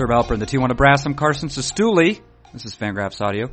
Herb 0.00 0.08
Alpert 0.08 0.32
in 0.32 0.40
the 0.40 0.46
Tijuana 0.46 0.74
Brass. 0.74 1.04
I'm 1.04 1.12
Carson 1.12 1.50
Cistulli. 1.50 2.22
This 2.54 2.64
is 2.64 2.74
Fangraphs 2.74 3.20
Audio. 3.20 3.50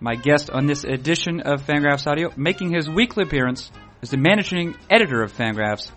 My 0.00 0.14
guest 0.14 0.48
on 0.48 0.66
this 0.66 0.84
edition 0.84 1.40
of 1.40 1.66
Fangraphs 1.66 2.06
Audio, 2.06 2.30
making 2.36 2.72
his 2.72 2.88
weekly 2.88 3.24
appearance, 3.24 3.72
is 4.00 4.10
the 4.10 4.16
managing 4.16 4.76
editor 4.88 5.20
of 5.20 5.32
Fangraphs, 5.32 5.90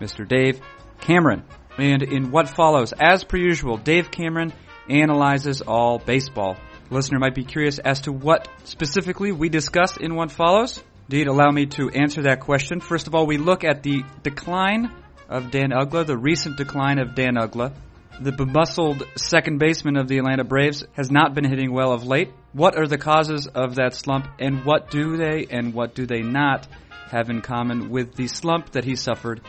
Mr. 0.00 0.26
Dave 0.26 0.62
Cameron. 1.02 1.44
And 1.76 2.02
in 2.02 2.30
what 2.30 2.48
follows, 2.48 2.94
as 2.98 3.22
per 3.22 3.36
usual, 3.36 3.76
Dave 3.76 4.10
Cameron 4.10 4.54
analyzes 4.88 5.60
all 5.60 5.98
baseball. 5.98 6.56
The 6.88 6.94
listener 6.94 7.18
might 7.18 7.34
be 7.34 7.44
curious 7.44 7.78
as 7.78 8.00
to 8.02 8.12
what 8.12 8.48
specifically 8.64 9.32
we 9.32 9.50
discuss 9.50 9.98
in 9.98 10.14
what 10.14 10.32
follows. 10.32 10.82
Indeed, 11.10 11.26
allow 11.26 11.50
me 11.50 11.66
to 11.66 11.90
answer 11.90 12.22
that 12.22 12.40
question. 12.40 12.80
First 12.80 13.06
of 13.06 13.14
all, 13.14 13.26
we 13.26 13.36
look 13.36 13.64
at 13.64 13.82
the 13.82 14.02
decline 14.22 14.90
of 15.28 15.50
Dan 15.50 15.72
Uggla, 15.72 16.06
the 16.06 16.16
recent 16.16 16.56
decline 16.56 16.98
of 16.98 17.14
Dan 17.14 17.34
Uggla. 17.34 17.74
The 18.20 18.32
bemuscled 18.32 19.06
second 19.16 19.58
baseman 19.58 19.96
of 19.96 20.08
the 20.08 20.18
Atlanta 20.18 20.44
Braves 20.44 20.84
has 20.92 21.10
not 21.10 21.34
been 21.34 21.44
hitting 21.44 21.72
well 21.72 21.92
of 21.92 22.04
late. 22.04 22.30
What 22.52 22.76
are 22.76 22.86
the 22.86 22.98
causes 22.98 23.46
of 23.46 23.76
that 23.76 23.94
slump, 23.94 24.26
and 24.38 24.64
what 24.64 24.90
do 24.90 25.16
they 25.16 25.46
and 25.50 25.72
what 25.72 25.94
do 25.94 26.06
they 26.06 26.20
not 26.20 26.66
have 27.10 27.30
in 27.30 27.40
common 27.40 27.90
with 27.90 28.14
the 28.14 28.28
slump 28.28 28.70
that 28.72 28.84
he 28.84 28.94
suffered 28.94 29.40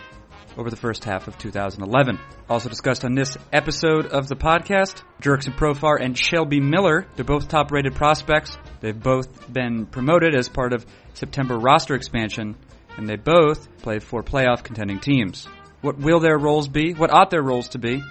over 0.58 0.70
the 0.70 0.76
first 0.76 1.04
half 1.04 1.28
of 1.28 1.38
2011. 1.38 2.20
Also 2.50 2.70
discussed 2.70 3.06
on 3.06 3.14
this 3.14 3.38
episode 3.54 4.06
of 4.06 4.28
the 4.28 4.36
podcast, 4.36 5.04
Jurickson 5.22 5.56
Profar 5.56 6.02
and 6.02 6.18
Shelby 6.18 6.60
Miller. 6.60 7.08
They're 7.16 7.26
both 7.26 7.48
top 7.48 7.72
rated 7.72 7.96
prospects. 7.96 8.58
They've 8.82 9.00
both 9.00 9.52
been 9.52 9.86
promoted 9.86 10.36
as 10.36 10.50
part 10.50 10.74
of 10.74 10.86
September 11.14 11.58
roster 11.58 11.96
expansion, 11.96 12.56
and 12.98 13.08
they 13.08 13.16
both 13.16 13.78
play 13.80 14.00
for 14.00 14.24
playoff 14.24 14.64
contending 14.64 15.00
teams. 15.00 15.48
What 15.82 15.98
will 15.98 16.20
their 16.20 16.38
roles 16.38 16.68
be? 16.68 16.94
What 16.94 17.14
ought 17.14 17.30
their 17.30 17.44
roles 17.44 17.70
to 17.70 17.80
be? 17.80 18.02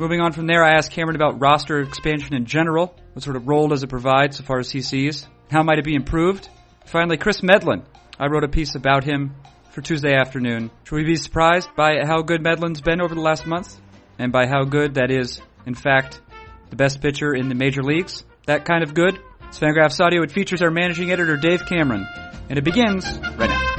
Moving 0.00 0.22
on 0.22 0.32
from 0.32 0.46
there, 0.46 0.64
I 0.64 0.78
asked 0.78 0.92
Cameron 0.92 1.14
about 1.14 1.42
roster 1.42 1.78
expansion 1.80 2.34
in 2.34 2.46
general. 2.46 2.96
What 3.12 3.22
sort 3.22 3.36
of 3.36 3.46
role 3.46 3.68
does 3.68 3.82
it 3.82 3.90
provide 3.90 4.32
so 4.32 4.42
far 4.42 4.58
as 4.58 4.70
he 4.70 4.80
sees? 4.80 5.28
How 5.50 5.62
might 5.62 5.78
it 5.78 5.84
be 5.84 5.94
improved? 5.94 6.48
Finally, 6.86 7.18
Kris 7.18 7.42
Medlen. 7.42 7.82
I 8.18 8.28
wrote 8.28 8.42
a 8.42 8.48
piece 8.48 8.76
about 8.76 9.04
him 9.04 9.34
for 9.72 9.82
Tuesday 9.82 10.14
afternoon. 10.14 10.70
Should 10.84 10.96
we 10.96 11.04
be 11.04 11.16
surprised 11.16 11.68
by 11.76 11.98
how 12.02 12.22
good 12.22 12.42
Medlen's 12.42 12.80
been 12.80 13.02
over 13.02 13.14
the 13.14 13.20
last 13.20 13.46
month? 13.46 13.78
And 14.18 14.32
by 14.32 14.46
how 14.46 14.64
good 14.64 14.94
that 14.94 15.10
is, 15.10 15.42
in 15.66 15.74
fact, 15.74 16.22
the 16.70 16.76
best 16.76 17.02
pitcher 17.02 17.34
in 17.34 17.50
the 17.50 17.54
major 17.54 17.82
leagues? 17.82 18.24
That 18.46 18.64
kind 18.64 18.82
of 18.82 18.94
good? 18.94 19.20
It's 19.48 19.58
Fangraphs 19.58 20.00
Audio. 20.00 20.22
It 20.22 20.32
features 20.32 20.62
our 20.62 20.70
managing 20.70 21.12
editor, 21.12 21.36
Dave 21.36 21.66
Cameron. 21.66 22.06
And 22.48 22.58
it 22.58 22.64
begins 22.64 23.04
right 23.36 23.50
now. 23.50 23.69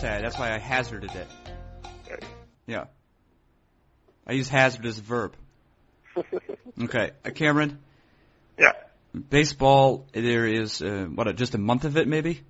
Said. 0.00 0.24
That's 0.24 0.38
why 0.38 0.54
I 0.54 0.58
hazarded 0.58 1.10
it. 1.14 2.24
Yeah. 2.66 2.84
I 4.26 4.32
use 4.32 4.48
hazard 4.48 4.86
as 4.86 4.98
a 4.98 5.02
verb. 5.02 5.34
okay, 6.82 7.10
uh, 7.24 7.30
Cameron. 7.30 7.78
Yeah. 8.58 8.72
Baseball. 9.28 10.06
There 10.12 10.46
is 10.46 10.80
uh, 10.80 11.06
what 11.14 11.34
just 11.36 11.54
a 11.54 11.58
month 11.58 11.84
of 11.84 11.96
it, 11.96 12.08
maybe. 12.08 12.40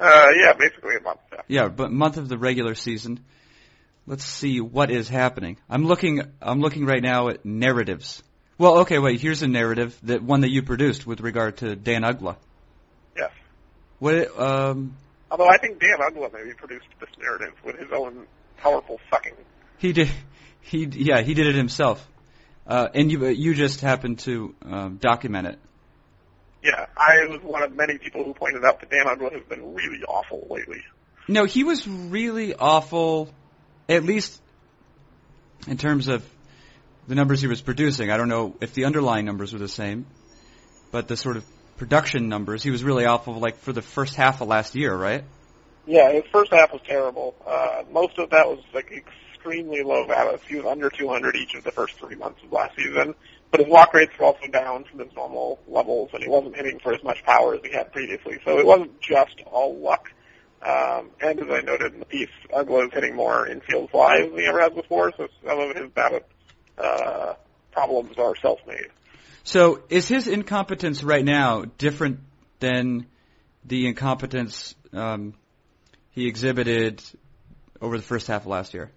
Uh, 0.00 0.28
yeah, 0.36 0.52
basically 0.54 0.96
a 0.96 1.00
month. 1.00 1.20
Yeah. 1.32 1.40
Yeah, 1.48 1.68
but 1.68 1.92
month 1.92 2.16
of 2.16 2.28
the 2.28 2.38
regular 2.38 2.74
season. 2.74 3.20
Let's 4.06 4.24
see 4.24 4.60
what 4.60 4.90
is 4.90 5.08
happening. 5.08 5.58
I'm 5.68 5.84
looking. 5.84 6.22
I'm 6.42 6.60
looking 6.60 6.86
right 6.86 7.02
now 7.02 7.28
at 7.28 7.44
narratives. 7.44 8.22
Well, 8.56 8.78
okay, 8.78 8.98
wait. 8.98 9.20
Here's 9.20 9.42
a 9.42 9.48
narrative 9.48 9.96
that 10.04 10.22
one 10.22 10.40
that 10.40 10.50
you 10.50 10.62
produced 10.62 11.06
with 11.06 11.20
regard 11.20 11.58
to 11.58 11.76
Dan 11.76 12.02
Uggla. 12.02 12.36
Yes. 13.16 13.30
What? 13.98 14.40
Um, 14.40 14.96
Although 15.30 15.48
I 15.48 15.58
think 15.58 15.80
Dan 15.80 15.98
Uggla 15.98 16.32
maybe 16.32 16.54
produced 16.54 16.86
this 17.00 17.10
narrative 17.18 17.54
with 17.64 17.78
his 17.78 17.88
own 17.92 18.26
powerful 18.56 18.98
sucking. 19.10 19.34
he 19.78 19.92
did. 19.92 20.10
He 20.60 20.84
yeah. 20.86 21.22
He 21.22 21.34
did 21.34 21.46
it 21.46 21.54
himself. 21.54 22.06
Uh, 22.66 22.88
and 22.94 23.10
you 23.10 23.26
you 23.28 23.54
just 23.54 23.80
happened 23.80 24.18
to 24.20 24.54
um, 24.62 24.96
document 24.96 25.46
it. 25.46 25.58
Yeah, 26.62 26.86
I 26.96 27.26
was 27.26 27.40
one 27.42 27.62
of 27.62 27.74
many 27.74 27.98
people 27.98 28.24
who 28.24 28.34
pointed 28.34 28.64
out 28.64 28.80
that 28.80 28.90
Dan 28.90 29.06
Uggla 29.06 29.32
has 29.32 29.42
been 29.44 29.74
really 29.74 30.02
awful 30.02 30.46
lately. 30.50 30.82
No, 31.28 31.44
he 31.44 31.62
was 31.62 31.86
really 31.86 32.54
awful, 32.54 33.30
at 33.88 34.04
least 34.04 34.40
in 35.66 35.76
terms 35.76 36.08
of 36.08 36.28
the 37.06 37.14
numbers 37.14 37.40
he 37.40 37.46
was 37.46 37.60
producing. 37.62 38.10
I 38.10 38.16
don't 38.16 38.28
know 38.28 38.56
if 38.60 38.74
the 38.74 38.84
underlying 38.86 39.24
numbers 39.24 39.52
were 39.52 39.58
the 39.58 39.68
same, 39.68 40.06
but 40.90 41.08
the 41.08 41.16
sort 41.16 41.36
of 41.36 41.44
production 41.78 42.28
numbers, 42.28 42.62
he 42.62 42.70
was 42.70 42.84
really 42.84 43.06
awful, 43.06 43.34
like 43.38 43.58
for 43.58 43.72
the 43.72 43.82
first 43.82 44.14
half 44.14 44.40
of 44.40 44.48
last 44.48 44.74
year, 44.74 44.94
right? 44.94 45.24
Yeah, 45.86 46.12
his 46.12 46.24
first 46.30 46.52
half 46.52 46.72
was 46.72 46.82
terrible. 46.86 47.34
Uh, 47.46 47.84
most 47.90 48.18
of 48.18 48.30
that 48.30 48.46
was 48.46 48.58
like 48.74 48.92
extremely 48.92 49.82
low 49.82 50.06
balance. 50.06 50.42
He 50.46 50.56
was 50.56 50.66
under 50.66 50.90
200 50.90 51.36
each 51.36 51.54
of 51.54 51.64
the 51.64 51.72
first 51.72 51.98
three 51.98 52.16
months 52.16 52.42
of 52.42 52.52
last 52.52 52.76
season. 52.76 53.14
But 53.50 53.60
his 53.60 53.68
walk 53.70 53.94
rates 53.94 54.12
were 54.18 54.26
also 54.26 54.46
down 54.48 54.84
from 54.84 54.98
his 54.98 55.08
normal 55.16 55.58
levels, 55.66 56.10
and 56.12 56.22
he 56.22 56.28
wasn't 56.28 56.56
hitting 56.56 56.78
for 56.80 56.92
as 56.92 57.02
much 57.02 57.24
power 57.24 57.54
as 57.54 57.60
he 57.64 57.72
had 57.72 57.90
previously. 57.92 58.38
So 58.44 58.58
it 58.58 58.66
wasn't 58.66 59.00
just 59.00 59.40
all 59.46 59.78
luck. 59.78 60.12
Um, 60.60 61.10
and 61.22 61.40
as 61.40 61.48
I 61.48 61.60
noted 61.62 61.94
in 61.94 62.00
the 62.00 62.04
piece, 62.04 62.28
Uggla 62.52 62.88
is 62.88 62.92
hitting 62.92 63.14
more 63.14 63.46
infield 63.46 63.90
flies 63.90 64.28
than 64.28 64.38
he 64.38 64.46
ever 64.46 64.60
has 64.60 64.72
before, 64.72 65.12
so 65.16 65.28
some 65.46 65.58
of 65.58 65.74
his 65.74 65.88
BABIP 65.90 66.24
uh, 66.76 67.34
problems 67.72 68.18
are 68.18 68.36
self-made. 68.36 68.88
So 69.44 69.82
is 69.88 70.08
his 70.08 70.28
incompetence 70.28 71.02
right 71.02 71.24
now 71.24 71.64
different 71.78 72.20
than 72.60 73.06
the 73.64 73.86
incompetence 73.86 74.74
um, 74.92 75.34
he 76.10 76.26
exhibited 76.26 77.02
over 77.80 77.96
the 77.96 78.02
first 78.02 78.26
half 78.26 78.42
of 78.42 78.48
last 78.48 78.74
year? 78.74 78.90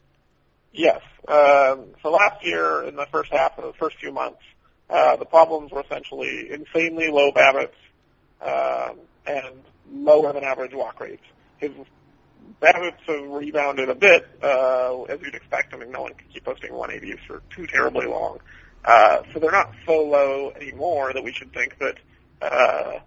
Yes. 0.74 1.02
Um, 1.28 1.86
so 2.02 2.12
last 2.12 2.44
year, 2.46 2.84
in 2.84 2.96
the 2.96 3.06
first 3.12 3.32
half 3.32 3.58
of 3.58 3.66
the 3.66 3.74
first 3.74 3.98
few 3.98 4.12
months, 4.12 4.42
uh, 4.90 5.16
the 5.16 5.26
problems 5.26 5.72
were 5.72 5.82
essentially 5.82 6.52
insanely 6.52 7.10
low 7.10 7.32
BABIPs 7.32 7.70
um, 8.42 8.98
and 9.26 9.62
lower 9.94 10.34
than 10.34 10.44
average 10.44 10.74
walk 10.74 11.00
rates. 11.00 11.24
His 11.60 11.72
BABIPs 12.62 13.06
have 13.08 13.30
rebounded 13.30 13.90
a 13.90 13.96
bit, 13.96 14.28
uh, 14.42 15.04
as 15.04 15.22
you'd 15.22 15.36
expect. 15.36 15.74
I 15.74 15.78
mean, 15.78 15.92
no 15.92 16.02
one 16.02 16.14
can 16.14 16.28
keep 16.34 16.44
posting 16.44 16.72
180s 16.72 17.20
for 17.28 17.42
too 17.56 17.68
terribly 17.68 18.08
long. 18.08 18.40
Uh, 18.84 19.22
so 19.32 19.40
they're 19.40 19.52
not 19.52 19.72
so 19.86 20.04
low 20.04 20.52
anymore 20.52 21.14
that 21.14 21.24
we 21.24 21.32
should 21.32 21.54
think 21.54 21.78
that 21.80 21.96
uh, 22.42 23.00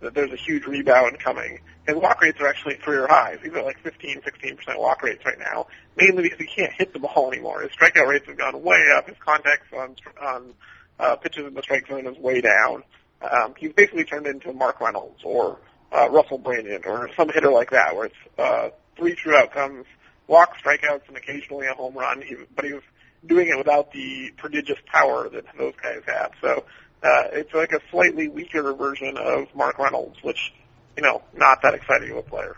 that 0.00 0.14
there's 0.14 0.32
a 0.32 0.36
huge 0.36 0.64
rebound 0.66 1.18
coming. 1.18 1.60
His 1.86 1.96
walk 1.96 2.20
rates 2.22 2.40
are 2.40 2.46
actually 2.46 2.74
at 2.74 2.82
career 2.82 3.06
highs. 3.08 3.38
He's 3.42 3.52
at 3.52 3.64
like 3.64 3.80
15, 3.80 4.20
16% 4.20 4.78
walk 4.78 5.02
rates 5.02 5.24
right 5.24 5.38
now, 5.38 5.66
mainly 5.96 6.22
because 6.22 6.38
he 6.38 6.46
can't 6.46 6.72
hit 6.72 6.92
the 6.92 6.98
ball 6.98 7.30
anymore. 7.32 7.62
His 7.62 7.72
strikeout 7.72 8.06
rates 8.06 8.26
have 8.26 8.38
gone 8.38 8.62
way 8.62 8.86
up. 8.96 9.08
His 9.08 9.16
contacts 9.24 9.66
on 9.76 9.96
on 10.20 10.54
uh, 10.98 11.16
pitches 11.16 11.46
in 11.46 11.54
the 11.54 11.62
strike 11.62 11.86
zone 11.88 12.06
is 12.06 12.16
way 12.18 12.40
down. 12.40 12.82
Um, 13.20 13.54
he's 13.56 13.72
basically 13.72 14.04
turned 14.04 14.26
into 14.26 14.52
Mark 14.52 14.80
Reynolds 14.80 15.20
or 15.24 15.58
uh, 15.92 16.08
Russell 16.10 16.38
Branyan 16.38 16.86
or 16.86 17.10
some 17.16 17.28
hitter 17.28 17.50
like 17.50 17.70
that, 17.70 17.94
where 17.94 18.06
it's 18.06 18.38
uh, 18.38 18.70
three 18.96 19.14
true 19.14 19.36
outcomes, 19.36 19.86
walk, 20.26 20.56
strikeouts, 20.58 21.08
and 21.08 21.16
occasionally 21.16 21.66
a 21.66 21.74
home 21.74 21.94
run. 21.94 22.22
He, 22.22 22.36
but 22.54 22.64
he 22.64 22.72
was 22.72 22.82
doing 23.26 23.48
it 23.48 23.58
without 23.58 23.92
the 23.92 24.32
prodigious 24.36 24.78
power 24.86 25.28
that 25.28 25.44
those 25.58 25.74
guys 25.82 26.02
have. 26.06 26.32
So 26.40 26.64
uh, 27.02 27.22
it's 27.32 27.52
like 27.54 27.72
a 27.72 27.80
slightly 27.90 28.28
weaker 28.28 28.72
version 28.74 29.16
of 29.16 29.54
Mark 29.54 29.78
Reynolds, 29.78 30.16
which, 30.22 30.52
you 30.96 31.02
know, 31.02 31.22
not 31.34 31.62
that 31.62 31.74
exciting 31.74 32.10
of 32.10 32.18
a 32.18 32.22
player. 32.22 32.56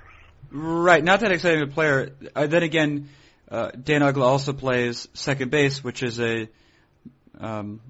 Right, 0.51 1.03
not 1.03 1.21
that 1.21 1.33
exciting 1.33 1.63
of 1.63 1.71
a 1.71 1.73
player. 1.73 2.11
Uh, 2.35 2.47
then 2.47 2.63
again, 2.63 3.09
uh, 3.51 3.71
Dan 3.71 4.03
Uggla 4.03 4.23
also 4.23 4.53
plays 4.53 5.09
second 5.15 5.51
base, 5.51 5.83
which 5.83 6.03
is 6.03 6.21
a 6.21 6.49
um, 7.39 7.81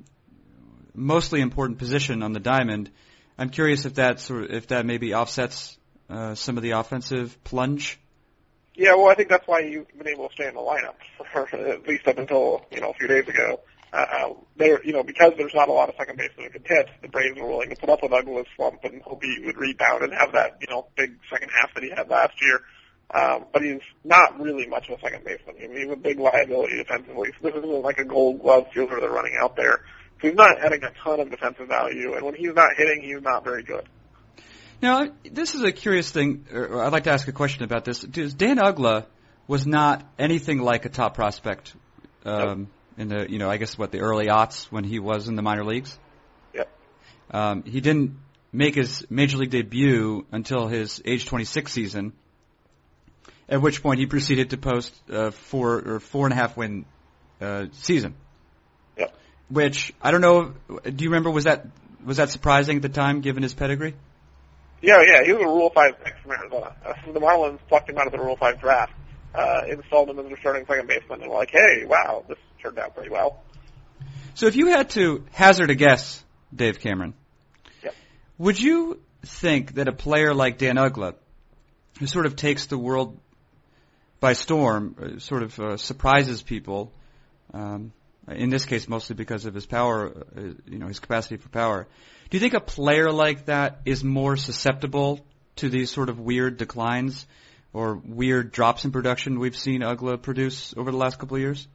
mostly 0.95 1.41
important 1.41 1.79
position 1.79 2.23
on 2.23 2.33
the 2.33 2.41
diamond. 2.41 2.91
I'm 3.39 3.51
curious 3.51 3.87
if 3.87 3.95
that 3.95 4.21
sort 4.21 4.45
of, 4.45 4.51
if 4.51 4.67
that 4.69 4.85
maybe 4.85 5.15
offsets 5.15 5.79
uh, 6.09 6.35
some 6.35 6.57
of 6.57 6.63
the 6.63 6.73
offensive 6.73 7.43
plunge. 7.45 7.99
Yeah, 8.75 8.95
well, 8.95 9.09
I 9.09 9.15
think 9.15 9.29
that's 9.29 9.47
why 9.47 9.61
you've 9.61 9.87
been 9.99 10.09
able 10.09 10.29
to 10.29 10.35
stay 10.35 10.49
in 10.49 10.55
the 10.55 10.61
lineup 10.61 10.95
for 11.33 11.55
at 11.55 11.87
least 11.87 12.07
up 12.07 12.19
until 12.19 12.65
you 12.71 12.81
know 12.81 12.91
a 12.91 12.95
few 12.95 13.09
days 13.09 13.29
ago. 13.29 13.61
Uh, 13.93 14.35
they're, 14.57 14.85
you 14.85 14.93
know, 14.93 15.03
because 15.03 15.33
there's 15.37 15.55
not 15.55 15.69
a 15.69 15.73
lot 15.73 15.89
of 15.89 15.97
second 15.97 16.17
basemen 16.17 16.47
who 16.47 16.61
can 16.61 16.65
hit, 16.65 16.89
the 17.03 17.09
Braves 17.09 17.37
were 17.37 17.49
willing 17.49 17.71
to 17.71 17.77
put 17.77 17.91
up 17.91 18.01
with 18.03 18.13
Uggla's 18.13 18.47
slump 18.55 18.85
and 18.85 19.03
hope 19.03 19.21
he 19.23 19.43
would 19.45 19.57
rebound 19.57 20.05
and 20.05 20.13
have 20.13 20.31
that, 20.33 20.59
you 20.61 20.69
know, 20.71 20.87
big 20.97 21.17
second 21.29 21.51
half 21.51 21.75
that 21.75 21.83
he 21.83 21.91
had 21.91 22.09
last 22.09 22.41
year. 22.41 22.61
Um, 23.13 23.47
but 23.53 23.63
he's 23.63 23.81
not 24.05 24.39
really 24.41 24.69
much 24.69 24.89
of 24.89 24.99
a 24.99 25.01
second 25.01 25.25
baseman. 25.25 25.57
I 25.59 25.67
mean, 25.67 25.77
he's 25.77 25.91
a 25.91 25.97
big 25.97 26.21
liability 26.21 26.77
defensively. 26.77 27.33
So 27.41 27.49
this 27.49 27.57
isn't 27.57 27.83
like 27.83 27.99
a 27.99 28.05
gold 28.05 28.41
glove 28.41 28.69
fielder 28.73 29.01
they're 29.01 29.11
running 29.11 29.37
out 29.41 29.57
there. 29.57 29.81
So 30.21 30.29
he's 30.29 30.37
not 30.37 30.61
adding 30.61 30.85
a 30.85 30.91
ton 31.03 31.19
of 31.19 31.31
defensive 31.31 31.67
value, 31.67 32.15
and 32.15 32.25
when 32.25 32.35
he's 32.35 32.55
not 32.55 32.77
hitting, 32.77 33.03
he's 33.03 33.23
not 33.23 33.43
very 33.43 33.63
good. 33.63 33.89
Now, 34.83 35.09
this 35.31 35.55
is 35.55 35.63
a 35.63 35.73
curious 35.73 36.11
thing. 36.11 36.47
I'd 36.53 36.93
like 36.93 37.05
to 37.05 37.11
ask 37.11 37.29
a 37.29 37.33
question 37.33 37.65
about 37.65 37.85
this. 37.85 38.01
Dan 38.01 38.57
Uggla 38.57 39.05
was 39.47 39.67
not 39.67 40.07
anything 40.19 40.59
like 40.59 40.87
a 40.87 40.89
top 40.89 41.15
prospect 41.15 41.75
um, 42.25 42.69
in 42.97 43.09
the, 43.09 43.31
you 43.31 43.39
know, 43.39 43.51
I 43.51 43.59
guess 43.59 43.77
what 43.77 43.93
the 43.93 44.01
early 44.01 44.27
aughts 44.27 44.65
when 44.67 44.85
he 44.85 44.99
was 44.99 45.29
in 45.29 45.35
the 45.35 45.43
minor 45.43 45.65
leagues. 45.65 45.99
Yep. 46.55 46.69
Um, 47.31 47.63
he 47.65 47.81
didn't 47.81 48.19
make 48.53 48.75
his 48.75 49.05
major 49.11 49.37
league 49.37 49.51
debut 49.51 50.27
until 50.33 50.67
his 50.67 51.03
age 51.05 51.27
26 51.27 51.71
season, 51.71 52.13
at 53.49 53.61
which 53.61 53.83
point 53.83 54.01
he 54.01 54.07
proceeded 54.07 54.51
to 54.51 54.57
post 54.57 54.95
uh, 55.11 55.31
four 55.31 55.95
or 55.95 56.01
four 56.01 56.27
and 56.27 56.33
a 56.33 56.37
half 56.37 56.57
win 56.57 56.87
uh, 57.41 57.67
season. 57.73 58.15
Yep. 58.97 59.15
Which 59.51 59.93
I 60.01 60.11
don't 60.11 60.21
know. 60.21 60.55
Do 60.85 61.05
you 61.05 61.11
remember? 61.11 61.31
Was 61.31 61.45
that 61.45 61.67
was 62.05 62.17
that 62.17 62.31
surprising 62.31 62.77
at 62.77 62.83
the 62.83 62.89
time, 62.89 63.21
given 63.21 63.43
his 63.43 63.53
pedigree? 63.53 63.95
Yeah, 64.83 65.03
yeah, 65.03 65.25
he 65.25 65.33
was 65.33 65.43
a 65.43 65.47
Rule 65.47 65.71
Five 65.75 66.03
pick 66.03 66.15
from 66.23 66.33
Arizona. 66.33 66.75
Uh, 66.85 67.13
the 67.13 67.21
Marlins 67.21 67.59
plucked 67.69 67.91
him 67.91 67.99
out 67.99 68.07
of 68.07 68.13
the 68.13 68.19
Rule 68.19 68.37
Five 68.37 68.61
draft, 68.61 68.93
uh, 69.35 69.63
installed 69.69 70.09
him 70.09 70.19
as 70.19 70.27
their 70.27 70.39
starting 70.39 70.65
second 70.67 70.89
baseman, 70.89 71.21
and 71.21 71.31
were 71.31 71.37
like, 71.37 71.51
"Hey, 71.51 71.85
wow, 71.85 72.25
this 72.29 72.39
turned 72.63 72.79
out 72.79 72.95
pretty 72.95 73.11
well." 73.11 73.43
So 74.35 74.47
if 74.47 74.57
you 74.57 74.69
had 74.69 74.91
to 74.91 75.27
hazard 75.33 75.71
a 75.71 75.75
guess, 75.75 76.25
Dave 76.55 76.81
Cameron, 76.81 77.15
Yep. 77.83 77.95
would 78.39 78.61
you 78.61 79.01
think 79.23 79.75
that 79.75 79.87
a 79.89 79.93
player 79.93 80.33
like 80.33 80.57
Dan 80.57 80.77
Uggla, 80.77 81.15
who 81.99 82.07
sort 82.07 82.25
of 82.25 82.37
takes 82.37 82.67
the 82.67 82.79
world 82.79 83.21
by 84.19 84.33
storm, 84.33 84.97
uh, 84.99 85.19
sort 85.19 85.43
of 85.43 85.61
uh, 85.61 85.77
surprises 85.77 86.43
people, 86.43 86.93
um, 87.53 87.93
in 88.29 88.49
this 88.49 88.65
case 88.65 88.89
mostly 88.89 89.17
because 89.17 89.45
of 89.45 89.55
his 89.55 89.67
power, 89.67 90.09
uh, 90.09 90.41
you 90.67 90.79
know, 90.79 90.87
his 90.87 91.01
capacity 91.01 91.37
for 91.37 91.49
power, 91.51 91.87
do 92.31 92.37
you 92.37 92.41
think 92.41 92.55
a 92.55 92.61
player 92.61 93.11
like 93.11 93.47
that 93.47 93.81
is 93.85 94.05
more 94.05 94.37
susceptible 94.37 95.21
to 95.57 95.69
these 95.69 95.91
sort 95.91 96.09
of 96.09 96.21
weird 96.21 96.57
declines 96.57 97.27
or 97.73 97.97
weird 97.97 98.53
drops 98.53 98.85
in 98.85 98.93
production 98.93 99.41
we've 99.41 99.57
seen 99.57 99.81
Uggla 99.81 100.23
produce 100.23 100.73
over 100.77 100.93
the 100.93 100.97
last 100.97 101.19
couple 101.19 101.37
of 101.37 101.43
years? 101.43 101.67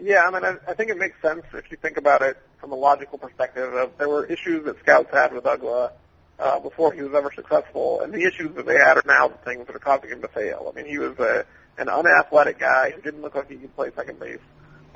Yeah, 0.00 0.22
I 0.26 0.30
mean, 0.30 0.44
I, 0.44 0.56
I 0.68 0.74
think 0.74 0.90
it 0.90 0.98
makes 0.98 1.20
sense 1.22 1.42
if 1.54 1.70
you 1.70 1.76
think 1.76 1.96
about 1.96 2.22
it 2.22 2.36
from 2.60 2.72
a 2.72 2.74
logical 2.74 3.16
perspective. 3.16 3.72
Of 3.72 3.96
there 3.96 4.08
were 4.08 4.26
issues 4.26 4.64
that 4.66 4.78
scouts 4.80 5.08
had 5.12 5.32
with 5.32 5.44
Uggla 5.44 5.92
uh, 6.38 6.60
before 6.60 6.92
he 6.92 7.02
was 7.02 7.14
ever 7.14 7.30
successful, 7.34 8.00
and 8.02 8.12
the 8.12 8.22
issues 8.24 8.54
that 8.56 8.66
they 8.66 8.76
had 8.76 8.98
are 8.98 9.04
now 9.06 9.28
the 9.28 9.38
things 9.38 9.66
that 9.68 9.74
are 9.74 9.80
causing 9.80 10.10
him 10.10 10.20
to 10.20 10.28
fail. 10.28 10.70
I 10.70 10.76
mean, 10.76 10.90
he 10.90 10.98
was 10.98 11.18
a 11.18 11.46
an 11.78 11.88
unathletic 11.88 12.58
guy 12.58 12.90
who 12.90 13.00
didn't 13.02 13.22
look 13.22 13.34
like 13.34 13.48
he 13.48 13.56
could 13.56 13.74
play 13.76 13.90
second 13.94 14.18
base, 14.18 14.40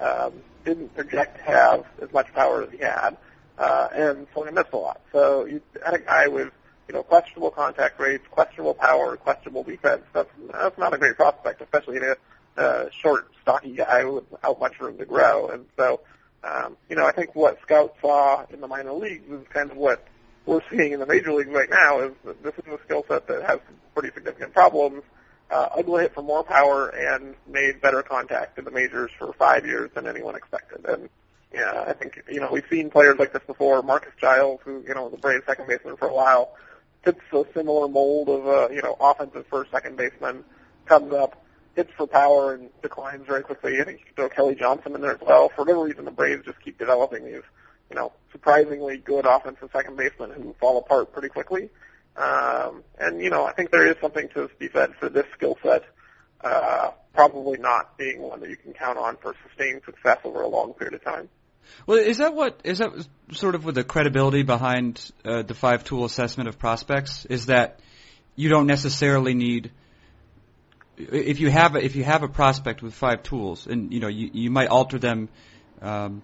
um, 0.01 0.33
didn't 0.65 0.95
project 0.95 1.37
to 1.37 1.43
have 1.45 1.85
as 2.03 2.13
much 2.13 2.33
power 2.33 2.63
as 2.63 2.71
he 2.71 2.79
had, 2.79 3.17
uh, 3.61 3.89
and 3.95 4.27
swung 4.33 4.47
and 4.47 4.57
missed 4.57 4.73
a 4.73 4.77
lot. 4.77 5.01
So 5.13 5.45
you 5.45 5.61
had 5.85 5.95
a 5.95 5.99
guy 5.99 6.27
with 6.27 6.51
you 6.89 6.95
know 6.95 7.03
questionable 7.03 7.51
contact 7.51 8.01
rates, 8.01 8.25
questionable 8.31 8.75
power, 8.75 9.17
questionable 9.17 9.63
defense. 9.63 10.03
That's 10.13 10.31
that's 10.51 10.79
not 10.79 10.95
a 10.95 10.99
great 10.99 11.17
prospect, 11.17 11.61
especially 11.61 11.99
in 11.99 12.05
a 12.05 12.17
uh, 12.57 12.89
short, 12.91 13.29
stocky 13.43 13.73
guy 13.73 14.05
without 14.05 14.59
much 14.59 14.81
room 14.81 14.99
to 14.99 15.05
grow. 15.05 15.49
And 15.49 15.67
so, 15.77 16.01
um, 16.43 16.77
you 16.89 16.97
know, 16.97 17.07
I 17.07 17.13
think 17.13 17.35
what 17.35 17.61
scouts 17.63 17.97
saw 18.01 18.45
in 18.51 18.61
the 18.61 18.67
minor 18.67 18.93
leagues 18.93 19.31
is 19.31 19.47
kind 19.53 19.71
of 19.71 19.77
what 19.77 20.07
we're 20.47 20.63
seeing 20.71 20.93
in 20.93 21.01
the 21.01 21.07
major 21.07 21.33
leagues 21.33 21.51
right 21.51 21.71
now. 21.71 22.01
Is 22.01 22.13
this 22.43 22.55
is 22.55 22.73
a 22.73 22.79
skill 22.85 23.05
set 23.09 23.27
that 23.29 23.43
has 23.45 23.61
pretty 23.95 24.13
significant 24.15 24.53
problems. 24.55 25.03
Uh, 25.51 25.69
Uggla 25.71 26.03
hit 26.03 26.15
for 26.15 26.23
more 26.23 26.45
power 26.45 26.89
and 26.89 27.35
made 27.49 27.81
better 27.81 28.03
contact 28.03 28.57
in 28.59 28.65
the 28.65 28.71
majors 28.71 29.11
for 29.19 29.33
five 29.33 29.67
years 29.67 29.91
than 29.95 30.07
anyone 30.07 30.37
expected. 30.37 30.85
And 30.85 31.09
yeah, 31.53 31.85
I 31.87 31.93
think 31.95 32.23
you 32.31 32.41
know 32.41 32.49
we've 32.53 32.67
seen 32.71 32.91
players 32.91 33.19
like 33.19 33.33
this 33.33 33.43
before. 33.47 33.83
Marcus 33.83 34.13
Giles, 34.21 34.61
who 34.65 34.85
you 34.87 34.95
know 34.95 35.05
was 35.05 35.15
a 35.15 35.17
Braves 35.17 35.45
second 35.47 35.67
baseman 35.67 35.97
for 35.97 36.09
a 36.09 36.15
while, 36.15 36.57
fits 37.03 37.21
a 37.33 37.45
similar 37.55 37.89
mold 37.89 38.29
of 38.29 38.47
a 38.47 38.75
you 38.75 38.83
know 38.83 38.97
offensive 39.01 39.47
first 39.49 39.71
second 39.71 39.97
baseman. 39.97 40.45
Comes 40.87 41.13
up, 41.13 41.45
hits 41.75 41.91
for 41.97 42.07
power 42.07 42.55
and 42.55 42.71
declines 42.83 43.27
very 43.27 43.43
quickly. 43.43 43.81
I 43.81 43.85
think 43.85 44.01
you 44.01 44.05
could 44.07 44.17
throw 44.17 44.29
Kelly 44.29 44.55
Johnson 44.55 44.95
in 44.95 45.01
there 45.01 45.15
as 45.15 45.21
well. 45.21 45.49
For 45.49 45.63
whatever 45.63 45.85
reason, 45.85 46.05
the 46.05 46.11
Braves 46.11 46.45
just 46.45 46.61
keep 46.61 46.79
developing 46.79 47.25
these, 47.25 47.43
you 47.91 47.97
know, 47.97 48.13
surprisingly 48.33 48.99
good 48.99 49.27
offensive 49.27 49.71
second 49.73 49.97
basemen 49.97 50.31
who 50.31 50.55
fall 50.61 50.79
apart 50.79 51.13
pretty 51.13 51.29
quickly. 51.29 51.69
Um, 52.17 52.85
and 52.99 53.21
you 53.21 53.31
know, 53.31 53.45
I 53.45 53.53
think 53.53 53.71
there 53.71 53.87
is 53.87 53.97
something 54.01 54.29
to 54.35 54.49
be 54.59 54.69
said 54.73 54.95
for 55.01 55.09
this 55.09 55.27
skill 55.35 55.59
set. 55.63 55.85
Uh, 56.43 56.91
probably 57.13 57.59
not 57.59 57.99
being 57.99 58.21
one 58.23 58.41
that 58.41 58.51
you 58.51 58.57
can 58.57 58.73
count 58.73 58.97
on 58.99 59.17
for 59.17 59.35
sustained 59.47 59.83
success 59.85 60.19
over 60.25 60.43
a 60.43 60.49
long 60.49 60.73
period 60.75 60.95
of 60.95 61.05
time. 61.05 61.29
Well, 61.87 61.99
is 61.99 62.19
that 62.19 62.35
what 62.35 62.61
is 62.65 62.79
that 62.79 62.93
sort 63.33 63.55
of 63.55 63.65
with 63.65 63.75
the 63.75 63.85
credibility 63.85 64.43
behind 64.43 65.01
uh, 65.25 65.43
the 65.43 65.55
five 65.55 65.85
tool 65.85 66.05
assessment 66.05 66.49
of 66.49 66.59
prospects? 66.59 67.25
Is 67.27 67.47
that 67.47 67.81
you 68.37 68.49
don't 68.49 68.67
necessarily 68.67 69.35
need 69.35 69.71
if 70.97 71.41
you 71.41 71.51
have 71.51 71.75
a, 71.77 71.85
if 71.85 71.97
you 71.97 72.05
have 72.05 72.23
a 72.23 72.29
prospect 72.29 72.83
with 72.83 72.95
five 72.95 73.23
tools, 73.23 73.67
and 73.67 73.93
you 73.93 74.01
know 74.01 74.09
you, 74.09 74.31
you 74.33 74.51
might 74.51 74.69
alter 74.69 74.99
them 74.99 75.29
um, 75.81 76.23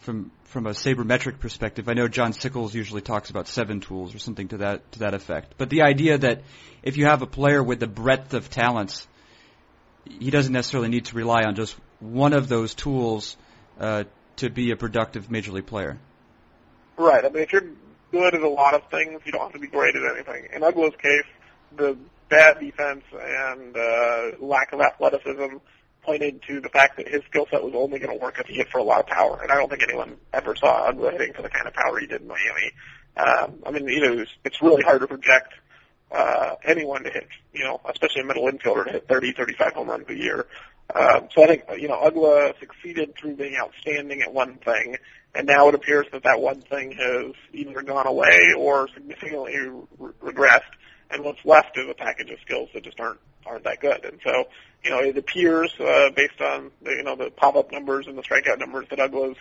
from 0.00 0.30
from 0.44 0.66
a 0.66 0.70
sabermetric 0.70 1.38
perspective. 1.38 1.88
I 1.88 1.94
know 1.94 2.08
John 2.08 2.32
Sickels 2.32 2.74
usually 2.74 3.02
talks 3.02 3.30
about 3.30 3.48
seven 3.48 3.80
tools 3.80 4.14
or 4.14 4.18
something 4.18 4.48
to 4.48 4.58
that 4.58 4.92
to 4.92 4.98
that 5.00 5.14
effect. 5.14 5.54
But 5.56 5.70
the 5.70 5.82
idea 5.82 6.18
that 6.18 6.42
if 6.82 6.96
you 6.96 7.06
have 7.06 7.22
a 7.22 7.26
player 7.26 7.62
with 7.62 7.80
the 7.80 7.86
breadth 7.86 8.34
of 8.34 8.50
talents, 8.50 9.06
he 10.04 10.30
doesn't 10.30 10.52
necessarily 10.52 10.88
need 10.88 11.06
to 11.06 11.16
rely 11.16 11.42
on 11.44 11.54
just 11.54 11.76
one 12.00 12.32
of 12.32 12.48
those 12.48 12.74
tools 12.74 13.36
uh, 13.78 14.04
to 14.40 14.50
be 14.50 14.70
a 14.70 14.76
productive 14.76 15.30
major 15.30 15.52
league 15.52 15.66
player. 15.66 15.98
Right. 16.96 17.24
I 17.24 17.28
mean, 17.28 17.42
if 17.42 17.52
you're 17.52 17.66
good 18.10 18.34
at 18.34 18.42
a 18.42 18.48
lot 18.48 18.74
of 18.74 18.82
things, 18.90 19.20
you 19.24 19.32
don't 19.32 19.42
have 19.42 19.52
to 19.52 19.58
be 19.58 19.66
great 19.66 19.94
at 19.96 20.02
anything. 20.02 20.48
In 20.52 20.62
Uggla's 20.62 20.96
case, 20.96 21.24
the 21.76 21.96
bad 22.28 22.60
defense 22.60 23.04
and 23.12 23.76
uh, 23.76 24.30
lack 24.40 24.72
of 24.72 24.80
athleticism 24.80 25.56
pointed 26.02 26.42
to 26.48 26.60
the 26.60 26.68
fact 26.68 26.96
that 26.96 27.06
his 27.08 27.22
skill 27.28 27.46
set 27.50 27.62
was 27.62 27.74
only 27.74 27.98
going 27.98 28.16
to 28.16 28.22
work 28.22 28.38
if 28.38 28.46
he 28.46 28.54
hit 28.54 28.68
for 28.70 28.78
a 28.78 28.82
lot 28.82 29.00
of 29.00 29.06
power. 29.06 29.40
And 29.42 29.52
I 29.52 29.56
don't 29.56 29.68
think 29.68 29.82
anyone 29.82 30.16
ever 30.32 30.56
saw 30.56 30.90
Uggla 30.90 31.12
hitting 31.12 31.34
for 31.34 31.42
the 31.42 31.50
kind 31.50 31.66
of 31.66 31.74
power 31.74 31.98
he 31.98 32.06
did 32.06 32.22
in 32.22 32.28
Miami. 32.28 32.72
Um, 33.16 33.62
I 33.66 33.70
mean, 33.70 33.88
you 33.88 34.00
know, 34.00 34.20
it's, 34.20 34.30
it's 34.44 34.62
really 34.62 34.82
hard 34.82 35.00
to 35.00 35.06
project 35.06 35.52
uh, 36.10 36.54
anyone 36.64 37.04
to 37.04 37.10
hit, 37.10 37.28
you 37.52 37.64
know, 37.64 37.80
especially 37.88 38.22
a 38.22 38.24
middle 38.24 38.50
infielder 38.50 38.84
to 38.86 38.92
hit 38.92 39.08
30, 39.08 39.32
35 39.32 39.72
home 39.74 39.88
runs 39.88 40.08
a 40.08 40.14
year. 40.14 40.46
Um, 40.94 41.28
so 41.34 41.44
I 41.44 41.46
think, 41.46 41.64
you 41.78 41.88
know, 41.88 42.00
Uggla 42.00 42.58
succeeded 42.58 43.14
through 43.16 43.36
being 43.36 43.56
outstanding 43.56 44.22
at 44.22 44.32
one 44.32 44.56
thing, 44.56 44.96
and 45.34 45.46
now 45.46 45.68
it 45.68 45.74
appears 45.74 46.06
that 46.12 46.24
that 46.24 46.40
one 46.40 46.60
thing 46.60 46.92
has 46.92 47.34
either 47.52 47.82
gone 47.82 48.06
away 48.06 48.52
or 48.56 48.88
significantly 48.94 49.56
re- 49.98 50.12
regressed 50.22 50.62
and 51.10 51.24
what's 51.24 51.44
left 51.44 51.76
is 51.76 51.88
a 51.88 51.94
package 51.94 52.30
of 52.30 52.38
skills 52.40 52.68
that 52.74 52.84
just 52.84 52.98
aren't 53.00 53.20
aren't 53.46 53.64
that 53.64 53.80
good. 53.80 54.04
And 54.04 54.20
so, 54.22 54.44
you 54.84 54.90
know, 54.90 55.00
it 55.00 55.16
appears 55.16 55.72
uh, 55.80 56.10
based 56.14 56.40
on 56.40 56.70
the, 56.82 56.90
you 56.92 57.02
know 57.02 57.16
the 57.16 57.30
pop-up 57.30 57.72
numbers 57.72 58.06
and 58.06 58.16
the 58.16 58.22
strikeout 58.22 58.58
numbers 58.58 58.86
that 58.90 58.98
Uggla's 58.98 59.36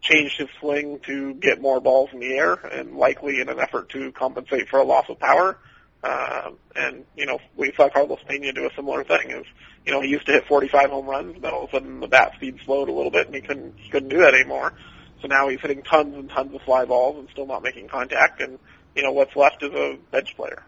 changed 0.00 0.38
his 0.38 0.48
swing 0.58 1.00
to 1.06 1.34
get 1.34 1.60
more 1.60 1.80
balls 1.80 2.10
in 2.12 2.20
the 2.20 2.34
air, 2.34 2.54
and 2.54 2.96
likely 2.96 3.40
in 3.40 3.48
an 3.48 3.60
effort 3.60 3.88
to 3.90 4.10
compensate 4.12 4.68
for 4.68 4.80
a 4.80 4.84
loss 4.84 5.06
of 5.08 5.18
power. 5.18 5.58
Um, 6.04 6.58
and 6.74 7.04
you 7.16 7.26
know, 7.26 7.38
we 7.56 7.72
saw 7.76 7.88
Carlos 7.88 8.18
Pena 8.26 8.52
do 8.52 8.66
a 8.66 8.74
similar 8.74 9.04
thing. 9.04 9.30
Is 9.30 9.46
you 9.86 9.92
know 9.92 10.00
he 10.00 10.08
used 10.08 10.26
to 10.26 10.32
hit 10.32 10.46
45 10.46 10.90
home 10.90 11.06
runs, 11.06 11.40
then 11.40 11.52
all 11.52 11.64
of 11.64 11.68
a 11.70 11.72
sudden 11.72 12.00
the 12.00 12.08
bat 12.08 12.32
speed 12.36 12.58
slowed 12.64 12.88
a 12.88 12.92
little 12.92 13.10
bit, 13.10 13.26
and 13.26 13.34
he 13.34 13.40
couldn't 13.40 13.74
he 13.78 13.90
couldn't 13.90 14.08
do 14.08 14.18
that 14.18 14.34
anymore. 14.34 14.72
So 15.20 15.28
now 15.28 15.48
he's 15.48 15.60
hitting 15.60 15.82
tons 15.82 16.14
and 16.16 16.28
tons 16.28 16.54
of 16.54 16.62
fly 16.62 16.84
balls 16.84 17.18
and 17.18 17.28
still 17.30 17.46
not 17.46 17.62
making 17.62 17.88
contact. 17.88 18.40
And 18.40 18.58
you 18.96 19.02
know 19.02 19.12
what's 19.12 19.36
left 19.36 19.62
is 19.62 19.72
a 19.72 19.98
bench 20.10 20.34
player. 20.36 20.64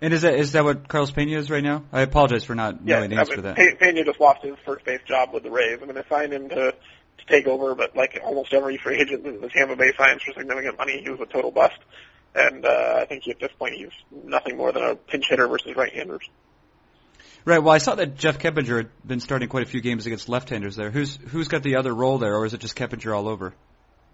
And 0.00 0.12
is 0.12 0.22
that 0.22 0.34
is 0.34 0.52
that 0.52 0.64
what 0.64 0.88
Carlos 0.88 1.10
Pena 1.10 1.36
is 1.38 1.50
right 1.50 1.62
now? 1.62 1.84
I 1.92 2.00
apologize 2.00 2.44
for 2.44 2.54
not 2.54 2.78
Yeah, 2.84 2.96
knowing 2.96 3.10
the 3.10 3.16
I 3.16 3.20
answer 3.20 3.36
mean, 3.36 3.54
to 3.54 3.54
that. 3.54 3.78
Pena 3.78 4.04
just 4.04 4.20
lost 4.20 4.42
his 4.42 4.56
first 4.64 4.84
base 4.84 5.00
job 5.06 5.32
with 5.32 5.42
the 5.42 5.50
Rays. 5.50 5.78
I 5.82 5.84
mean, 5.84 5.94
they 5.94 6.04
signed 6.08 6.32
him 6.32 6.48
to 6.48 6.72
to 7.18 7.26
take 7.26 7.46
over, 7.46 7.74
but 7.74 7.94
like 7.94 8.20
almost 8.24 8.52
every 8.52 8.76
free 8.78 8.98
agent 9.00 9.24
that 9.24 9.40
the 9.40 9.48
Tampa 9.48 9.76
Bay 9.76 9.92
signs 9.96 10.22
for 10.22 10.32
significant 10.32 10.78
money, 10.78 11.00
he 11.02 11.10
was 11.10 11.20
a 11.20 11.26
total 11.26 11.50
bust. 11.50 11.78
And 12.34 12.64
uh, 12.64 12.98
I 13.00 13.04
think 13.04 13.28
at 13.28 13.38
this 13.38 13.52
point 13.58 13.74
he's 13.74 13.92
nothing 14.24 14.56
more 14.56 14.72
than 14.72 14.82
a 14.82 14.96
pinch 14.96 15.28
hitter 15.28 15.46
versus 15.46 15.76
right-handers. 15.76 16.28
Right. 17.44 17.58
Well, 17.58 17.74
I 17.74 17.78
saw 17.78 17.94
that 17.94 18.16
Jeff 18.16 18.38
Keppinger 18.38 18.76
had 18.78 18.90
been 19.06 19.20
starting 19.20 19.48
quite 19.48 19.62
a 19.62 19.66
few 19.66 19.80
games 19.80 20.06
against 20.06 20.28
left-handers 20.28 20.76
there. 20.76 20.90
Who's 20.90 21.16
who's 21.28 21.48
got 21.48 21.62
the 21.62 21.76
other 21.76 21.94
role 21.94 22.18
there, 22.18 22.34
or 22.36 22.46
is 22.46 22.54
it 22.54 22.60
just 22.60 22.74
Keppinger 22.74 23.14
all 23.14 23.28
over? 23.28 23.54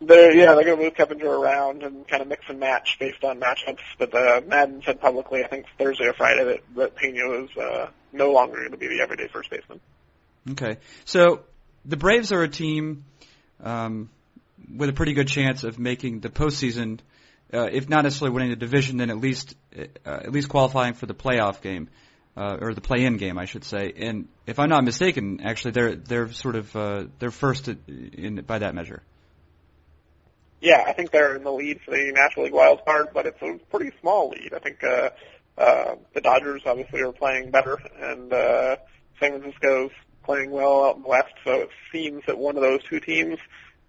They're, 0.03 0.35
yeah, 0.35 0.55
they're 0.55 0.65
going 0.65 0.79
to 0.79 0.85
move 0.85 0.95
Keppinger 0.95 1.39
around 1.39 1.83
and 1.83 2.09
kind 2.09 2.23
of 2.23 2.29
mix 2.29 2.43
and 2.49 2.59
match 2.59 2.97
based 2.99 3.23
on 3.23 3.39
matchups. 3.39 3.83
But 3.99 4.15
uh, 4.15 4.41
Maddon 4.47 4.83
said 4.85 5.01
publicly, 5.01 5.45
I 5.45 5.49
think 5.49 5.67
Thursday 5.79 6.07
or 6.07 6.15
Friday, 6.15 6.45
that, 6.45 6.61
that 6.77 6.97
Pena 6.97 7.27
was 7.27 7.51
uh, 7.57 7.91
no 8.13 8.33
longer 8.33 8.57
going 8.57 8.71
to 8.71 8.79
be 8.79 8.89
the 8.89 9.03
everyday 9.03 9.29
first 9.29 9.51
baseman. 9.51 9.79
Okay. 10.53 10.79
So 11.05 11.43
the 11.85 11.99
Braves 11.99 12.33
are 12.33 12.43
a 12.43 12.49
team 12.49 13.05
um, 13.63 14.09
with 14.75 14.89
a 14.89 14.95
pretty 14.95 15.13
good 15.13 15.29
chance 15.29 15.65
of 15.65 15.79
making 15.79 16.21
the 16.21 16.31
postseason, 16.31 17.01
uh, 17.53 17.69
if 17.71 17.89
not 17.89 18.05
necessarily 18.05 18.35
winning 18.35 18.51
the 18.51 18.57
division, 18.57 18.97
then 18.97 19.11
at 19.11 19.19
least 19.19 19.55
uh, 19.77 19.85
at 20.05 20.33
least 20.33 20.49
qualifying 20.49 20.95
for 20.95 21.07
the 21.07 21.15
playoff 21.15 21.61
game. 21.61 21.89
Uh, 22.37 22.57
or 22.61 22.75
the 22.75 22.81
play-in 22.81 23.17
game, 23.17 23.37
I 23.37 23.45
should 23.45 23.65
say. 23.65 23.93
And 23.97 24.29
if 24.47 24.61
I'm 24.61 24.69
not 24.69 24.85
mistaken, 24.85 25.41
actually, 25.43 25.73
they're 25.73 25.97
they're 25.97 26.33
sort 26.33 26.55
of 26.55 26.75
uh, 26.77 27.05
they're 27.19 27.33
first 27.33 27.67
in 27.67 28.45
by 28.47 28.61
that 28.61 28.73
measure. 28.73 29.03
Yeah, 30.61 30.85
I 30.87 30.93
think 30.93 31.11
they're 31.11 31.35
in 31.35 31.43
the 31.43 31.53
lead 31.53 31.81
for 31.85 31.91
the 31.91 32.13
National 32.13 32.45
League 32.45 32.55
wild 32.55 32.85
card, 32.85 33.09
but 33.13 33.27
it's 33.27 33.43
a 33.43 33.59
pretty 33.71 33.91
small 34.01 34.31
lead. 34.31 34.55
I 34.55 34.61
think 34.61 34.83
uh, 34.85 35.11
uh, 35.59 35.97
the 36.15 36.21
Dodgers 36.21 36.63
obviously 36.65 37.03
are 37.03 37.13
playing 37.13 37.51
better, 37.51 37.79
and 38.01 38.33
uh, 38.33 38.77
San 39.19 39.41
Francisco's 39.41 39.91
playing 40.23 40.53
well 40.53 40.85
out 40.85 40.97
in 40.97 41.03
the 41.03 41.09
West. 41.09 41.35
So 41.45 41.53
it 41.55 41.71
seems 41.91 42.23
that 42.27 42.39
one 42.39 42.57
of 42.57 42.63
those 42.63 42.83
two 42.85 43.01
teams 43.01 43.39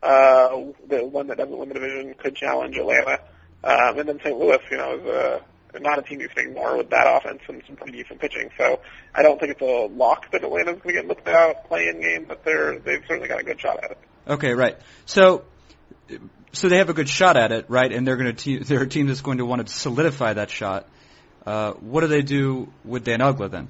uh, 0.03 0.49
the 0.87 1.05
one 1.05 1.27
that 1.27 1.37
doesn't 1.37 1.55
win 1.55 1.69
the 1.69 1.75
division 1.75 2.13
could 2.15 2.35
challenge 2.35 2.77
Atlanta. 2.77 3.19
Um, 3.63 3.99
and 3.99 4.09
then 4.09 4.19
St. 4.23 4.37
Louis, 4.37 4.59
you 4.71 4.77
know, 4.77 4.97
is 4.97 5.05
uh, 5.05 5.39
not 5.79 5.99
a 5.99 6.01
team 6.01 6.19
you 6.19 6.29
can 6.29 6.47
ignore 6.47 6.77
with 6.77 6.89
that 6.89 7.05
offense 7.07 7.41
and 7.47 7.61
some 7.65 7.75
pretty 7.75 8.01
decent 8.01 8.19
pitching. 8.19 8.49
So 8.57 8.79
I 9.13 9.21
don't 9.21 9.39
think 9.39 9.53
it's 9.53 9.61
a 9.61 9.87
lock 9.93 10.31
that 10.31 10.43
Atlanta's 10.43 10.81
going 10.81 10.95
to 10.95 11.01
get 11.01 11.07
looked 11.07 11.27
out 11.27 11.67
play-in 11.67 12.01
game, 12.01 12.25
but 12.27 12.43
they're 12.43 12.79
they've 12.79 13.03
certainly 13.07 13.27
got 13.27 13.39
a 13.39 13.43
good 13.43 13.59
shot 13.59 13.83
at 13.83 13.91
it. 13.91 13.97
Okay, 14.27 14.53
right. 14.53 14.77
So 15.05 15.43
so 16.53 16.69
they 16.69 16.77
have 16.77 16.89
a 16.89 16.93
good 16.93 17.09
shot 17.09 17.37
at 17.37 17.51
it, 17.51 17.65
right? 17.69 17.91
And 17.91 18.05
they're 18.05 18.17
going 18.17 18.33
to 18.35 18.43
te- 18.43 18.57
they're 18.63 18.83
a 18.83 18.87
team 18.87 19.07
that's 19.07 19.21
going 19.21 19.37
to 19.37 19.45
want 19.45 19.65
to 19.65 19.73
solidify 19.73 20.33
that 20.33 20.49
shot. 20.49 20.87
Uh, 21.45 21.73
what 21.73 22.01
do 22.01 22.07
they 22.07 22.21
do 22.21 22.71
with 22.85 23.03
Dan 23.03 23.19
Uggla 23.19 23.49
then? 23.49 23.67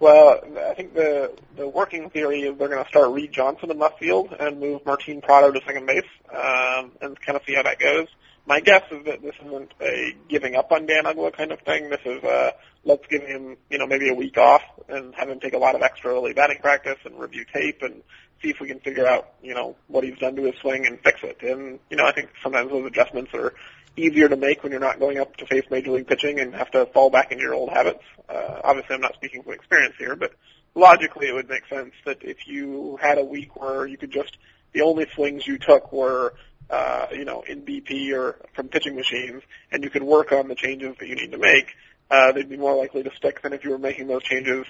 Well, 0.00 0.40
I 0.68 0.74
think 0.74 0.94
the 0.94 1.32
the 1.56 1.68
working 1.68 2.10
theory 2.10 2.42
is 2.42 2.58
they're 2.58 2.68
going 2.68 2.82
to 2.82 2.88
start 2.88 3.10
Reed 3.10 3.30
Johnson 3.32 3.70
in 3.70 3.78
left 3.78 4.00
field 4.00 4.34
and 4.38 4.58
move 4.58 4.84
Martin 4.84 5.20
Prado 5.20 5.52
to 5.52 5.60
second 5.64 5.86
base, 5.86 6.02
um, 6.32 6.90
and 7.00 7.20
kind 7.20 7.36
of 7.36 7.42
see 7.46 7.54
how 7.54 7.62
that 7.62 7.78
goes. 7.78 8.08
My 8.44 8.60
guess 8.60 8.82
is 8.90 9.04
that 9.04 9.22
this 9.22 9.34
isn't 9.44 9.72
a 9.80 10.16
giving 10.28 10.56
up 10.56 10.72
on 10.72 10.86
Dan 10.86 11.04
Uggla 11.04 11.32
kind 11.36 11.52
of 11.52 11.60
thing. 11.60 11.90
This 11.90 12.00
is 12.04 12.22
a 12.24 12.54
let's 12.84 13.06
give 13.06 13.22
him, 13.22 13.56
you 13.70 13.78
know, 13.78 13.86
maybe 13.86 14.08
a 14.08 14.14
week 14.14 14.36
off 14.36 14.62
and 14.88 15.14
have 15.14 15.28
him 15.28 15.38
take 15.38 15.54
a 15.54 15.58
lot 15.58 15.74
of 15.76 15.82
extra 15.82 16.12
early 16.12 16.32
batting 16.32 16.58
practice 16.60 16.98
and 17.04 17.18
review 17.18 17.44
tape 17.52 17.82
and 17.82 18.02
see 18.42 18.50
if 18.50 18.58
we 18.60 18.66
can 18.66 18.80
figure 18.80 19.06
out, 19.06 19.34
you 19.42 19.54
know, 19.54 19.76
what 19.86 20.02
he's 20.02 20.18
done 20.18 20.34
to 20.36 20.42
his 20.42 20.56
swing 20.56 20.86
and 20.86 20.98
fix 21.00 21.20
it. 21.22 21.38
And, 21.42 21.78
you 21.90 21.96
know, 21.96 22.04
I 22.04 22.12
think 22.12 22.30
sometimes 22.42 22.70
those 22.70 22.84
adjustments 22.86 23.32
are 23.34 23.54
easier 23.96 24.28
to 24.28 24.36
make 24.36 24.62
when 24.62 24.72
you're 24.72 24.80
not 24.80 24.98
going 24.98 25.18
up 25.18 25.36
to 25.36 25.46
face 25.46 25.64
major 25.70 25.92
league 25.92 26.08
pitching 26.08 26.40
and 26.40 26.54
have 26.54 26.70
to 26.72 26.86
fall 26.86 27.10
back 27.10 27.30
into 27.30 27.42
your 27.42 27.54
old 27.54 27.70
habits. 27.70 28.02
Uh, 28.28 28.60
obviously 28.64 28.94
I'm 28.94 29.00
not 29.00 29.14
speaking 29.14 29.42
from 29.42 29.52
experience 29.52 29.94
here, 29.98 30.16
but 30.16 30.32
logically 30.74 31.28
it 31.28 31.34
would 31.34 31.48
make 31.48 31.66
sense 31.68 31.92
that 32.04 32.18
if 32.22 32.48
you 32.48 32.98
had 33.00 33.18
a 33.18 33.24
week 33.24 33.54
where 33.60 33.86
you 33.86 33.98
could 33.98 34.10
just, 34.10 34.36
the 34.72 34.80
only 34.80 35.06
swings 35.14 35.46
you 35.46 35.58
took 35.58 35.92
were, 35.92 36.34
uh, 36.70 37.06
you 37.12 37.24
know, 37.24 37.42
in 37.46 37.62
BP 37.62 38.12
or 38.14 38.36
from 38.54 38.68
pitching 38.68 38.96
machines 38.96 39.42
and 39.70 39.84
you 39.84 39.90
could 39.90 40.02
work 40.02 40.32
on 40.32 40.48
the 40.48 40.54
changes 40.54 40.96
that 40.98 41.08
you 41.08 41.14
need 41.14 41.32
to 41.32 41.38
make, 41.38 41.74
uh, 42.10 42.32
they'd 42.32 42.48
be 42.48 42.56
more 42.56 42.74
likely 42.74 43.02
to 43.02 43.10
stick 43.16 43.42
than 43.42 43.52
if 43.52 43.64
you 43.64 43.70
were 43.70 43.78
making 43.78 44.06
those 44.06 44.22
changes 44.22 44.66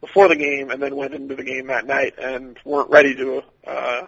before 0.00 0.28
the 0.28 0.36
game 0.36 0.70
and 0.70 0.82
then 0.82 0.96
went 0.96 1.14
into 1.14 1.34
the 1.34 1.44
game 1.44 1.68
that 1.68 1.86
night 1.86 2.14
and 2.18 2.58
weren't 2.64 2.90
ready 2.90 3.14
to, 3.14 3.42
uh, 3.66 4.02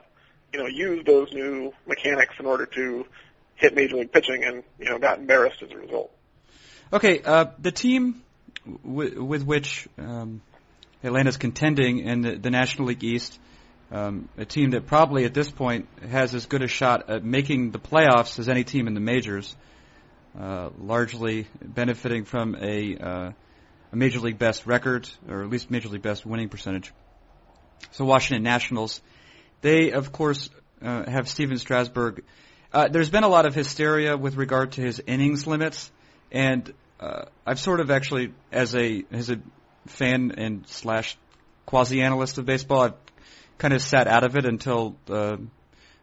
you 0.52 0.58
know, 0.58 0.66
use 0.66 1.04
those 1.06 1.32
new 1.32 1.72
mechanics 1.86 2.34
in 2.38 2.46
order 2.46 2.66
to 2.66 3.06
hit 3.56 3.74
major 3.74 3.96
league 3.96 4.12
pitching 4.12 4.44
and, 4.44 4.62
you 4.78 4.86
know, 4.86 4.98
got 4.98 5.18
embarrassed 5.18 5.62
as 5.62 5.70
a 5.70 5.76
result. 5.76 6.10
Okay, 6.92 7.22
uh, 7.24 7.46
the 7.58 7.72
team 7.72 8.22
w- 8.84 9.22
with 9.22 9.42
which 9.42 9.88
um, 9.98 10.42
Atlanta's 11.02 11.36
contending 11.36 12.00
in 12.00 12.22
the, 12.22 12.36
the 12.36 12.50
National 12.50 12.88
League 12.88 13.04
East, 13.04 13.38
um, 13.90 14.28
a 14.36 14.44
team 14.44 14.70
that 14.70 14.86
probably 14.86 15.24
at 15.24 15.34
this 15.34 15.50
point 15.50 15.88
has 16.08 16.34
as 16.34 16.46
good 16.46 16.62
a 16.62 16.68
shot 16.68 17.10
at 17.10 17.24
making 17.24 17.70
the 17.70 17.78
playoffs 17.78 18.38
as 18.38 18.48
any 18.48 18.64
team 18.64 18.86
in 18.86 18.94
the 18.94 19.00
majors, 19.00 19.54
uh, 20.38 20.70
largely 20.80 21.46
benefiting 21.62 22.24
from 22.24 22.56
a 22.56 22.96
uh, 22.96 23.32
a 23.92 23.96
major 23.96 24.18
league 24.18 24.38
best 24.38 24.66
record, 24.66 25.08
or 25.28 25.42
at 25.42 25.50
least 25.50 25.70
major 25.70 25.88
league 25.88 26.02
best 26.02 26.26
winning 26.26 26.48
percentage. 26.48 26.92
So 27.92 28.04
Washington 28.04 28.42
Nationals, 28.42 29.00
they 29.60 29.92
of 29.92 30.10
course 30.10 30.50
uh, 30.82 31.08
have 31.08 31.28
Stephen 31.28 31.58
Strasburg. 31.58 32.24
Uh, 32.72 32.88
there's 32.88 33.10
been 33.10 33.22
a 33.22 33.28
lot 33.28 33.46
of 33.46 33.54
hysteria 33.54 34.16
with 34.16 34.34
regard 34.34 34.72
to 34.72 34.80
his 34.80 35.00
innings 35.06 35.46
limits, 35.46 35.92
and 36.32 36.72
uh, 36.98 37.26
I've 37.46 37.60
sort 37.60 37.80
of 37.80 37.90
actually, 37.90 38.32
as 38.50 38.74
a 38.74 39.04
as 39.12 39.30
a 39.30 39.36
fan 39.86 40.32
and 40.36 40.66
slash 40.66 41.16
quasi 41.66 42.02
analyst 42.02 42.38
of 42.38 42.46
baseball, 42.46 42.82
I've 42.82 43.03
kind 43.58 43.74
of 43.74 43.82
sat 43.82 44.06
out 44.06 44.24
of 44.24 44.36
it 44.36 44.44
until 44.44 44.96
uh, 45.08 45.36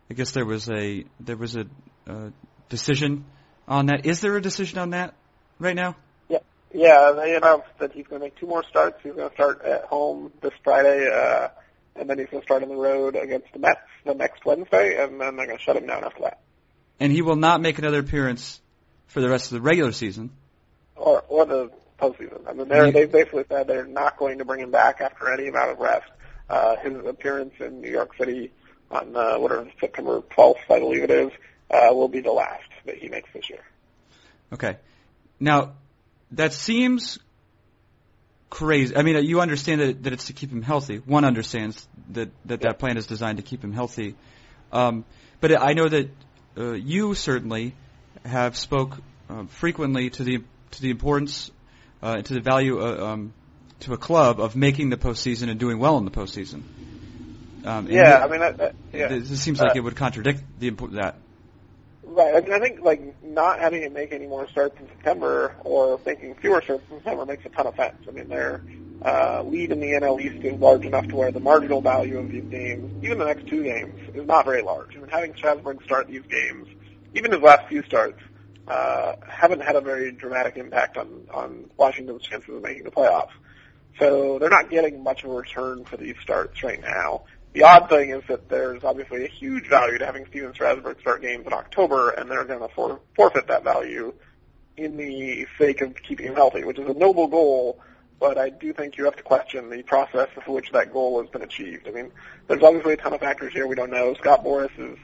I 0.10 0.14
guess 0.14 0.32
there 0.32 0.46
was 0.46 0.70
a 0.70 1.06
there 1.20 1.38
was 1.38 1.56
a 1.56 1.66
uh, 2.08 2.30
decision 2.70 3.26
on 3.68 3.88
that. 3.88 4.06
Is 4.06 4.22
there 4.22 4.36
a 4.36 4.42
decision 4.42 4.80
on 4.80 4.92
that 4.92 5.14
right 5.60 5.76
now? 5.76 5.96
Yeah, 6.30 6.40
yeah. 6.74 7.14
they 7.14 7.36
announced 7.36 7.70
that 7.80 7.94
he's 7.94 8.08
going 8.08 8.22
to 8.22 8.26
make 8.26 8.38
two 8.38 8.48
more 8.48 8.64
starts. 8.70 9.00
He's 9.04 9.14
going 9.14 9.30
to 9.30 9.34
start 9.34 9.62
at 9.64 9.86
home 9.86 10.32
this 10.42 10.54
Friday, 10.64 11.08
uh, 11.10 11.50
and 11.96 12.10
then 12.10 12.20
he's 12.20 12.28
going 12.28 12.42
to 12.42 12.46
start 12.46 12.64
on 12.64 12.70
the 12.70 12.76
road 12.76 13.16
against 13.16 13.48
the 13.54 13.60
Mets 13.60 13.80
the 14.06 14.14
next 14.14 14.46
Wednesday, 14.46 15.02
and 15.02 15.22
then 15.22 15.36
they're 15.36 15.46
going 15.46 15.58
to 15.58 15.64
shut 15.64 15.78
him 15.78 15.88
down 15.88 16.04
after 16.04 16.24
that. 16.24 16.40
And 17.00 17.12
he 17.12 17.22
will 17.22 17.36
not 17.36 17.62
make 17.62 17.80
another 17.80 18.00
appearance 18.00 18.60
for 19.08 19.22
the 19.22 19.30
rest 19.30 19.48
of 19.48 19.52
the 19.54 19.62
regular 19.62 19.92
season. 19.92 20.32
Or 20.96 21.24
or 21.28 21.46
the 21.46 21.72
postseason. 22.00 22.48
I 22.48 22.54
mean, 22.54 22.68
they're, 22.68 22.92
they 22.92 23.06
basically 23.06 23.46
said 23.48 23.68
they're 23.68 23.86
not 23.86 24.18
going 24.18 24.40
to 24.40 24.46
bring 24.46 24.60
him 24.60 24.72
back 24.72 25.02
after 25.02 25.32
any 25.32 25.48
amount 25.48 25.72
of 25.72 25.80
rest. 25.80 26.10
Uh, 26.52 26.76
his 26.76 27.06
appearance 27.06 27.54
in 27.62 27.80
New 27.80 27.90
York 27.90 28.12
City 28.18 28.52
on 28.92 29.16
uh, 29.16 29.40
whatever 29.40 29.72
September 29.80 30.20
12th, 30.20 30.58
I 30.70 30.80
believe 30.80 31.04
it 31.04 31.10
is, 31.10 31.32
uh, 31.70 31.94
will 31.94 32.10
be 32.10 32.20
the 32.20 32.34
last 32.34 32.68
that 32.86 32.98
he 32.98 33.08
makes 33.08 33.30
this 33.34 33.50
year. 33.50 33.64
Okay. 34.52 34.76
Now, 35.40 35.76
that 36.32 36.52
seems 36.52 37.20
crazy. 38.50 38.98
I 38.98 39.04
mean, 39.04 39.24
you 39.24 39.40
understand 39.40 39.80
that, 39.80 40.04
that 40.04 40.12
it's 40.12 40.26
to 40.26 40.34
keep 40.34 40.52
him 40.52 40.62
healthy. 40.62 40.98
One 40.98 41.24
understands 41.24 41.88
that 42.10 42.32
that, 42.48 42.60
that 42.64 42.80
plan 42.80 42.98
is 42.98 43.08
designed 43.08 43.38
to 43.38 43.44
keep 43.44 43.64
him 43.64 43.72
healthy. 43.72 44.16
Um, 44.74 45.06
but 45.40 45.58
I 45.58 45.72
know 45.72 45.88
that 45.88 46.10
uh, 46.58 46.74
you 46.74 47.14
certainly 47.14 47.76
have 48.26 48.58
spoke 48.58 48.98
uh, 49.30 49.46
frequently 49.46 50.10
to 50.10 50.24
the 50.26 50.44
to 50.72 50.82
the 50.82 50.90
importance 50.90 51.50
uh, 52.04 52.22
to 52.22 52.34
the 52.34 52.42
value 52.42 52.82
uh, 52.82 53.12
um, 53.12 53.34
to 53.82 53.94
a 53.94 53.98
club 53.98 54.40
of 54.40 54.56
making 54.56 54.90
the 54.90 54.98
postseason 54.98 55.50
and 55.50 55.60
doing 55.60 55.80
well 55.80 55.98
in 55.98 56.06
the 56.06 56.12
postseason. 56.12 56.64
Um, 57.64 57.88
yeah, 57.88 58.24
I 58.24 58.28
mean, 58.28 58.40
that, 58.40 58.58
that, 58.58 58.76
yeah. 58.92 59.12
It, 59.12 59.26
seems 59.26 59.60
like 59.60 59.72
uh, 59.72 59.78
it 59.78 59.80
would 59.82 59.96
contradict 59.96 60.42
the 60.60 60.72
that. 60.94 61.16
Right. 62.04 62.36
I 62.36 62.42
mean, 62.42 62.54
I 62.54 62.60
think 62.60 62.82
like 62.82 63.24
not 63.24 63.60
having 63.60 63.84
it 63.84 63.94
make 63.94 64.12
any 64.12 64.28
more 64.28 64.48
starts 64.50 64.80
in 64.80 64.88
September 64.88 65.56
or 65.64 66.00
making 66.06 66.36
fewer 66.36 66.62
starts 66.62 66.84
in 66.90 66.98
September 66.98 67.26
makes 67.26 67.46
a 67.46 67.50
ton 67.50 67.68
of 67.68 67.76
sense. 67.76 67.98
I 68.08 68.12
mean, 68.12 68.28
their 68.28 68.64
uh, 69.04 69.44
lead 69.44 69.72
in 69.72 69.80
the 69.80 69.88
NL 69.88 70.20
East 70.20 70.44
is 70.44 70.60
large 70.60 70.86
enough 70.86 71.08
to 71.08 71.16
where 71.16 71.32
the 71.32 71.40
marginal 71.40 71.82
value 71.82 72.18
of 72.18 72.30
these 72.30 72.44
games, 72.46 73.04
even 73.04 73.20
the 73.20 73.26
next 73.26 73.48
two 73.48 73.64
games, 73.64 73.94
is 74.16 74.26
not 74.28 74.46
very 74.46 74.62
large. 74.62 74.96
I 74.96 75.00
mean, 75.00 75.10
having 75.10 75.36
Strasburg 75.36 75.84
start 75.84 76.08
these 76.08 76.24
games, 76.24 76.68
even 77.14 77.32
his 77.32 77.42
last 77.42 77.68
few 77.68 77.84
starts, 77.84 78.22
uh, 78.68 79.16
haven't 79.28 79.62
had 79.62 79.76
a 79.76 79.82
very 79.82 80.12
dramatic 80.12 80.58
impact 80.58 80.98
on 80.98 81.28
on 81.32 81.70
Washington's 81.78 82.24
chances 82.24 82.50
of 82.50 82.62
making 82.62 82.84
the 82.84 82.92
playoffs. 82.92 83.32
So 84.00 84.40
they're 84.40 84.50
not 84.50 84.70
getting 84.70 85.04
much 85.04 85.24
of 85.24 85.32
a 85.32 85.34
return 85.34 85.86
for 85.86 85.98
these 85.98 86.16
starts 86.22 86.64
right 86.64 86.82
now. 86.82 87.24
The 87.54 87.64
odd 87.64 87.90
thing 87.90 88.12
is 88.12 88.24
that 88.30 88.48
there's 88.48 88.84
obviously 88.84 89.26
a 89.26 89.28
huge 89.28 89.68
value 89.68 89.98
to 89.98 90.06
having 90.06 90.26
Stephen 90.28 90.54
Strasburg 90.54 91.00
start 91.02 91.22
games 91.22 91.46
in 91.46 91.54
October, 91.54 92.12
and 92.12 92.32
they're 92.32 92.46
going 92.46 92.62
to 92.62 92.74
for, 92.74 93.02
forfeit 93.16 93.48
that 93.48 93.64
value 93.64 94.14
in 94.78 94.96
the 94.96 95.46
sake 95.58 95.82
of 95.82 95.96
keeping 96.02 96.28
him 96.28 96.36
healthy, 96.36 96.64
which 96.64 96.80
is 96.80 96.88
a 96.90 96.94
noble 96.94 97.28
goal, 97.28 97.80
but 98.20 98.38
I 98.38 98.50
do 98.50 98.72
think 98.72 98.98
you 98.98 99.06
have 99.06 99.18
to 99.18 99.24
question 99.24 99.70
the 99.70 99.84
process 99.84 100.30
for 100.46 100.54
which 100.54 100.72
that 100.72 100.94
goal 100.94 101.22
has 101.22 101.30
been 101.30 101.42
achieved. 101.42 101.88
I 101.88 101.92
mean, 101.92 102.12
there's 102.48 102.64
obviously 102.64 102.94
a 102.94 102.98
ton 102.98 103.14
of 103.14 103.20
factors 103.20 103.52
here 103.52 103.68
we 103.68 103.76
don't 103.76 103.92
know. 103.92 104.14
Scott 104.14 104.46
Boras 104.46 104.72
is 104.78 104.98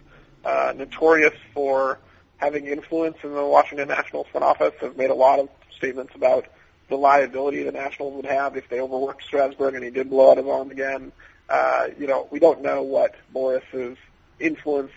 uh, 0.46 0.74
notorious 0.76 1.34
for 1.54 2.00
having 2.38 2.68
influence 2.68 3.18
in 3.24 3.34
the 3.34 3.46
Washington 3.46 3.88
Nationals 3.88 4.28
front 4.32 4.46
office, 4.46 4.74
has 4.80 4.96
made 4.96 5.10
a 5.10 5.16
lot 5.16 5.40
of 5.40 5.50
statements 5.76 6.14
about 6.16 6.48
the 6.90 6.96
liability 6.96 7.64
the 7.64 7.72
Nationals 7.72 8.16
would 8.16 8.26
have 8.26 8.56
if 8.56 8.70
they 8.70 8.80
overworked 8.80 9.24
Strasburg 9.24 9.76
and 9.76 9.84
he 9.84 9.90
did 9.90 10.10
blow 10.10 10.32
out 10.32 10.38
his 10.38 10.48
arm 10.48 10.72
again. 10.72 11.12
Uh, 11.50 11.88
you 11.98 12.08
know, 12.08 12.28
we 12.32 12.40
don't 12.40 12.62
know 12.62 12.82
what 12.84 13.16
Boras's 13.34 13.98
influence 14.40 14.92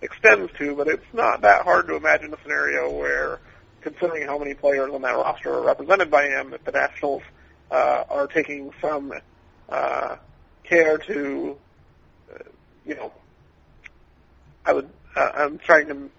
extends 0.00 0.52
to, 0.58 0.74
but 0.76 0.86
it's 0.86 1.04
not 1.12 1.40
that 1.42 1.62
hard 1.62 1.86
to 1.88 1.96
imagine 1.96 2.32
a 2.32 2.36
scenario 2.42 2.90
where, 2.90 3.40
considering 3.80 4.26
how 4.26 4.38
many 4.38 4.54
players 4.54 4.90
on 4.92 5.02
that 5.02 5.14
roster 5.14 5.52
are 5.52 5.62
represented 5.62 6.10
by 6.10 6.26
him, 6.26 6.50
that 6.50 6.64
the 6.64 6.72
Nationals 6.72 7.22
uh, 7.70 8.04
are 8.08 8.26
taking 8.26 8.70
some 8.80 9.12
uh, 9.68 10.16
care 10.62 10.98
to, 10.98 11.56
uh, 12.32 12.38
you 12.86 12.94
know, 12.94 13.12
I 14.66 14.72
would, 14.72 14.88
uh, 15.16 15.30
I'm 15.34 15.58
trying 15.58 15.88
to 15.88 16.10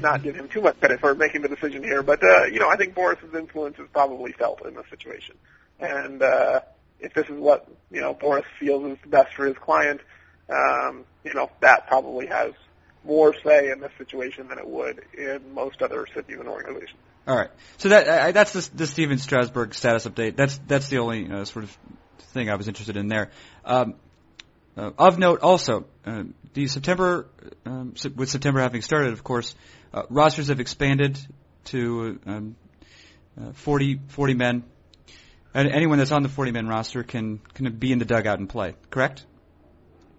not 0.00 0.22
give 0.22 0.34
him 0.34 0.48
too 0.48 0.60
much 0.60 0.78
credit 0.78 1.00
for 1.00 1.14
making 1.14 1.42
the 1.42 1.48
decision 1.48 1.82
here, 1.82 2.02
but 2.02 2.22
uh, 2.22 2.44
you 2.44 2.58
know, 2.58 2.68
I 2.68 2.76
think 2.76 2.94
Boras's 2.94 3.34
influence 3.34 3.78
is 3.78 3.88
probably 3.92 4.32
felt 4.32 4.64
in 4.66 4.74
this 4.74 4.86
situation, 4.90 5.36
and 5.80 6.22
uh, 6.22 6.60
if 7.00 7.14
this 7.14 7.26
is 7.28 7.38
what 7.38 7.68
you 7.90 8.00
know 8.00 8.14
Boras 8.14 8.44
feels 8.58 8.92
is 8.92 8.98
best 9.06 9.34
for 9.34 9.46
his 9.46 9.56
client, 9.58 10.00
um, 10.48 11.04
you 11.24 11.34
know 11.34 11.50
that 11.60 11.86
probably 11.86 12.26
has 12.26 12.52
more 13.04 13.34
say 13.44 13.70
in 13.70 13.80
this 13.80 13.92
situation 13.98 14.48
than 14.48 14.58
it 14.58 14.66
would 14.66 15.02
in 15.16 15.54
most 15.54 15.82
other 15.82 16.06
cities 16.14 16.38
and 16.38 16.48
organizations. 16.48 16.98
All 17.26 17.36
right, 17.36 17.50
so 17.78 17.90
that 17.90 18.06
uh, 18.06 18.32
that's 18.32 18.52
the, 18.52 18.76
the 18.76 18.86
Stephen 18.86 19.18
Strasburg 19.18 19.74
status 19.74 20.06
update. 20.06 20.36
That's 20.36 20.58
that's 20.66 20.88
the 20.88 20.98
only 20.98 21.30
uh, 21.30 21.44
sort 21.44 21.64
of 21.64 21.78
thing 22.32 22.50
I 22.50 22.56
was 22.56 22.68
interested 22.68 22.96
in 22.96 23.08
there. 23.08 23.30
Um, 23.64 23.94
uh, 24.76 24.90
of 24.98 25.18
note, 25.18 25.40
also, 25.40 25.86
uh, 26.04 26.24
the 26.52 26.66
September, 26.66 27.26
um, 27.66 27.94
with 28.16 28.28
September 28.28 28.60
having 28.60 28.82
started, 28.82 29.12
of 29.12 29.22
course, 29.24 29.54
uh, 29.92 30.02
rosters 30.10 30.48
have 30.48 30.60
expanded 30.60 31.18
to 31.66 32.18
um, 32.26 32.56
uh, 33.40 33.52
40, 33.52 34.00
40 34.08 34.34
men 34.34 34.64
and 35.54 35.68
anyone 35.68 35.98
that's 35.98 36.10
on 36.10 36.24
the 36.24 36.28
40 36.28 36.50
man 36.50 36.66
roster 36.66 37.04
can 37.04 37.38
can 37.54 37.72
be 37.76 37.92
in 37.92 37.98
the 38.00 38.04
dugout 38.04 38.40
and 38.40 38.48
play. 38.48 38.74
Correct? 38.90 39.24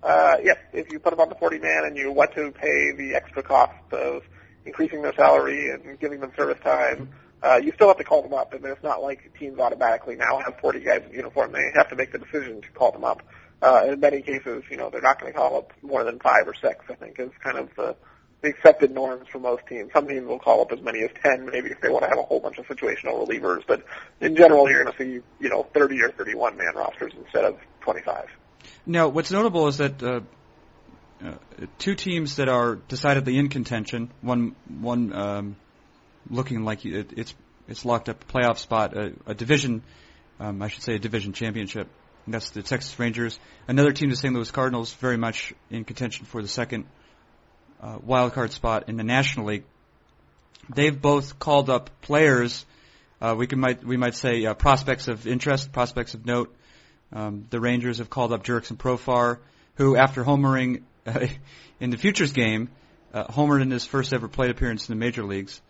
uh, 0.06 0.38
yes, 0.44 0.58
if 0.72 0.92
you 0.92 1.00
put 1.00 1.10
them 1.10 1.20
on 1.20 1.30
the 1.30 1.36
40 1.36 1.60
man 1.60 1.84
and 1.86 1.98
you 1.98 2.12
want 2.12 2.32
to 2.36 2.52
pay 2.52 2.92
the 2.92 3.16
extra 3.16 3.42
cost 3.42 3.74
of 3.92 4.22
increasing 4.66 5.02
their 5.02 5.16
salary 5.16 5.72
and 5.72 6.00
giving 6.00 6.20
them 6.20 6.32
service 6.38 6.60
time, 6.64 7.10
uh, 7.42 7.56
you 7.56 7.72
still 7.74 7.88
have 7.88 7.98
to 7.98 8.04
call 8.04 8.22
them 8.22 8.34
up. 8.34 8.54
And 8.54 8.64
it's 8.66 8.84
not 8.84 9.02
like 9.02 9.32
teams 9.40 9.58
automatically 9.58 10.16
now 10.16 10.40
have 10.40 10.60
40 10.60 10.80
guys 10.82 11.02
in 11.08 11.14
uniform. 11.14 11.52
They 11.54 11.72
have 11.74 11.90
to 11.90 11.96
make 11.96 12.12
the 12.12 12.20
decision 12.20 12.62
to 12.62 12.72
call 12.72 12.92
them 12.92 13.04
up. 13.04 13.24
Uh, 13.62 13.86
in 13.88 14.00
many 14.00 14.22
cases, 14.22 14.64
you 14.70 14.78
know, 14.78 14.90
they're 14.90 15.02
not 15.02 15.20
going 15.20 15.32
to 15.32 15.38
call 15.38 15.58
up 15.58 15.74
more 15.82 16.04
than 16.04 16.20
five 16.20 16.48
or 16.48 16.54
six. 16.54 16.86
I 16.90 16.96
think 16.96 17.20
is 17.20 17.32
kind 17.44 17.58
of 17.58 17.70
the, 17.76 17.96
the 18.42 18.50
accepted 18.50 18.92
norms 18.92 19.28
for 19.32 19.40
most 19.40 19.66
teams. 19.68 19.92
Some 19.94 20.08
teams 20.08 20.28
will 20.28 20.40
call 20.40 20.62
up 20.62 20.72
as 20.72 20.82
many 20.82 21.04
as 21.04 21.10
10, 21.24 21.46
maybe 21.46 21.70
if 21.70 21.82
they 21.82 21.90
want 21.90 22.04
to 22.04 22.10
have 22.10 22.20
a 22.20 22.24
whole 22.24 22.40
bunch 22.40 22.58
of 22.58 22.66
situational 22.68 23.28
relievers. 23.28 23.64
But 23.68 23.86
in 24.22 24.36
general, 24.36 24.70
you're 24.70 24.84
going 24.84 24.96
to 24.96 25.04
see, 25.04 25.24
you 25.40 25.50
know, 25.50 25.64
30 25.74 26.02
or 26.04 26.12
31 26.12 26.58
man 26.58 26.76
rosters 26.76 27.14
instead 27.18 27.46
of 27.46 27.58
25. 27.82 28.28
Now, 28.86 29.08
what's 29.08 29.32
notable 29.32 29.68
is 29.68 29.78
that 29.78 30.04
uh, 30.04 30.22
uh, 31.24 31.36
two 31.78 31.96
teams 31.96 32.36
that 32.36 32.50
are 32.50 32.76
decidedly 32.76 33.38
in 33.38 33.50
contention, 33.50 34.12
one 34.22 34.56
one 34.68 35.14
um, 35.14 35.56
looking 36.30 36.64
like 36.64 36.86
it, 36.86 37.14
it's 37.16 37.34
it's 37.68 37.86
locked 37.86 38.10
up 38.10 38.24
a 38.24 38.34
playoff 38.34 38.58
spot, 38.58 38.96
a, 38.96 39.14
a 39.26 39.34
division, 39.34 39.82
um, 40.40 40.62
I 40.62 40.68
should 40.68 40.84
say 40.84 40.96
a 40.96 41.00
division 41.00 41.34
championship. 41.34 41.88
And 42.26 42.34
that's 42.34 42.50
the 42.50 42.64
Texas 42.64 42.98
Rangers. 42.98 43.40
Another 43.68 43.92
team, 43.92 44.10
the 44.10 44.16
St. 44.16 44.34
Louis 44.34 44.50
Cardinals, 44.50 44.94
very 44.94 45.18
much 45.18 45.54
in 45.70 45.84
contention 45.84 46.26
for 46.26 46.42
the 46.42 46.48
second 46.48 46.86
uh, 47.82 48.00
wild 48.04 48.34
card 48.34 48.52
spot 48.52 48.90
in 48.90 48.98
the 48.98 49.04
National 49.04 49.48
League. 49.48 49.64
They've 50.74 51.00
both 51.00 51.38
called 51.38 51.70
up 51.70 52.02
players. 52.02 52.66
Uh, 53.22 53.36
we 53.38 53.48
can 53.48 53.60
might 53.60 53.84
we 53.84 53.98
might 53.98 54.16
say 54.16 54.46
uh, 54.46 54.56
prospects 54.56 55.08
of 55.08 55.28
interest, 55.28 55.72
prospects 55.72 56.16
of 56.16 56.26
note 56.26 56.56
um, 57.12 57.46
the 57.50 57.60
Rangers 57.60 58.00
have 58.00 58.10
called 58.10 58.34
up 58.34 58.44
Jurickson 58.44 58.78
Profar, 58.78 59.40
who, 59.76 59.96
after 59.96 60.24
homering 60.24 60.84
uh, 61.06 61.28
in 61.80 61.90
the 61.90 61.98
Futures 61.98 62.34
game, 62.34 62.70
uh, 63.14 63.26
homered 63.28 63.62
in 63.62 63.72
his 63.72 63.86
first 63.86 64.14
ever 64.14 64.28
plate 64.28 64.52
appearance 64.52 64.90
in 64.90 64.98
the 64.98 65.04
major 65.04 65.24
leagues. 65.24 65.62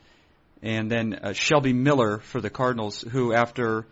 And 0.61 0.89
then 0.89 1.13
uh, 1.13 1.33
Shelby 1.33 1.73
Miller 1.73 2.19
for 2.19 2.41
the 2.41 2.49
Cardinals, 2.49 3.01
who, 3.01 3.33
after 3.33 3.85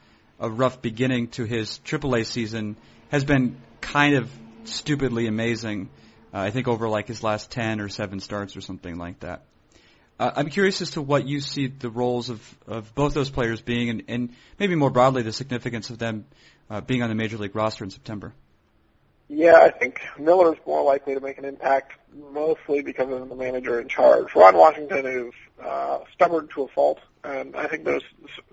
a 0.43 0.50
rough 0.50 0.81
beginning 0.81 1.29
to 1.29 1.45
his 1.45 1.79
AAA 1.85 2.25
season, 2.25 2.75
has 3.09 3.23
been 3.23 3.55
kind 3.79 4.15
of 4.15 4.29
stupidly 4.65 5.25
amazing. 5.27 5.89
Uh, 6.33 6.39
I 6.39 6.51
think 6.51 6.67
over 6.67 6.89
like 6.89 7.07
his 7.07 7.23
last 7.23 7.50
10 7.50 7.79
or 7.79 7.88
7 7.88 8.19
starts 8.19 8.57
or 8.57 8.62
something 8.62 8.97
like 8.97 9.21
that. 9.21 9.43
Uh, 10.19 10.31
I'm 10.35 10.50
curious 10.50 10.81
as 10.81 10.91
to 10.91 11.01
what 11.01 11.25
you 11.25 11.39
see 11.39 11.67
the 11.67 11.89
roles 11.89 12.29
of, 12.29 12.57
of 12.67 12.93
both 12.93 13.13
those 13.13 13.29
players 13.29 13.62
being, 13.62 13.89
and, 13.89 14.03
and 14.09 14.29
maybe 14.59 14.75
more 14.75 14.89
broadly 14.89 15.23
the 15.23 15.31
significance 15.31 15.89
of 15.89 15.97
them 15.97 16.25
uh, 16.69 16.81
being 16.81 17.01
on 17.01 17.09
the 17.09 17.15
major 17.15 17.38
league 17.38 17.55
roster 17.55 17.85
in 17.85 17.89
September? 17.89 18.33
Yeah, 19.30 19.56
I 19.56 19.72
think 19.72 20.01
Miller's 20.20 20.58
more 20.65 20.84
likely 20.84 21.15
to 21.15 21.20
make 21.20 21.38
an 21.38 21.46
impact, 21.46 21.94
mostly 22.32 22.82
because 22.82 23.10
of 23.10 23.30
the 23.30 23.36
manager 23.36 23.80
in 23.80 23.88
charge. 23.88 24.36
Ron 24.36 24.56
Washington 24.56 25.06
is 25.06 25.34
uh, 25.63 26.00
stubborn 26.13 26.48
to 26.50 26.63
a 26.63 26.68
fault, 26.68 27.00
and 27.24 27.56
I 27.56 27.68
think 27.68 27.86
there's 27.86 28.03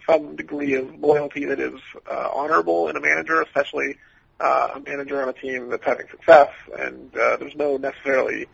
some 0.06 0.36
degree 0.36 0.74
of 0.74 0.94
loyalty 1.00 1.44
that 1.46 1.60
is 1.60 1.80
uh, 2.10 2.30
honorable 2.32 2.88
in 2.88 2.96
a 2.96 3.00
manager, 3.00 3.42
especially 3.42 3.96
uh, 4.38 4.70
a 4.76 4.80
manager 4.80 5.20
on 5.20 5.28
a 5.28 5.32
team 5.32 5.68
that's 5.68 5.84
having 5.84 6.08
success. 6.08 6.50
And 6.78 7.14
uh, 7.16 7.36
there's 7.36 7.56
no 7.56 7.76
necessarily 7.76 8.46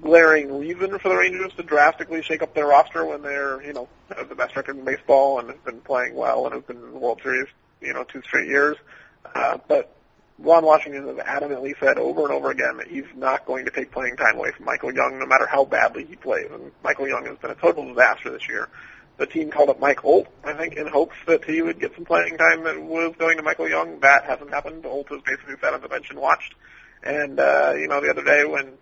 glaring 0.00 0.58
reason 0.58 0.98
for 0.98 1.10
the 1.10 1.16
Rangers 1.16 1.52
to 1.54 1.62
drastically 1.62 2.22
shake 2.22 2.42
up 2.42 2.54
their 2.54 2.66
roster 2.66 3.04
when 3.04 3.22
they're, 3.22 3.62
you 3.62 3.74
know, 3.74 3.88
have 4.16 4.28
the 4.30 4.34
best 4.34 4.56
record 4.56 4.78
in 4.78 4.84
baseball 4.84 5.40
and 5.40 5.48
have 5.50 5.62
been 5.64 5.80
playing 5.80 6.14
well 6.14 6.46
and 6.46 6.54
have 6.54 6.66
been 6.66 6.98
World 6.98 7.20
Series 7.22 7.48
you 7.80 7.92
know, 7.92 8.04
two 8.04 8.22
straight 8.22 8.48
years. 8.48 8.76
Uh, 9.34 9.58
but 9.68 9.94
Ron 10.40 10.64
Washington 10.64 11.06
has 11.06 11.16
adamantly 11.18 11.74
said 11.78 11.98
over 11.98 12.22
and 12.22 12.32
over 12.32 12.50
again 12.50 12.78
that 12.78 12.88
he's 12.88 13.04
not 13.14 13.44
going 13.44 13.66
to 13.66 13.70
take 13.70 13.92
playing 13.92 14.16
time 14.16 14.36
away 14.36 14.52
from 14.52 14.64
Michael 14.64 14.92
Young, 14.92 15.18
no 15.18 15.26
matter 15.26 15.46
how 15.46 15.66
badly 15.66 16.06
he 16.06 16.16
plays. 16.16 16.46
And 16.50 16.72
Michael 16.82 17.08
Young 17.08 17.26
has 17.26 17.36
been 17.38 17.50
a 17.50 17.54
total 17.54 17.86
disaster 17.88 18.30
this 18.30 18.48
year. 18.48 18.68
The 19.18 19.26
team 19.26 19.50
called 19.50 19.68
up 19.68 19.78
Mike 19.78 20.02
Olt, 20.02 20.28
I 20.42 20.54
think, 20.54 20.76
in 20.76 20.86
hopes 20.86 21.16
that 21.26 21.44
he 21.44 21.60
would 21.60 21.78
get 21.78 21.94
some 21.94 22.06
playing 22.06 22.38
time 22.38 22.64
that 22.64 22.80
was 22.80 23.14
going 23.18 23.36
to 23.36 23.42
Michael 23.42 23.68
Young. 23.68 24.00
That 24.00 24.24
hasn't 24.24 24.48
happened. 24.48 24.86
Olt 24.86 25.10
has 25.10 25.20
basically 25.20 25.56
sat 25.60 25.74
on 25.74 25.82
the 25.82 25.88
bench 25.88 26.08
and 26.08 26.18
watched. 26.18 26.54
And, 27.02 27.38
uh, 27.38 27.74
you 27.76 27.86
know, 27.86 28.00
the 28.00 28.08
other 28.08 28.24
day 28.24 28.46
when, 28.46 28.72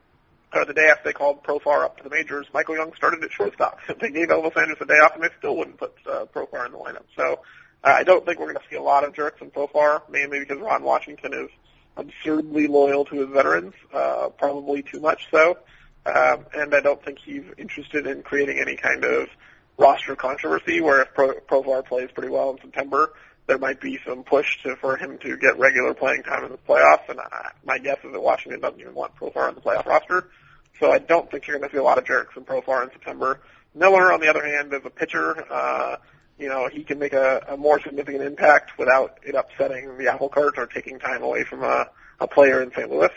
or 0.55 0.65
the 0.65 0.75
day 0.75 0.89
after 0.89 1.09
they 1.09 1.13
called 1.13 1.43
Profar 1.43 1.85
up 1.85 1.97
to 1.97 2.05
the 2.05 2.11
majors, 2.11 2.47
Michael 2.55 2.77
Young 2.77 2.95
started 2.95 3.25
at 3.25 3.33
shortstop. 3.33 3.81
they 4.01 4.11
gave 4.11 4.29
Elvis 4.29 4.57
Andrus 4.57 4.81
a 4.81 4.87
day 4.87 4.95
off 4.95 5.17
and 5.17 5.25
they 5.25 5.31
still 5.39 5.57
wouldn't 5.57 5.77
put, 5.77 5.93
uh, 6.09 6.27
Profar 6.33 6.67
in 6.67 6.73
the 6.73 6.79
lineup. 6.79 7.05
So, 7.17 7.41
I 7.85 8.03
don't 8.03 8.25
think 8.27 8.39
we're 8.39 8.53
going 8.53 8.57
to 8.57 8.71
see 8.71 8.77
a 8.77 8.83
lot 8.83 9.05
of 9.05 9.15
Jurickson 9.15 9.53
Profar, 9.53 10.03
mainly 10.11 10.41
because 10.41 10.59
Ron 10.59 10.83
Washington 10.83 11.33
is 11.33 11.49
absurdly 11.97 12.67
loyal 12.67 13.05
to 13.07 13.21
his 13.21 13.29
veterans, 13.29 13.75
uh, 13.93 14.29
probably 14.37 14.83
too 14.83 15.01
much 15.01 15.29
so. 15.31 15.59
Um, 16.07 16.47
and 16.55 16.75
I 16.75 16.81
don't 16.81 17.03
think 17.05 17.19
he's 17.19 17.45
interested 17.57 18.07
in 18.07 18.23
creating 18.23 18.59
any 18.59 18.77
kind 18.77 19.05
of 19.05 19.29
roster 19.77 20.17
controversy 20.17 20.81
where 20.81 21.03
if 21.03 21.15
Pro- 21.15 21.35
Profar 21.41 21.85
plays 21.85 22.11
pretty 22.13 22.31
well 22.31 22.51
in 22.51 22.59
September, 22.61 23.13
there 23.47 23.59
might 23.59 23.81
be 23.81 23.99
some 24.07 24.25
push 24.25 24.63
to, 24.63 24.77
for 24.77 24.97
him 24.97 25.19
to 25.19 25.37
get 25.37 25.59
regular 25.59 25.95
playing 25.95 26.23
time 26.23 26.45
in 26.45 26.51
the 26.51 26.59
playoffs. 26.59 27.09
And 27.09 27.19
uh, 27.19 27.25
my 27.65 27.79
guess 27.79 27.99
is 28.05 28.13
that 28.13 28.21
Washington 28.21 28.61
doesn't 28.61 28.81
even 28.81 28.95
want 28.95 29.15
Profar 29.17 29.49
on 29.49 29.55
the 29.55 29.61
playoff 29.61 29.87
roster. 29.87 30.31
So 30.79 30.93
I 30.93 30.99
don't 30.99 31.31
think 31.31 31.47
you're 31.47 31.59
going 31.59 31.69
to 31.69 31.75
see 31.75 31.81
a 31.81 31.83
lot 31.83 31.99
of 31.99 32.05
Jurickson 32.05 32.45
Profar 32.45 32.85
in 32.85 32.91
September. 32.91 33.41
Miller, 33.75 34.13
on 34.13 34.21
the 34.21 34.29
other 34.29 34.45
hand, 34.45 34.73
is 34.73 34.83
a 34.85 34.91
pitcher. 34.91 35.45
Uh, 35.51 35.97
you 36.39 36.49
know, 36.49 36.69
he 36.69 36.85
can 36.85 36.99
make 36.99 37.13
a, 37.13 37.45
a 37.49 37.57
more 37.57 37.81
significant 37.81 38.23
impact 38.23 38.79
without 38.79 39.19
it 39.25 39.35
upsetting 39.35 39.99
the 39.99 40.13
apple 40.13 40.29
cart 40.29 40.55
or 40.57 40.67
taking 40.67 40.99
time 40.99 41.23
away 41.23 41.45
from 41.45 41.65
a, 41.65 41.89
a 42.21 42.29
player 42.29 42.63
in 42.63 42.71
St. 42.71 42.91
Louis. 42.91 43.11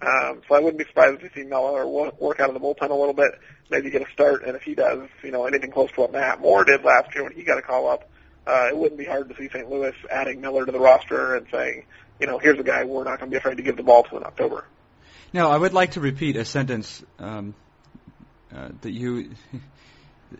Um, 0.00 0.42
so 0.48 0.54
I 0.54 0.58
wouldn't 0.58 0.78
be 0.78 0.84
surprised 0.84 1.20
to 1.20 1.30
see 1.32 1.44
Miller 1.44 1.86
work 1.86 2.40
out 2.40 2.48
of 2.48 2.54
the 2.54 2.60
bullpen 2.60 2.90
a 2.90 2.94
little 2.94 3.12
bit, 3.12 3.38
maybe 3.70 3.90
get 3.90 4.02
a 4.02 4.10
start, 4.12 4.42
and 4.44 4.56
if 4.56 4.62
he 4.62 4.74
does, 4.74 5.08
you 5.22 5.30
know, 5.30 5.46
anything 5.46 5.70
close 5.70 5.92
to 5.92 6.00
what 6.00 6.12
Matt 6.12 6.40
Moore 6.40 6.64
did 6.64 6.82
last 6.82 7.14
year 7.14 7.22
when 7.22 7.32
he 7.32 7.44
got 7.44 7.58
a 7.58 7.62
call 7.62 7.88
up, 7.88 8.10
uh, 8.46 8.66
it 8.68 8.76
wouldn't 8.76 8.98
be 8.98 9.04
hard 9.04 9.28
to 9.28 9.36
see 9.36 9.48
St. 9.48 9.70
Louis 9.70 9.94
adding 10.10 10.40
Miller 10.40 10.66
to 10.66 10.72
the 10.72 10.80
roster 10.80 11.36
and 11.36 11.46
saying, 11.52 11.84
you 12.18 12.26
know, 12.26 12.38
here's 12.38 12.58
a 12.58 12.64
guy 12.64 12.82
we're 12.82 13.04
not 13.04 13.20
going 13.20 13.30
to 13.30 13.34
be 13.34 13.36
afraid 13.36 13.58
to 13.58 13.62
give 13.62 13.76
the 13.76 13.84
ball 13.84 14.02
to 14.04 14.16
in 14.16 14.24
October. 14.24 14.64
Now, 15.32 15.50
I 15.50 15.56
would 15.56 15.72
like 15.72 15.92
to 15.92 16.00
repeat 16.00 16.36
a 16.36 16.44
sentence 16.44 17.02
um, 17.20 17.54
uh, 18.54 18.70
that 18.80 18.90
you 18.90 19.30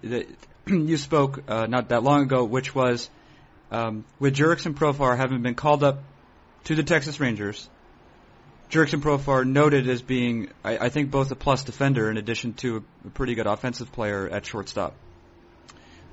that 0.02 0.26
you 0.66 0.96
spoke 0.96 1.42
uh, 1.48 1.66
not 1.66 1.88
that 1.88 2.02
long 2.02 2.22
ago, 2.22 2.44
which 2.44 2.74
was 2.74 3.10
um, 3.70 4.04
with 4.18 4.34
Jurickson 4.34 4.66
and 4.66 4.76
Profar 4.76 5.16
having 5.16 5.42
been 5.42 5.54
called 5.54 5.82
up 5.82 6.02
to 6.64 6.74
the 6.74 6.82
Texas 6.82 7.20
Rangers. 7.20 7.68
Jurickson 8.70 8.94
and 8.94 9.02
Profar 9.02 9.46
noted 9.46 9.88
as 9.88 10.00
being, 10.00 10.50
I, 10.64 10.78
I 10.78 10.88
think, 10.88 11.10
both 11.10 11.30
a 11.30 11.36
plus 11.36 11.64
defender 11.64 12.10
in 12.10 12.16
addition 12.16 12.54
to 12.54 12.76
a, 12.76 13.08
a 13.08 13.10
pretty 13.10 13.34
good 13.34 13.46
offensive 13.46 13.92
player 13.92 14.28
at 14.28 14.46
shortstop. 14.46 14.94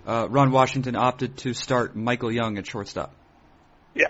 Uh, 0.06 0.28
Ron 0.30 0.52
Washington 0.52 0.96
opted 0.96 1.38
to 1.38 1.54
start 1.54 1.96
Michael 1.96 2.32
Young 2.32 2.58
at 2.58 2.66
shortstop. 2.66 3.14
Yeah, 3.94 4.08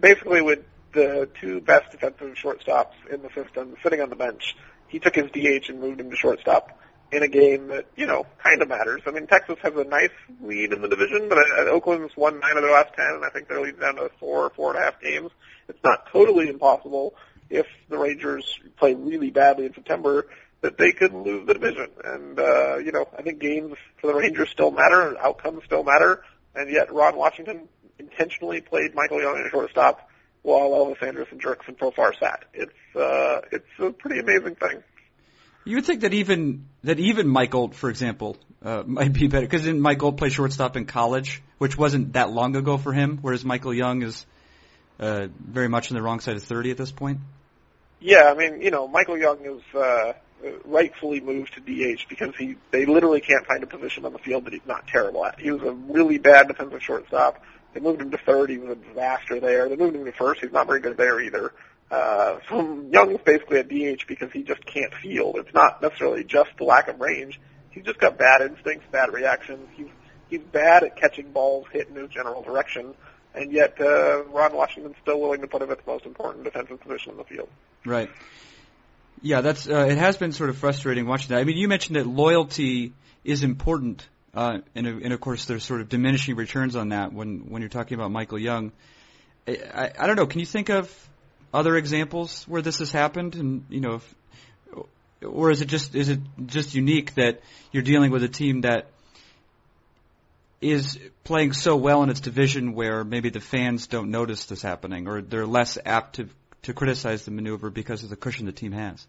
basically 0.00 0.40
with 0.40 0.60
the 0.92 1.28
two 1.40 1.60
best 1.60 1.90
defensive 1.90 2.34
shortstops 2.34 2.92
in 3.10 3.22
the 3.22 3.28
system 3.34 3.76
sitting 3.82 4.00
on 4.00 4.10
the 4.10 4.16
bench, 4.16 4.56
he 4.88 4.98
took 4.98 5.14
his 5.14 5.30
DH 5.30 5.70
and 5.70 5.80
moved 5.80 6.00
him 6.00 6.10
to 6.10 6.16
shortstop 6.16 6.78
in 7.12 7.22
a 7.22 7.28
game 7.28 7.68
that, 7.68 7.84
you 7.94 8.06
know, 8.06 8.26
kind 8.42 8.62
of 8.62 8.68
matters. 8.68 9.02
I 9.06 9.10
mean, 9.10 9.26
Texas 9.26 9.58
has 9.62 9.74
a 9.76 9.84
nice 9.84 10.10
lead 10.42 10.72
in 10.72 10.80
the 10.80 10.88
division, 10.88 11.28
but 11.28 11.38
uh, 11.38 11.70
Oakland's 11.70 12.16
won 12.16 12.40
nine 12.40 12.56
of 12.56 12.62
their 12.62 12.72
last 12.72 12.94
ten, 12.94 13.06
and 13.06 13.24
I 13.24 13.28
think 13.28 13.48
they're 13.48 13.60
leading 13.60 13.80
down 13.80 13.96
to 13.96 14.10
four, 14.18 14.50
four 14.56 14.70
and 14.70 14.78
a 14.78 14.82
half 14.82 15.00
games. 15.00 15.30
It's 15.68 15.82
not 15.84 16.06
totally 16.10 16.48
impossible 16.48 17.14
if 17.50 17.66
the 17.90 17.98
Rangers 17.98 18.58
play 18.78 18.94
really 18.94 19.30
badly 19.30 19.66
in 19.66 19.74
September 19.74 20.26
that 20.62 20.78
they 20.78 20.92
could 20.92 21.12
lose 21.12 21.46
the 21.46 21.52
division. 21.52 21.88
And, 22.02 22.38
uh, 22.38 22.78
you 22.78 22.92
know, 22.92 23.06
I 23.18 23.22
think 23.22 23.40
games 23.40 23.76
for 24.00 24.06
the 24.06 24.14
Rangers 24.14 24.48
still 24.48 24.70
matter, 24.70 25.16
outcomes 25.18 25.64
still 25.64 25.84
matter, 25.84 26.24
and 26.54 26.70
yet 26.70 26.92
Ron 26.92 27.16
Washington 27.16 27.68
intentionally 27.98 28.62
played 28.62 28.94
Michael 28.94 29.20
Young 29.20 29.36
at 29.44 29.50
shortstop 29.50 30.08
while 30.40 30.70
Elvis 30.70 31.02
Andrus 31.06 31.28
and 31.30 31.42
Jurickson 31.42 31.76
Profar 31.76 32.18
sat. 32.18 32.44
It's, 32.54 32.96
uh, 32.96 33.42
it's 33.52 33.66
a 33.78 33.90
pretty 33.90 34.18
amazing 34.18 34.54
thing. 34.54 34.82
You 35.64 35.76
would 35.76 35.84
think 35.84 36.00
that 36.00 36.12
even 36.12 36.66
that 36.82 36.98
even 36.98 37.28
Mike 37.28 37.54
Olt, 37.54 37.74
for 37.74 37.88
example, 37.88 38.36
uh, 38.64 38.82
might 38.84 39.12
be 39.12 39.28
better 39.28 39.46
because 39.46 39.62
didn't 39.62 39.80
Mike 39.80 40.02
Olt 40.02 40.16
play 40.16 40.28
shortstop 40.28 40.76
in 40.76 40.86
college, 40.86 41.42
which 41.58 41.78
wasn't 41.78 42.14
that 42.14 42.30
long 42.30 42.56
ago 42.56 42.78
for 42.78 42.92
him, 42.92 43.18
whereas 43.22 43.44
Michael 43.44 43.72
Young 43.72 44.02
is 44.02 44.26
uh, 44.98 45.28
very 45.38 45.68
much 45.68 45.90
on 45.90 45.96
the 45.96 46.02
wrong 46.02 46.20
side 46.20 46.36
of 46.36 46.42
thirty 46.42 46.70
at 46.70 46.76
this 46.76 46.90
point. 46.90 47.20
Yeah, 48.00 48.24
I 48.24 48.34
mean, 48.34 48.60
you 48.60 48.72
know, 48.72 48.88
Michael 48.88 49.16
Young 49.16 49.38
is 49.44 49.62
uh, 49.74 50.14
rightfully 50.64 51.20
moved 51.20 51.54
to 51.54 51.60
DH 51.60 52.08
because 52.08 52.34
he 52.36 52.56
they 52.72 52.84
literally 52.86 53.20
can't 53.20 53.46
find 53.46 53.62
a 53.62 53.66
position 53.66 54.04
on 54.04 54.12
the 54.12 54.18
field 54.18 54.44
that 54.46 54.52
he's 54.52 54.66
not 54.66 54.88
terrible 54.88 55.24
at. 55.24 55.38
He 55.38 55.52
was 55.52 55.62
a 55.62 55.72
really 55.72 56.18
bad 56.18 56.48
defensive 56.48 56.82
shortstop. 56.82 57.40
They 57.74 57.80
moved 57.80 58.02
him 58.02 58.10
to 58.10 58.18
third. 58.18 58.50
He 58.50 58.58
was 58.58 58.70
a 58.70 58.74
disaster 58.74 59.40
there. 59.40 59.68
They 59.68 59.76
moved 59.76 59.96
him 59.96 60.04
to 60.04 60.12
first. 60.12 60.40
He's 60.40 60.52
not 60.52 60.66
very 60.66 60.80
good 60.80 60.96
there 60.96 61.20
either. 61.20 61.52
Uh, 61.92 62.38
so 62.48 62.86
Young's 62.90 63.20
basically 63.22 63.58
a 63.58 63.64
DH 63.64 64.06
because 64.08 64.32
he 64.32 64.42
just 64.42 64.64
can't 64.64 64.94
field. 64.94 65.36
It's 65.36 65.52
not 65.52 65.82
necessarily 65.82 66.24
just 66.24 66.48
the 66.56 66.64
lack 66.64 66.88
of 66.88 66.98
range. 66.98 67.38
He's 67.70 67.84
just 67.84 67.98
got 67.98 68.16
bad 68.16 68.40
instincts, 68.40 68.86
bad 68.90 69.12
reactions. 69.12 69.68
He's 69.74 69.88
he's 70.30 70.40
bad 70.40 70.84
at 70.84 70.96
catching 70.96 71.32
balls 71.32 71.66
hit 71.70 71.88
in 71.90 71.96
his 71.96 72.08
general 72.08 72.40
direction, 72.40 72.94
and 73.34 73.52
yet 73.52 73.78
uh, 73.78 74.24
Ron 74.24 74.56
Washington's 74.56 74.96
still 75.02 75.20
willing 75.20 75.42
to 75.42 75.46
put 75.46 75.60
him 75.60 75.70
at 75.70 75.84
the 75.84 75.90
most 75.90 76.06
important 76.06 76.44
defensive 76.44 76.80
position 76.80 77.12
in 77.12 77.18
the 77.18 77.24
field. 77.24 77.50
Right. 77.84 78.08
Yeah, 79.20 79.42
that's 79.42 79.68
uh, 79.68 79.86
it 79.90 79.98
has 79.98 80.16
been 80.16 80.32
sort 80.32 80.48
of 80.48 80.56
frustrating 80.56 81.06
watching 81.06 81.28
that. 81.28 81.40
I 81.40 81.44
mean, 81.44 81.58
you 81.58 81.68
mentioned 81.68 81.96
that 81.96 82.06
loyalty 82.06 82.94
is 83.22 83.42
important, 83.42 84.08
uh, 84.32 84.60
and, 84.74 84.86
and 84.86 85.12
of 85.12 85.20
course 85.20 85.44
there's 85.44 85.62
sort 85.62 85.82
of 85.82 85.90
diminishing 85.90 86.36
returns 86.36 86.74
on 86.74 86.88
that 86.88 87.12
when 87.12 87.50
when 87.50 87.60
you're 87.60 87.68
talking 87.68 87.96
about 87.96 88.10
Michael 88.10 88.38
Young. 88.38 88.72
I, 89.46 89.58
I, 89.74 89.92
I 89.98 90.06
don't 90.06 90.16
know. 90.16 90.26
Can 90.26 90.40
you 90.40 90.46
think 90.46 90.70
of 90.70 90.90
other 91.52 91.76
examples 91.76 92.44
where 92.48 92.62
this 92.62 92.78
has 92.78 92.90
happened? 92.90 93.34
And 93.34 93.64
you 93.68 93.80
know, 93.80 93.94
if, 93.94 94.14
or 95.22 95.50
is 95.50 95.62
it 95.62 95.66
just 95.66 95.94
is 95.94 96.08
it 96.08 96.20
just 96.46 96.74
unique 96.74 97.14
that 97.14 97.40
you're 97.72 97.82
dealing 97.82 98.10
with 98.10 98.22
a 98.22 98.28
team 98.28 98.62
that 98.62 98.86
is 100.60 100.98
playing 101.24 101.52
so 101.52 101.76
well 101.76 102.02
in 102.02 102.10
its 102.10 102.20
division 102.20 102.74
where 102.74 103.02
maybe 103.04 103.30
the 103.30 103.40
fans 103.40 103.88
don't 103.88 104.10
notice 104.10 104.46
this 104.46 104.62
happening, 104.62 105.08
or 105.08 105.20
they're 105.20 105.46
less 105.46 105.78
apt 105.84 106.16
to 106.16 106.28
to 106.62 106.72
criticize 106.72 107.24
the 107.24 107.30
maneuver 107.30 107.70
because 107.70 108.02
of 108.02 108.10
the 108.10 108.16
cushion 108.16 108.46
the 108.46 108.52
team 108.52 108.72
has? 108.72 109.06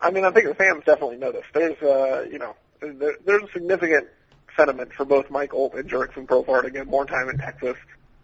I 0.00 0.10
mean, 0.10 0.24
I 0.24 0.30
think 0.30 0.46
the 0.46 0.54
fans 0.54 0.84
definitely 0.84 1.16
notice. 1.16 1.44
There's, 1.54 1.80
uh, 1.82 2.26
you 2.30 2.38
know, 2.38 2.54
there, 2.80 3.16
there's 3.24 3.42
a 3.42 3.52
significant 3.52 4.08
sentiment 4.56 4.92
for 4.92 5.04
both 5.04 5.30
Mike 5.30 5.54
Olt 5.54 5.74
and 5.74 5.88
Jurickson 5.88 6.26
Profar 6.26 6.62
to 6.62 6.70
get 6.70 6.86
more 6.86 7.06
time 7.06 7.28
in 7.28 7.38
Texas. 7.38 7.76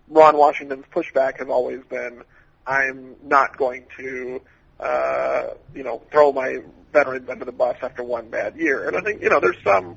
Ron 0.09 0.37
Washington's 0.37 0.85
pushback 0.95 1.39
has 1.39 1.49
always 1.49 1.83
been, 1.89 2.23
I'm 2.67 3.17
not 3.23 3.57
going 3.57 3.87
to, 3.99 4.41
uh, 4.81 5.47
you 5.75 5.83
know, 5.83 6.03
throw 6.11 6.33
my 6.33 6.59
veterans 6.93 7.29
under 7.29 7.45
the 7.45 7.53
bus 7.53 7.77
after 7.83 8.03
one 8.03 8.29
bad 8.29 8.57
year. 8.57 8.87
And 8.87 8.97
I 8.97 9.01
think, 9.01 9.23
you 9.23 9.31
know, 9.31 9.41
there's 9.41 9.63
some, 9.65 9.97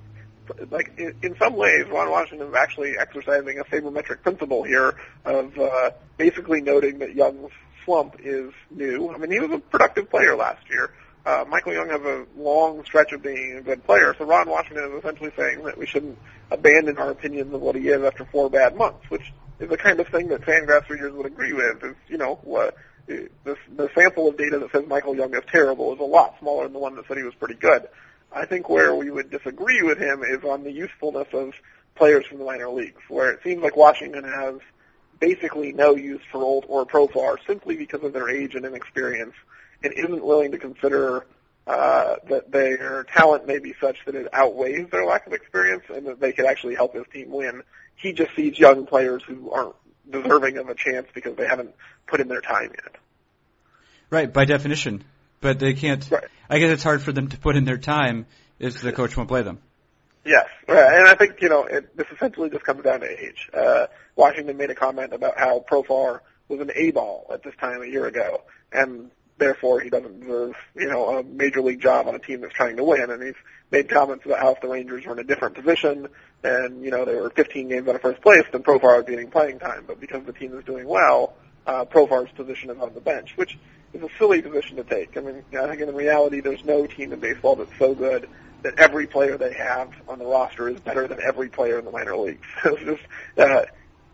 like, 0.69 0.93
in, 0.97 1.15
in 1.21 1.35
some 1.37 1.55
ways, 1.55 1.85
Ron 1.91 2.09
Washington 2.09 2.47
is 2.47 2.55
actually 2.55 2.93
exercising 2.97 3.59
a 3.59 3.63
sabermetric 3.65 4.21
principle 4.23 4.63
here 4.63 4.95
of, 5.25 5.57
uh, 5.57 5.91
basically 6.17 6.61
noting 6.61 6.99
that 6.99 7.15
Young's 7.15 7.51
slump 7.83 8.15
is 8.23 8.51
new. 8.71 9.11
I 9.13 9.17
mean, 9.17 9.31
he 9.31 9.39
was 9.39 9.51
a 9.51 9.59
productive 9.59 10.09
player 10.09 10.35
last 10.35 10.67
year. 10.69 10.91
Uh, 11.25 11.43
Michael 11.47 11.73
Young 11.73 11.89
has 11.89 12.01
a 12.01 12.25
long 12.37 12.85
stretch 12.85 13.11
of 13.11 13.23
being 13.23 13.57
a 13.57 13.61
good 13.61 13.83
player, 13.85 14.15
so 14.17 14.25
Ron 14.25 14.47
Washington 14.47 14.91
is 14.91 14.99
essentially 14.99 15.31
saying 15.35 15.63
that 15.63 15.75
we 15.75 15.87
shouldn't 15.87 16.17
abandon 16.51 16.97
our 16.97 17.09
opinions 17.09 17.51
of 17.51 17.61
what 17.61 17.75
he 17.75 17.87
is 17.87 18.03
after 18.03 18.25
four 18.25 18.47
bad 18.49 18.75
months, 18.75 19.09
which 19.09 19.33
is 19.59 19.69
the 19.69 19.77
kind 19.77 19.99
of 19.99 20.07
thing 20.07 20.27
that 20.29 20.41
Fangraphs 20.41 20.89
readers 20.89 21.13
would 21.13 21.25
agree 21.25 21.53
with. 21.53 21.83
Is 21.83 21.95
you 22.07 22.17
know 22.17 22.39
what 22.43 22.75
the 23.07 23.29
the 23.45 23.89
sample 23.95 24.27
of 24.27 24.37
data 24.37 24.59
that 24.59 24.71
says 24.71 24.85
Michael 24.87 25.15
Young 25.15 25.33
is 25.33 25.43
terrible 25.51 25.93
is 25.93 25.99
a 25.99 26.03
lot 26.03 26.35
smaller 26.39 26.63
than 26.63 26.73
the 26.73 26.79
one 26.79 26.95
that 26.95 27.07
said 27.07 27.17
he 27.17 27.23
was 27.23 27.35
pretty 27.35 27.55
good. 27.55 27.87
I 28.31 28.45
think 28.45 28.69
where 28.69 28.93
we 28.93 29.09
would 29.09 29.29
disagree 29.29 29.81
with 29.81 29.97
him 29.97 30.23
is 30.23 30.43
on 30.43 30.63
the 30.63 30.71
usefulness 30.71 31.27
of 31.33 31.53
players 31.95 32.25
from 32.25 32.39
the 32.39 32.45
minor 32.45 32.69
leagues, 32.69 33.01
where 33.07 33.31
it 33.31 33.39
seems 33.43 33.63
like 33.63 33.77
Washington 33.77 34.23
has 34.25 34.55
basically 35.19 35.71
no 35.71 35.95
use 35.95 36.21
for 36.31 36.43
Olt 36.43 36.65
or 36.67 36.85
Profar 36.85 37.37
simply 37.47 37.77
because 37.77 38.03
of 38.03 38.11
their 38.11 38.29
age 38.29 38.55
and 38.55 38.65
inexperience, 38.65 39.33
and 39.83 39.93
isn't 39.93 40.25
willing 40.25 40.51
to 40.51 40.57
consider 40.57 41.25
uh, 41.67 42.15
that 42.29 42.51
their 42.51 43.03
talent 43.05 43.47
may 43.47 43.59
be 43.59 43.73
such 43.81 43.97
that 44.05 44.15
it 44.15 44.27
outweighs 44.33 44.89
their 44.91 45.05
lack 45.05 45.25
of 45.25 45.33
experience 45.33 45.83
and 45.89 46.05
that 46.05 46.19
they 46.19 46.31
could 46.31 46.45
actually 46.45 46.75
help 46.75 46.93
his 46.93 47.05
team 47.11 47.31
win. 47.31 47.63
He 47.95 48.13
just 48.13 48.35
sees 48.35 48.59
young 48.59 48.85
players 48.85 49.23
who 49.23 49.51
aren't 49.51 49.75
deserving 50.09 50.57
of 50.57 50.69
a 50.69 50.75
chance 50.75 51.07
because 51.13 51.35
they 51.35 51.47
haven't 51.47 51.73
put 52.07 52.19
in 52.19 52.27
their 52.27 52.41
time 52.41 52.71
yet. 52.71 52.95
Right, 54.09 54.31
by 54.31 54.45
definition. 54.45 55.03
But 55.41 55.59
they 55.59 55.73
can't. 55.73 56.09
Right. 56.09 56.23
I 56.49 56.59
guess 56.59 56.71
it's 56.71 56.83
hard 56.83 57.01
for 57.01 57.11
them 57.11 57.29
to 57.29 57.37
put 57.37 57.55
in 57.55 57.65
their 57.65 57.77
time 57.77 58.25
if 58.59 58.81
the 58.81 58.91
coach 58.91 59.17
won't 59.17 59.29
play 59.29 59.41
them. 59.41 59.59
Yes, 60.23 60.47
and 60.67 61.07
I 61.07 61.13
think 61.13 61.41
you 61.41 61.49
know 61.49 61.65
it, 61.65 61.95
this 61.95 62.07
essentially 62.11 62.49
just 62.49 62.63
comes 62.63 62.83
down 62.83 63.01
to 63.01 63.07
age. 63.07 63.49
Uh, 63.53 63.85
Washington 64.15 64.57
made 64.57 64.71
a 64.71 64.75
comment 64.75 65.13
about 65.13 65.37
how 65.37 65.63
Profar 65.69 66.21
was 66.47 66.59
an 66.61 66.71
A 66.73 66.91
ball 66.91 67.27
at 67.31 67.43
this 67.43 67.53
time 67.59 67.83
a 67.83 67.85
year 67.85 68.07
ago, 68.07 68.41
and 68.71 69.11
therefore 69.37 69.81
he 69.81 69.89
doesn't 69.89 70.21
deserve 70.21 70.55
you 70.75 70.87
know 70.87 71.17
a 71.17 71.23
major 71.23 71.61
league 71.61 71.81
job 71.81 72.07
on 72.07 72.15
a 72.15 72.19
team 72.19 72.41
that's 72.41 72.53
trying 72.53 72.77
to 72.77 72.83
win. 72.83 73.09
And 73.09 73.21
he's 73.21 73.35
made 73.71 73.89
comments 73.89 74.25
about 74.25 74.39
how 74.39 74.51
if 74.51 74.61
the 74.61 74.67
Rangers 74.67 75.05
were 75.05 75.13
in 75.13 75.19
a 75.19 75.23
different 75.23 75.55
position 75.55 76.07
and 76.43 76.83
you 76.83 76.91
know 76.91 77.05
they 77.05 77.15
were 77.15 77.29
15 77.29 77.69
games 77.69 77.87
out 77.87 77.95
of 77.95 78.01
first 78.01 78.21
place, 78.21 78.43
then 78.51 78.63
Profar 78.63 78.97
would 78.97 79.05
be 79.05 79.13
getting 79.13 79.31
playing 79.31 79.59
time. 79.59 79.83
But 79.87 79.99
because 79.99 80.25
the 80.25 80.33
team 80.33 80.57
is 80.57 80.63
doing 80.65 80.87
well, 80.87 81.33
uh, 81.65 81.85
Profar's 81.85 82.31
position 82.31 82.69
is 82.69 82.77
on 82.79 82.93
the 82.93 83.01
bench, 83.01 83.33
which 83.35 83.57
is 83.93 84.01
a 84.01 84.09
silly 84.17 84.41
position 84.41 84.77
to 84.77 84.83
take. 84.83 85.17
I 85.17 85.21
mean, 85.21 85.43
I 85.57 85.67
think 85.67 85.81
in 85.81 85.93
reality, 85.95 86.41
there's 86.41 86.63
no 86.63 86.85
team 86.85 87.13
in 87.13 87.19
baseball 87.19 87.55
that's 87.55 87.77
so 87.79 87.93
good 87.95 88.29
that 88.63 88.79
every 88.79 89.07
player 89.07 89.37
they 89.37 89.53
have 89.53 89.91
on 90.07 90.19
the 90.19 90.25
roster 90.25 90.67
is 90.69 90.79
better 90.79 91.07
than 91.07 91.19
every 91.21 91.49
player 91.49 91.79
in 91.79 91.85
the 91.85 91.91
minor 91.91 92.17
leagues. 92.17 92.47
it's 92.65 92.83
just, 92.83 93.03
uh, 93.37 93.65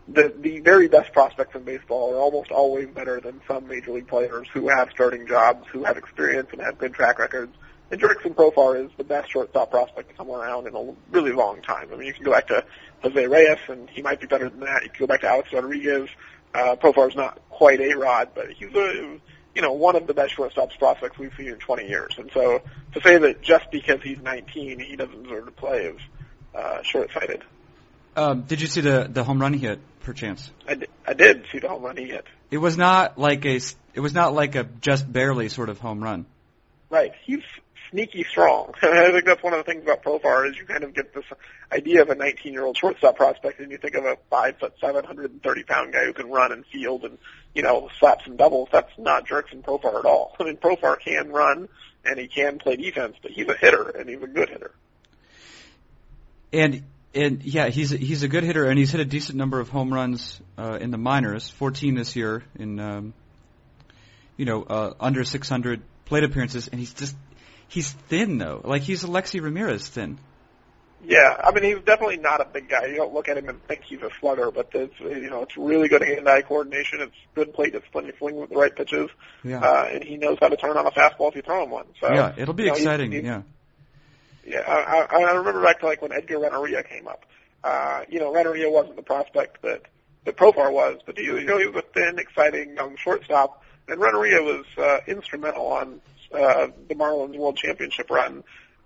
the 0.08 0.34
the 0.40 0.60
very 0.60 0.88
best 0.88 1.14
prospects 1.14 1.56
in 1.56 1.64
baseball 1.64 2.14
are 2.14 2.20
almost 2.20 2.52
always 2.52 2.90
better 2.90 3.20
than 3.20 3.42
some 3.48 3.68
major 3.68 3.92
league 3.92 4.08
players 4.08 4.48
who 4.54 4.68
have 4.70 4.90
starting 4.92 5.28
jobs, 5.28 5.68
who 5.72 5.84
have 5.84 5.98
experience 5.98 6.50
and 6.52 6.62
have 6.62 6.78
good 6.78 6.94
track 6.94 7.20
records. 7.20 7.56
And 7.92 8.00
Jurickson 8.00 8.34
Profar 8.34 8.86
is 8.86 8.92
the 8.98 9.04
best 9.04 9.30
shortstop 9.32 9.70
prospect 9.70 10.10
to 10.10 10.16
come 10.16 10.30
around 10.30 10.66
in 10.66 10.76
a 10.76 10.94
really 11.12 11.34
long 11.34 11.62
time. 11.62 11.90
I 11.92 11.98
mean, 11.98 12.08
you 12.08 12.14
can 12.14 12.24
go 12.24 12.32
back 12.32 12.48
to 12.48 12.64
Jose 13.04 13.28
Reyes, 13.28 13.60
and 13.68 13.90
he 13.90 14.02
might 14.02 14.22
be 14.22 14.28
better 14.28 14.48
than 14.48 14.62
that. 14.62 14.84
You 14.84 14.90
can 14.90 15.00
go 15.00 15.08
back 15.08 15.22
to 15.22 15.28
Alex 15.28 15.52
Rodriguez. 15.52 16.10
Uh, 16.54 16.78
Profar's 16.78 17.16
not 17.16 17.42
quite 17.50 17.82
a 17.82 17.94
Rod, 17.96 18.30
but 18.34 18.50
he's 18.52 18.74
a 18.74 19.20
you 19.56 19.62
know, 19.62 19.74
one 19.74 19.96
of 19.96 20.08
the 20.08 20.14
best 20.14 20.36
shortstops 20.36 20.78
prospects 20.78 21.18
we've 21.18 21.34
seen 21.36 21.50
in 21.50 21.58
20 21.58 21.88
years. 21.88 22.16
And 22.18 22.32
so 22.34 22.62
to 22.94 23.02
say 23.02 23.18
that 23.18 23.42
just 23.42 23.70
because 23.72 24.02
he's 24.02 24.20
19, 24.20 24.80
he 24.80 24.96
doesn't 24.96 25.24
deserve 25.24 25.46
to 25.46 25.52
play 25.52 25.86
is 25.86 26.02
uh, 26.56 26.82
short-sighted. 26.84 27.44
Um, 28.16 28.42
did 28.42 28.62
you 28.62 28.68
see 28.68 28.82
the 28.82 29.08
the 29.10 29.24
home 29.24 29.40
run 29.40 29.54
he 29.54 29.60
hit, 29.60 29.80
perchance? 30.02 30.52
I, 30.68 30.76
d- 30.76 30.88
I 31.08 31.14
did 31.14 31.46
see 31.52 31.60
the 31.60 31.70
home 31.70 31.84
run 31.84 31.98
he 31.98 32.08
hit. 32.08 32.26
It 32.50 32.58
was 32.58 32.78
not 32.78 33.18
like 33.18 33.46
a 33.46 33.60
it 33.94 34.00
was 34.00 34.14
not 34.14 34.34
like 34.34 34.56
a 34.56 34.66
just 34.82 35.12
barely 35.12 35.50
sort 35.50 35.70
of 35.70 35.80
home 35.80 36.04
run. 36.04 36.26
Right. 36.90 37.14
He's 37.26 37.44
sneaky 37.90 38.24
strong. 38.24 38.74
I 38.82 39.12
think 39.12 39.26
that's 39.26 39.44
one 39.44 39.54
of 39.54 39.66
the 39.66 39.72
things 39.72 39.84
about 39.84 40.04
Profar 40.04 40.50
is 40.50 40.58
you 40.58 40.66
kind 40.66 40.84
of 40.84 40.94
get 40.94 41.14
this 41.14 41.26
idea 41.72 42.02
of 42.02 42.10
a 42.10 42.16
19-year-old 42.16 42.78
shortstop 42.78 43.16
prospect, 43.18 43.60
and 43.60 43.72
you 43.72 43.78
think 43.78 43.96
of 43.96 44.06
a 44.06 44.18
five 44.30 44.58
foot 44.58 44.74
seven 44.82 45.06
hundred 45.06 45.32
and 45.32 45.44
thirty 45.44 45.64
pound 45.64 45.94
guy 45.94 46.06
who 46.06 46.14
can 46.14 46.30
run 46.30 46.52
and 46.52 46.66
field 46.66 47.06
and 47.06 47.18
you 47.54 47.62
know 47.62 47.90
slap 48.00 48.24
some 48.24 48.38
doubles. 48.38 48.70
That's 48.72 48.92
not 48.98 49.28
Jurickson 49.28 49.62
Profar 49.62 50.00
at 50.00 50.06
all. 50.06 50.36
I 50.40 50.44
mean, 50.44 50.58
Profar 50.58 51.00
can 51.00 51.30
run 51.30 51.70
and 52.04 52.20
he 52.20 52.28
can 52.28 52.58
play 52.58 52.76
defense, 52.76 53.16
but 53.22 53.32
he's 53.32 53.48
a 53.48 53.56
hitter 53.56 53.90
and 53.90 54.10
he's 54.10 54.22
a 54.22 54.28
good 54.28 54.50
hitter. 54.50 54.72
And 56.52 56.84
and 57.14 57.44
yeah, 57.44 57.68
he's 57.68 57.92
a, 57.92 57.98
he's 57.98 58.24
a 58.24 58.28
good 58.28 58.44
hitter, 58.44 58.66
and 58.66 58.78
he's 58.78 58.92
hit 58.92 59.02
a 59.02 59.06
decent 59.06 59.38
number 59.38 59.60
of 59.60 59.70
home 59.70 59.94
runs 59.94 60.40
uh, 60.58 60.78
in 60.80 60.92
the 60.92 60.98
minors, 60.98 61.50
14 61.50 61.96
this 61.96 62.16
year 62.16 62.44
in 62.58 62.80
um, 62.80 63.14
you 64.38 64.46
know 64.46 64.64
uh, 64.64 64.94
under 65.00 65.24
600 65.24 65.82
plate 66.06 66.24
appearances, 66.24 66.68
and 66.68 66.80
he's 66.80 66.94
just 66.94 67.16
he's 67.68 67.92
thin 67.92 68.38
though. 68.38 68.62
Like 68.64 68.84
he's 68.84 69.04
Alexei 69.04 69.40
Ramirez 69.40 69.88
thin. 69.88 70.20
Yeah, 71.04 71.36
I 71.44 71.52
mean 71.52 71.64
he's 71.64 71.84
definitely 71.84 72.18
not 72.18 72.42
a 72.42 72.46
big 72.46 72.70
guy. 72.70 72.86
You 72.86 72.96
don't 72.98 73.14
look 73.14 73.28
at 73.28 73.36
him 73.38 73.50
and 73.50 73.62
think 73.68 73.82
he's 73.84 74.02
a 74.04 74.10
slugger, 74.20 74.52
but 74.52 74.70
it's 74.74 75.00
you 75.00 75.30
know 75.32 75.42
it's 75.42 75.58
really 75.58 75.88
good 75.90 76.04
hand-eye 76.04 76.44
coordination. 76.44 77.02
It's 77.02 77.16
good 77.34 77.54
plate 77.54 77.74
discipline. 77.74 78.06
You 78.06 78.14
swing 78.20 78.36
with 78.36 78.52
the 78.52 78.56
right 78.56 78.74
pitches, 78.76 79.10
Yeah. 79.44 79.62
uh, 79.62 79.90
and 79.92 80.04
he 80.04 80.18
knows 80.18 80.38
how 80.40 80.50
to 80.50 80.58
turn 80.58 80.78
on 80.78 80.86
a 80.86 80.92
fastball 80.92 81.30
if 81.30 81.36
you 81.36 81.42
throw 81.42 81.64
him 81.64 81.72
one. 81.72 81.86
So 82.00 82.14
yeah, 82.14 82.34
it'll 82.38 82.54
be 82.54 82.64
you 82.64 82.70
know, 82.70 82.76
he's- 82.76 82.86
exciting. 82.86 83.12
he's- 83.12 83.24
yeah. 83.26 83.42
Yeah, 84.46 84.62
I, 84.68 85.08
I, 85.16 85.32
remember 85.34 85.62
back 85.62 85.80
to 85.82 85.86
like 85.86 86.02
when 86.02 86.12
Edgar 86.12 86.40
Renteria 86.40 86.84
came 86.84 87.08
up. 87.08 87.26
Uh, 87.64 88.02
you 88.10 88.20
know, 88.20 88.34
Renteria 88.34 88.70
wasn't 88.70 88.96
the 88.96 89.04
prospect 89.04 89.62
that 89.62 89.84
that 90.26 90.36
Profar 90.36 90.72
was, 90.72 91.00
but 91.06 91.18
he, 91.18 91.26
you 91.26 91.44
know, 91.44 91.58
he 91.58 91.68
was 91.68 91.76
a 91.76 91.94
thin, 91.94 92.20
exciting 92.20 92.76
young 92.76 92.96
shortstop, 92.96 93.64
and 93.88 94.00
Renteria 94.00 94.42
was 94.42 94.66
uh, 94.78 95.00
instrumental 95.08 95.68
on 95.68 96.02
uh, 96.34 96.68
the 96.88 96.96
Marlins 96.96 97.38
World 97.38 97.58
Championship 97.58 98.10
run. 98.10 98.44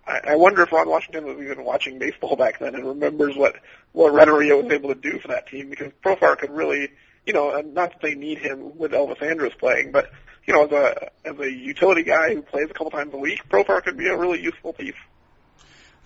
I, 0.07 0.35
wonder 0.35 0.61
if 0.61 0.71
Ron 0.71 0.87
Washington 0.87 1.25
was 1.25 1.39
even 1.39 1.63
watching 1.63 1.97
baseball 1.97 2.35
back 2.35 2.59
then 2.59 2.75
and 2.75 2.85
remembers 2.85 3.35
what 3.35 3.55
what 3.91 4.13
Renteria 4.13 4.55
was 4.55 4.71
able 4.71 4.89
to 4.93 5.01
do 5.01 5.17
for 5.19 5.29
that 5.29 5.47
team 5.47 5.69
because 5.69 5.91
Profar 6.05 6.37
could 6.37 6.51
really, 6.51 6.91
you 7.25 7.33
know, 7.33 7.59
not 7.61 7.91
that 7.91 8.01
they 8.01 8.13
need 8.13 8.37
him 8.37 8.77
with 8.77 8.91
Elvis 8.91 9.21
Andrus 9.23 9.55
playing, 9.57 9.91
but 9.91 10.11
you 10.45 10.53
know, 10.53 10.65
as 10.65 10.71
a 10.71 11.09
as 11.27 11.39
a 11.39 11.51
utility 11.51 12.03
guy 12.03 12.35
who 12.35 12.43
plays 12.43 12.69
a 12.69 12.73
couple 12.73 12.91
times 12.91 13.15
a 13.15 13.17
week, 13.17 13.49
Profar 13.49 13.83
could 13.83 13.97
be 13.97 14.07
a 14.07 14.15
really 14.15 14.41
useful 14.41 14.73
piece. 14.73 14.93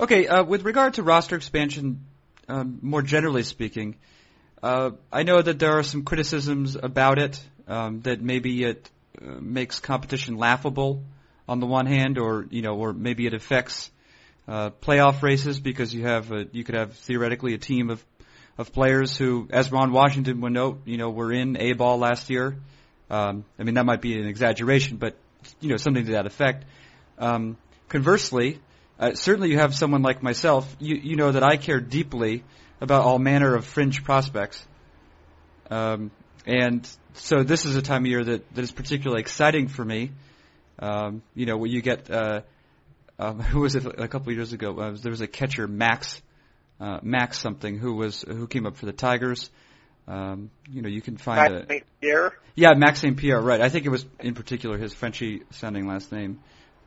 Okay, 0.01 0.27
uh, 0.27 0.45
with 0.45 0.63
regard 0.63 0.93
to 0.93 1.03
roster 1.03 1.35
expansion, 1.35 2.05
um, 2.47 2.79
more 2.81 3.01
generally 3.01 3.43
speaking, 3.43 3.97
uh, 4.63 4.91
I 5.11 5.23
know 5.23 5.41
that 5.41 5.59
there 5.59 5.77
are 5.77 5.83
some 5.83 6.03
criticisms 6.03 6.77
about 6.81 7.19
it, 7.19 7.43
um, 7.67 7.99
that 8.03 8.21
maybe 8.21 8.63
it 8.63 8.89
uh, 9.21 9.25
makes 9.41 9.81
competition 9.81 10.37
laughable 10.37 11.03
on 11.49 11.59
the 11.59 11.65
one 11.65 11.85
hand, 11.85 12.17
or 12.17 12.47
you 12.49 12.61
know, 12.61 12.77
or 12.77 12.93
maybe 12.93 13.27
it 13.27 13.33
affects 13.33 13.91
uh, 14.47 14.69
playoff 14.81 15.21
races 15.21 15.59
because 15.59 15.93
you 15.93 16.05
have 16.05 16.31
a, 16.31 16.47
you 16.53 16.63
could 16.63 16.75
have 16.75 16.93
theoretically 16.93 17.53
a 17.53 17.57
team 17.57 17.89
of 17.89 18.01
of 18.57 18.71
players 18.71 19.17
who, 19.17 19.49
as 19.51 19.69
Ron 19.69 19.91
Washington 19.91 20.39
would 20.39 20.53
note, 20.53 20.79
you 20.85 20.95
know, 20.95 21.09
were 21.09 21.33
in 21.33 21.57
A 21.57 21.73
ball 21.73 21.97
last 21.97 22.29
year. 22.29 22.55
Um, 23.09 23.43
I 23.59 23.63
mean, 23.63 23.75
that 23.75 23.85
might 23.85 24.01
be 24.01 24.17
an 24.17 24.27
exaggeration, 24.27 24.95
but 24.95 25.17
you 25.59 25.67
know, 25.67 25.77
something 25.77 26.05
to 26.05 26.11
that 26.13 26.25
effect. 26.25 26.63
Um, 27.17 27.57
conversely, 27.89 28.61
uh, 28.99 29.13
certainly 29.13 29.49
you 29.49 29.57
have 29.57 29.73
someone 29.73 30.01
like 30.01 30.21
myself. 30.21 30.75
You 30.79 30.95
you 30.95 31.15
know 31.15 31.31
that 31.31 31.43
I 31.43 31.55
care 31.57 31.79
deeply 31.79 32.43
about 32.81 33.03
all 33.03 33.17
manner 33.17 33.55
of 33.55 33.65
fringe 33.65 34.03
prospects, 34.03 34.65
um, 35.69 36.11
and 36.45 36.87
so 37.13 37.43
this 37.43 37.65
is 37.65 37.75
a 37.75 37.81
time 37.81 38.03
of 38.03 38.07
year 38.07 38.23
that 38.23 38.53
that 38.53 38.61
is 38.61 38.71
particularly 38.71 39.21
exciting 39.21 39.69
for 39.69 39.85
me. 39.85 40.11
Um, 40.79 41.21
you 41.33 41.45
know, 41.45 41.57
where 41.57 41.69
you 41.69 41.81
get 41.81 42.11
uh, 42.11 42.41
um, 43.17 43.39
who 43.39 43.61
was 43.61 43.75
it 43.75 43.85
a 43.85 44.07
couple 44.07 44.31
of 44.31 44.35
years 44.35 44.51
ago? 44.51 44.77
Uh, 44.77 44.95
there 45.01 45.11
was 45.11 45.21
a 45.21 45.27
catcher 45.27 45.67
Max 45.67 46.21
uh, 46.79 46.99
Max 47.01 47.39
something 47.39 47.77
who 47.77 47.95
was 47.95 48.21
who 48.21 48.47
came 48.47 48.65
up 48.65 48.75
for 48.75 48.85
the 48.85 48.93
Tigers. 48.93 49.49
Um, 50.09 50.49
you 50.69 50.81
know, 50.81 50.89
you 50.89 51.01
can 51.01 51.17
find 51.17 51.53
Max 51.53 51.65
a. 51.69 51.81
Pierre. 52.01 52.33
yeah 52.55 52.73
Max 52.73 52.99
St 52.99 53.15
Pierre, 53.15 53.39
right? 53.39 53.61
I 53.61 53.69
think 53.69 53.85
it 53.85 53.89
was 53.89 54.05
in 54.19 54.33
particular 54.33 54.77
his 54.77 54.93
Frenchy 54.93 55.43
sounding 55.51 55.87
last 55.87 56.11
name 56.11 56.39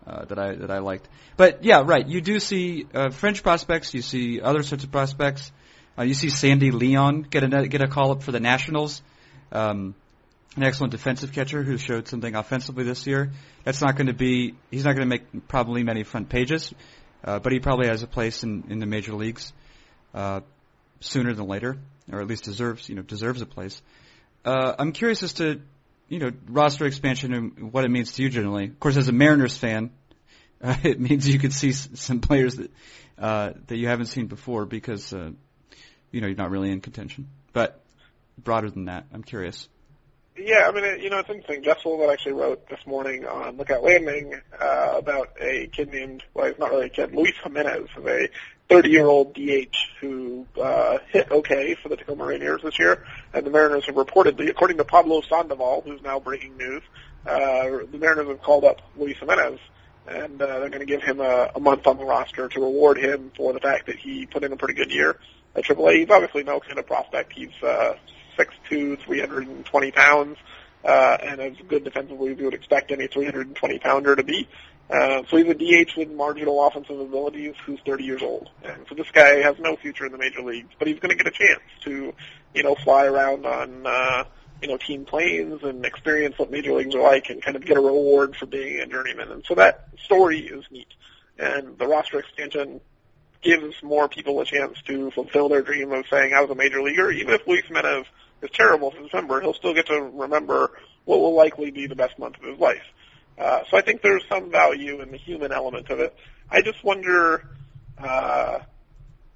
uh, 0.07 0.25
that 0.25 0.39
I 0.39 0.55
that 0.55 0.71
I 0.71 0.79
liked. 0.79 1.09
But 1.37 1.65
yeah, 1.65 1.83
right. 1.85 2.07
You 2.07 2.21
do 2.21 2.41
see 2.41 2.87
uh, 2.95 3.11
French 3.11 3.43
prospects. 3.43 3.95
You 3.95 4.03
see 4.03 4.41
other 4.41 4.63
sorts 4.63 4.85
of 4.85 4.91
prospects. 4.91 5.53
Uh, 5.99 6.03
you 6.03 6.15
see 6.15 6.31
Sandy 6.31 6.71
Leon 6.71 7.23
get 7.23 7.45
a 7.45 7.69
get 7.69 7.83
a 7.83 7.89
call 7.89 8.13
up 8.13 8.23
for 8.23 8.33
the 8.33 8.41
Nationals. 8.41 9.03
Um, 9.51 9.95
an 10.57 10.65
excellent 10.65 10.91
defensive 10.91 11.33
catcher 11.33 11.63
who 11.63 11.79
showed 11.79 12.09
something 12.09 12.35
offensively 12.35 12.85
this 12.85 13.07
year. 13.07 13.31
That's 13.65 13.81
not 13.81 13.97
going 13.97 14.09
to 14.09 14.15
be. 14.15 14.55
He's 14.71 14.85
not 14.85 14.97
going 14.97 15.09
to 15.09 15.09
make 15.09 15.49
probably 15.49 15.83
many 15.83 16.03
front 16.03 16.29
pages, 16.29 16.73
uh, 17.25 17.39
but 17.39 17.53
he 17.53 17.61
probably 17.61 17.89
has 17.89 18.03
a 18.03 18.07
place 18.07 18.43
in 18.43 18.65
in 18.69 18.79
the 18.79 18.87
major 18.87 19.15
leagues 19.15 19.53
uh, 20.15 20.41
sooner 21.01 21.33
than 21.33 21.47
later, 21.47 21.79
or 22.11 22.21
at 22.21 22.27
least 22.27 22.45
deserves 22.45 22.89
you 22.89 22.95
know 22.95 23.03
deserves 23.03 23.41
a 23.41 23.47
place. 23.47 23.81
Uh, 24.45 24.75
I'm 24.79 24.93
curious 24.93 25.23
as 25.23 25.35
to 25.35 25.61
you 26.13 26.19
know 26.19 26.31
roster 26.47 26.85
expansion 26.85 27.33
and 27.33 27.73
what 27.73 27.85
it 27.85 27.91
means 27.91 28.13
to 28.13 28.23
you 28.23 28.29
generally. 28.29 28.67
Of 28.67 28.79
course, 28.79 28.99
as 28.99 29.09
a 29.09 29.13
Mariners 29.13 29.57
fan, 29.57 29.91
uh, 30.63 30.77
it 30.83 31.01
means 31.01 31.27
you 31.27 31.39
could 31.39 31.55
see 31.55 31.73
some 31.73 32.21
players 32.21 32.57
that 32.57 32.71
uh, 33.19 33.53
that 33.69 33.77
you 33.77 33.89
haven't 33.89 34.07
seen 34.07 34.27
before 34.27 34.67
because 34.67 35.15
uh, 35.15 35.31
you 36.11 36.21
know 36.21 36.27
you're 36.27 36.37
not 36.37 36.51
really 36.51 36.71
in 36.71 36.83
contention. 36.83 37.29
But 37.55 37.83
broader 38.37 38.71
than 38.71 38.85
that, 38.87 39.07
I'm 39.13 39.23
curious. 39.23 39.69
Yeah, 40.37 40.67
I 40.67 40.73
mean, 40.73 40.85
it, 40.85 41.01
you 41.01 41.11
know, 41.11 41.19
it's 41.19 41.29
interesting. 41.29 41.63
Jeff 41.63 41.83
Sullivan 41.83 42.11
actually 42.11 42.33
wrote 42.33 42.67
this 42.69 42.81
morning 42.87 43.27
on 43.27 43.59
Lookout 43.59 43.83
Landing 43.83 44.35
uh, 44.59 44.95
about 44.97 45.29
a 45.39 45.67
kid 45.67 45.93
named, 45.93 46.23
well, 46.33 46.47
he's 46.47 46.59
not 46.59 46.71
really 46.71 46.87
a 46.87 46.89
kid, 46.89 47.15
Luis 47.15 47.35
Jimenez, 47.45 47.89
a 47.99 48.29
30-year-old 48.73 49.35
DH 49.35 49.77
who 50.01 50.47
uh, 50.61 50.99
hit 51.11 51.31
okay 51.31 51.75
for 51.75 51.89
the 51.89 51.97
Tacoma 51.97 52.25
Rainiers 52.25 52.63
this 52.63 52.79
year. 52.79 53.05
And 53.33 53.47
the 53.47 53.51
Mariners 53.51 53.87
have 53.87 53.95
reportedly, 53.95 54.49
according 54.49 54.79
to 54.79 54.85
Pablo 54.85 55.21
Sandoval, 55.23 55.83
who's 55.85 56.03
now 56.03 56.21
breaking 56.21 56.57
news, 56.57 56.83
uh, 57.27 57.69
the 57.91 57.99
Mariners 57.99 58.29
have 58.29 58.43
called 58.43 58.65
up 58.65 58.81
Luis 58.97 59.17
Jimenez 59.19 59.59
and 60.07 60.41
uh, 60.41 60.59
they're 60.59 60.69
going 60.69 60.81
to 60.81 60.87
give 60.87 61.03
him 61.03 61.21
a, 61.21 61.51
a 61.55 61.61
month 61.61 61.87
on 61.87 61.97
the 61.97 62.05
roster 62.05 62.49
to 62.49 62.61
reward 62.61 62.99
him 62.99 63.31
for 63.37 63.53
the 63.53 63.61
fact 63.61 63.87
that 63.87 63.97
he 63.97 64.27
put 64.27 64.43
in 64.43 64.53
a 64.53 64.57
pretty 64.57 64.75
good 64.75 64.91
year 64.91 65.19
at 65.55 65.65
AAA. 65.65 66.01
He's 66.01 66.11
obviously 66.11 66.43
no 66.43 66.61
kind 66.61 66.79
of 66.79 66.87
prospect. 66.87 67.33
He's 67.33 67.51
uh, 67.63 67.95
6'2", 68.39 68.99
320 69.01 69.91
pounds, 69.93 70.39
uh, 70.85 71.19
and 71.23 71.41
as 71.41 71.55
good 71.69 71.85
defensively 71.85 72.33
as 72.33 72.39
you 72.39 72.47
would 72.47 72.55
expect 72.55 72.91
any 72.91 73.07
320 73.07 73.79
pounder 73.79 74.17
to 74.17 74.25
be. 74.25 74.49
Uh, 74.93 75.23
so 75.31 75.39
he's 75.39 75.49
a 75.49 75.55
DH 75.55 75.97
with 75.97 76.11
marginal 76.11 76.67
offensive 76.67 77.01
abilities 77.01 77.55
who's 77.65 77.81
30 77.87 78.05
years 78.05 78.23
old. 78.23 78.51
And 78.63 78.85
so 78.87 78.95
this 78.95 79.11
guy 79.11 79.41
has 79.41 79.57
no 79.59 79.75
future 79.77 80.05
in 80.05 80.13
the 80.13 80.19
major 80.19 80.43
leagues, 80.43 80.69
but 80.79 80.87
he's 80.87 80.99
going 80.99 81.17
to 81.17 81.17
get 81.17 81.27
a 81.27 81.31
chance 81.31 81.63
to, 81.85 82.13
you 82.55 82.63
know, 82.63 82.75
fly 82.75 83.07
around 83.07 83.47
on, 83.47 83.87
uh, 83.87 84.25
you 84.61 84.69
know, 84.69 84.77
team 84.77 85.07
planes 85.07 85.63
and 85.63 85.87
experience 85.87 86.39
what 86.39 86.51
major 86.51 86.75
leagues 86.75 86.95
are 86.95 87.01
like 87.01 87.31
and 87.31 87.43
kind 87.43 87.57
of 87.57 87.65
get 87.65 87.79
a 87.79 87.81
reward 87.81 88.37
for 88.37 88.45
being 88.45 88.81
a 88.81 88.87
journeyman. 88.87 89.33
And 89.33 89.43
so 89.47 89.55
that 89.55 89.89
story 90.05 90.41
is 90.41 90.63
neat. 90.71 90.89
And 91.39 91.79
the 91.79 91.87
roster 91.87 92.19
expansion 92.19 92.83
gives 93.41 93.83
more 93.83 94.11
people 94.11 94.41
a 94.41 94.45
chance 94.45 94.83
to 94.83 95.11
fulfill 95.13 95.49
their 95.49 95.63
dream 95.63 95.91
of 95.93 96.05
saying 96.11 96.35
I 96.35 96.43
was 96.43 96.51
a 96.51 96.55
major 96.55 96.83
leaguer. 96.83 97.11
Even 97.11 97.33
if 97.33 97.47
Luis 97.47 97.65
Jimenez 97.67 98.05
is 98.43 98.51
terrible 98.51 98.91
for 98.91 99.01
December, 99.03 99.41
he'll 99.41 99.55
still 99.55 99.73
get 99.73 99.87
to 99.87 100.03
remember 100.03 100.71
what 101.07 101.19
will 101.19 101.35
likely 101.35 101.71
be 101.71 101.87
the 101.87 101.97
best 101.97 102.19
month 102.19 102.37
of 102.37 102.45
his 102.45 102.59
life. 102.59 102.85
Uh, 103.39 103.61
so 103.71 103.77
I 103.77 103.81
think 103.81 104.03
there's 104.03 104.25
some 104.29 104.51
value 104.51 105.01
in 105.01 105.11
the 105.11 105.17
human 105.17 105.53
element 105.53 105.91
of 105.91 106.01
it. 106.01 106.15
I 106.51 106.63
just 106.63 106.83
wonder. 106.85 107.49
Uh, 107.99 108.61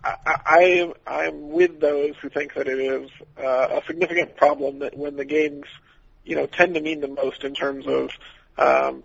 I, 0.05 0.15
I 0.27 0.93
I'm 1.07 1.51
with 1.51 1.81
those 1.81 2.15
who 2.21 2.29
think 2.29 2.55
that 2.55 2.69
it 2.69 2.79
is 2.79 3.11
uh, 3.39 3.81
a 3.81 3.83
significant 3.87 4.37
problem 4.37 4.81
that 4.81 4.97
when 4.97 5.17
the 5.17 5.25
games, 5.25 5.65
you 6.25 6.37
know, 6.37 6.47
tend 6.47 6.75
to 6.75 6.81
mean 6.81 7.01
the 7.01 7.09
most 7.09 7.43
in 7.43 7.55
terms 7.55 7.87
of 7.87 8.11
um, 8.59 9.05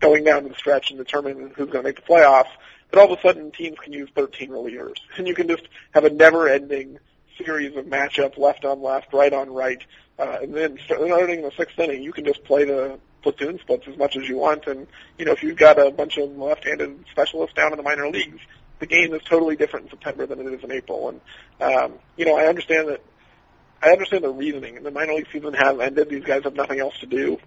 going 0.00 0.24
down 0.24 0.42
to 0.42 0.48
the 0.50 0.54
stretch 0.54 0.90
and 0.90 0.98
determining 0.98 1.48
who's 1.50 1.70
going 1.70 1.82
to 1.82 1.82
make 1.82 1.96
the 1.96 2.02
playoffs, 2.02 2.50
that 2.90 3.00
all 3.00 3.10
of 3.10 3.18
a 3.18 3.22
sudden 3.22 3.50
teams 3.52 3.78
can 3.78 3.92
use 3.92 4.10
13 4.14 4.50
relievers, 4.50 4.96
and 5.16 5.26
you 5.26 5.34
can 5.34 5.48
just 5.48 5.68
have 5.92 6.04
a 6.04 6.10
never-ending 6.10 6.98
series 7.38 7.74
of 7.76 7.86
matchups, 7.86 8.38
left 8.38 8.64
on 8.64 8.82
left, 8.82 9.12
right 9.12 9.32
on 9.32 9.50
right, 9.52 9.82
uh, 10.18 10.38
and 10.42 10.54
then 10.54 10.78
starting 10.84 11.38
in 11.38 11.42
the 11.42 11.52
sixth 11.56 11.78
inning, 11.78 12.02
you 12.02 12.12
can 12.12 12.24
just 12.24 12.44
play 12.44 12.64
the 12.64 12.98
platoon 13.24 13.58
splits 13.58 13.88
as 13.88 13.96
much 13.96 14.16
as 14.16 14.28
you 14.28 14.36
want. 14.36 14.66
And 14.66 14.86
you 15.18 15.24
know, 15.24 15.32
if 15.32 15.42
you've 15.42 15.56
got 15.56 15.78
a 15.78 15.90
bunch 15.90 16.18
of 16.18 16.36
left-handed 16.36 17.04
specialists 17.10 17.56
down 17.56 17.72
in 17.72 17.76
the 17.78 17.82
minor 17.82 18.08
leagues, 18.08 18.40
the 18.78 18.86
game 18.86 19.12
is 19.14 19.22
totally 19.22 19.56
different 19.56 19.86
in 19.86 19.90
September 19.90 20.26
than 20.26 20.40
it 20.40 20.46
is 20.46 20.62
in 20.62 20.70
April. 20.70 21.08
And 21.08 21.20
um, 21.60 21.94
you 22.16 22.24
know, 22.24 22.36
I 22.36 22.46
understand 22.46 22.88
that. 22.88 23.02
I 23.82 23.90
understand 23.90 24.24
the 24.24 24.30
reasoning. 24.30 24.82
The 24.82 24.90
minor 24.90 25.14
league 25.14 25.26
season 25.30 25.52
has 25.54 25.78
ended. 25.78 26.08
These 26.08 26.24
guys 26.24 26.44
have 26.44 26.54
nothing 26.54 26.80
else 26.80 26.94
to 27.00 27.06
do. 27.06 27.38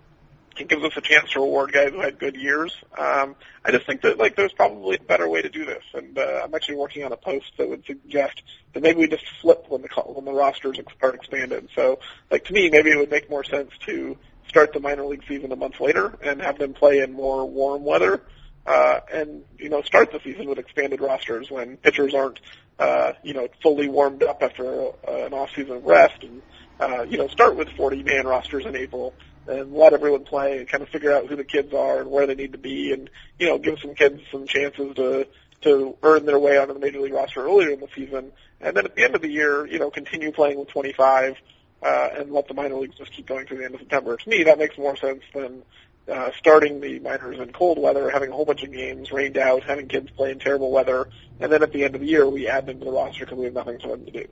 It 0.59 0.67
gives 0.67 0.83
us 0.83 0.93
a 0.95 1.01
chance 1.01 1.31
to 1.31 1.39
reward 1.39 1.71
guys 1.71 1.91
who 1.91 2.01
had 2.01 2.19
good 2.19 2.35
years. 2.35 2.75
Um, 2.97 3.35
I 3.63 3.71
just 3.71 3.85
think 3.85 4.01
that 4.01 4.17
like 4.17 4.35
there's 4.35 4.53
probably 4.53 4.97
a 4.97 5.03
better 5.03 5.29
way 5.29 5.41
to 5.41 5.49
do 5.49 5.65
this, 5.65 5.83
and 5.93 6.17
uh, 6.17 6.41
I'm 6.43 6.53
actually 6.53 6.75
working 6.75 7.03
on 7.03 7.11
a 7.11 7.17
post 7.17 7.51
that 7.57 7.69
would 7.69 7.85
suggest 7.85 8.41
that 8.73 8.81
maybe 8.81 8.99
we 8.99 9.07
just 9.07 9.25
flip 9.41 9.65
when 9.69 9.81
the 9.83 9.89
when 10.05 10.25
the 10.25 10.33
rosters 10.33 10.79
are 11.01 11.13
expanded. 11.13 11.69
So, 11.75 11.99
like 12.31 12.45
to 12.45 12.53
me, 12.53 12.69
maybe 12.69 12.91
it 12.91 12.97
would 12.97 13.11
make 13.11 13.29
more 13.29 13.43
sense 13.43 13.71
to 13.85 14.17
start 14.47 14.73
the 14.73 14.79
minor 14.79 15.05
league 15.05 15.23
season 15.27 15.51
a 15.51 15.55
month 15.55 15.79
later 15.79 16.17
and 16.21 16.41
have 16.41 16.57
them 16.57 16.73
play 16.73 16.99
in 16.99 17.13
more 17.13 17.45
warm 17.45 17.83
weather, 17.83 18.21
uh, 18.65 18.99
and 19.11 19.43
you 19.57 19.69
know 19.69 19.81
start 19.81 20.11
the 20.11 20.19
season 20.23 20.47
with 20.47 20.57
expanded 20.59 21.01
rosters 21.01 21.49
when 21.49 21.77
pitchers 21.77 22.13
aren't 22.13 22.39
uh, 22.79 23.13
you 23.23 23.33
know 23.33 23.47
fully 23.61 23.87
warmed 23.87 24.23
up 24.23 24.41
after 24.41 24.87
uh, 24.87 24.91
an 25.07 25.33
off 25.33 25.49
season 25.55 25.77
of 25.77 25.83
rest, 25.83 26.23
and 26.23 26.41
uh, 26.79 27.03
you 27.03 27.17
know 27.17 27.27
start 27.27 27.55
with 27.55 27.69
40 27.69 28.03
man 28.03 28.25
rosters 28.25 28.65
in 28.65 28.75
April 28.75 29.13
and 29.47 29.73
let 29.73 29.93
everyone 29.93 30.23
play 30.23 30.59
and 30.59 30.67
kind 30.67 30.83
of 30.83 30.89
figure 30.89 31.13
out 31.13 31.27
who 31.27 31.35
the 31.35 31.43
kids 31.43 31.73
are 31.73 32.01
and 32.01 32.11
where 32.11 32.27
they 32.27 32.35
need 32.35 32.51
to 32.51 32.57
be 32.57 32.91
and, 32.91 33.09
you 33.39 33.47
know, 33.47 33.57
give 33.57 33.79
some 33.79 33.95
kids 33.95 34.21
some 34.31 34.45
chances 34.45 34.95
to, 34.95 35.27
to 35.61 35.97
earn 36.03 36.25
their 36.25 36.39
way 36.39 36.57
onto 36.57 36.73
the 36.73 36.79
major 36.79 36.99
league 36.99 37.13
roster 37.13 37.45
earlier 37.45 37.71
in 37.71 37.79
the 37.79 37.87
season. 37.95 38.31
And 38.59 38.75
then 38.75 38.85
at 38.85 38.95
the 38.95 39.03
end 39.03 39.15
of 39.15 39.21
the 39.21 39.29
year, 39.29 39.65
you 39.65 39.79
know, 39.79 39.89
continue 39.89 40.31
playing 40.31 40.59
with 40.59 40.69
25, 40.69 41.35
uh, 41.83 42.09
and 42.17 42.31
let 42.31 42.47
the 42.47 42.53
minor 42.53 42.75
leagues 42.75 42.95
just 42.97 43.11
keep 43.11 43.27
going 43.27 43.45
through 43.45 43.57
the 43.57 43.65
end 43.65 43.75
of 43.75 43.81
September. 43.81 44.17
To 44.17 44.29
me, 44.29 44.43
that 44.43 44.57
makes 44.57 44.77
more 44.77 44.95
sense 44.95 45.21
than, 45.33 45.63
uh, 46.11 46.31
starting 46.37 46.79
the 46.81 46.99
minors 46.99 47.39
in 47.39 47.51
cold 47.51 47.77
weather, 47.77 48.09
having 48.09 48.29
a 48.31 48.33
whole 48.33 48.45
bunch 48.45 48.63
of 48.63 48.71
games 48.71 49.11
rained 49.11 49.37
out, 49.37 49.63
having 49.63 49.87
kids 49.87 50.09
play 50.11 50.31
in 50.31 50.39
terrible 50.39 50.71
weather, 50.71 51.09
and 51.39 51.51
then 51.51 51.63
at 51.63 51.71
the 51.71 51.83
end 51.83 51.95
of 51.95 52.01
the 52.01 52.07
year, 52.07 52.27
we 52.27 52.47
add 52.47 52.65
them 52.65 52.79
to 52.79 52.85
the 52.85 52.91
roster 52.91 53.25
because 53.25 53.37
we 53.37 53.45
have 53.45 53.53
nothing 53.53 53.79
for 53.79 53.89
them 53.89 54.05
to 54.05 54.11
do. 54.11 54.27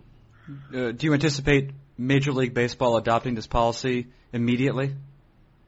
Uh, 0.73 0.91
do 0.91 1.07
you 1.07 1.13
anticipate 1.13 1.71
Major 1.97 2.31
League 2.31 2.53
Baseball 2.53 2.97
adopting 2.97 3.35
this 3.35 3.47
policy 3.47 4.07
immediately? 4.31 4.95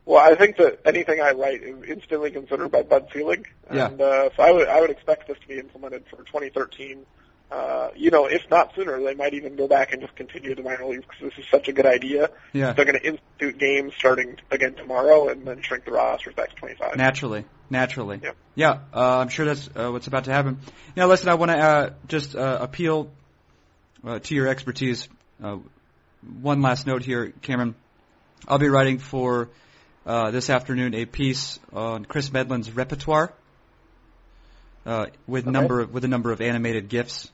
Well, 0.05 0.23
I 0.23 0.35
think 0.35 0.55
that 0.57 0.79
anything 0.85 1.19
I 1.19 1.31
write 1.31 1.63
is 1.63 1.83
instantly 1.89 2.31
considered 2.31 2.71
by 2.71 2.83
Bud 2.83 3.09
Selig, 3.11 3.45
Yeah. 3.73 3.87
and 3.87 3.99
uh, 3.99 4.29
so 4.37 4.43
I 4.43 4.51
would 4.51 4.67
I 4.69 4.79
would 4.79 4.89
expect 4.89 5.27
this 5.27 5.37
to 5.39 5.47
be 5.47 5.59
implemented 5.59 6.05
for 6.09 6.17
2013. 6.23 7.05
Uh, 7.49 7.89
you 7.95 8.11
know, 8.11 8.25
if 8.25 8.41
not 8.51 8.75
sooner, 8.75 9.01
they 9.01 9.13
might 9.13 9.33
even 9.33 9.55
go 9.55 9.67
back 9.67 9.93
and 9.93 10.01
just 10.01 10.13
continue 10.15 10.53
the 10.53 10.61
minor 10.63 10.85
leagues 10.85 11.05
because 11.05 11.29
this 11.29 11.45
is 11.45 11.49
such 11.49 11.69
a 11.69 11.71
good 11.73 11.85
idea. 11.85 12.29
Yeah. 12.51 12.73
They're 12.73 12.83
going 12.83 12.99
to 12.99 13.05
institute 13.05 13.57
games 13.57 13.93
starting 13.97 14.37
again 14.51 14.73
tomorrow, 14.73 15.29
and 15.29 15.47
then 15.47 15.61
shrink 15.61 15.85
the 15.85 15.91
rosters 15.91 16.35
back 16.35 16.49
to 16.49 16.55
25. 16.55 16.97
Naturally, 16.97 17.45
naturally. 17.69 18.19
Yep. 18.21 18.35
Yeah, 18.55 18.79
uh, 18.93 19.19
I'm 19.19 19.29
sure 19.29 19.45
that's 19.45 19.69
uh, 19.75 19.89
what's 19.91 20.07
about 20.07 20.25
to 20.25 20.31
happen. 20.33 20.59
Now, 20.97 21.07
listen, 21.07 21.29
I 21.29 21.35
want 21.35 21.51
to 21.51 21.57
uh, 21.57 21.89
just 22.09 22.35
uh, 22.35 22.57
appeal 22.59 23.11
uh, 24.05 24.19
to 24.19 24.35
your 24.35 24.47
expertise. 24.49 25.07
Uh, 25.41 25.59
one 26.41 26.61
last 26.61 26.85
note 26.85 27.03
here, 27.03 27.31
Cameron. 27.41 27.75
I'll 28.47 28.59
be 28.59 28.67
writing 28.67 28.97
for 28.99 29.49
uh, 30.05 30.31
this 30.31 30.49
afternoon 30.49 30.93
a 30.95 31.05
piece 31.05 31.59
on 31.71 32.03
Kris 32.03 32.29
Medlen's 32.31 32.71
repertoire 32.71 33.31
uh, 34.85 35.07
with 35.27 35.45
Okay. 35.45 35.51
number 35.51 35.81
of, 35.81 35.93
with 35.93 36.03
a 36.03 36.07
number 36.07 36.31
of 36.31 36.41
animated 36.41 36.89
gifs. 36.89 37.31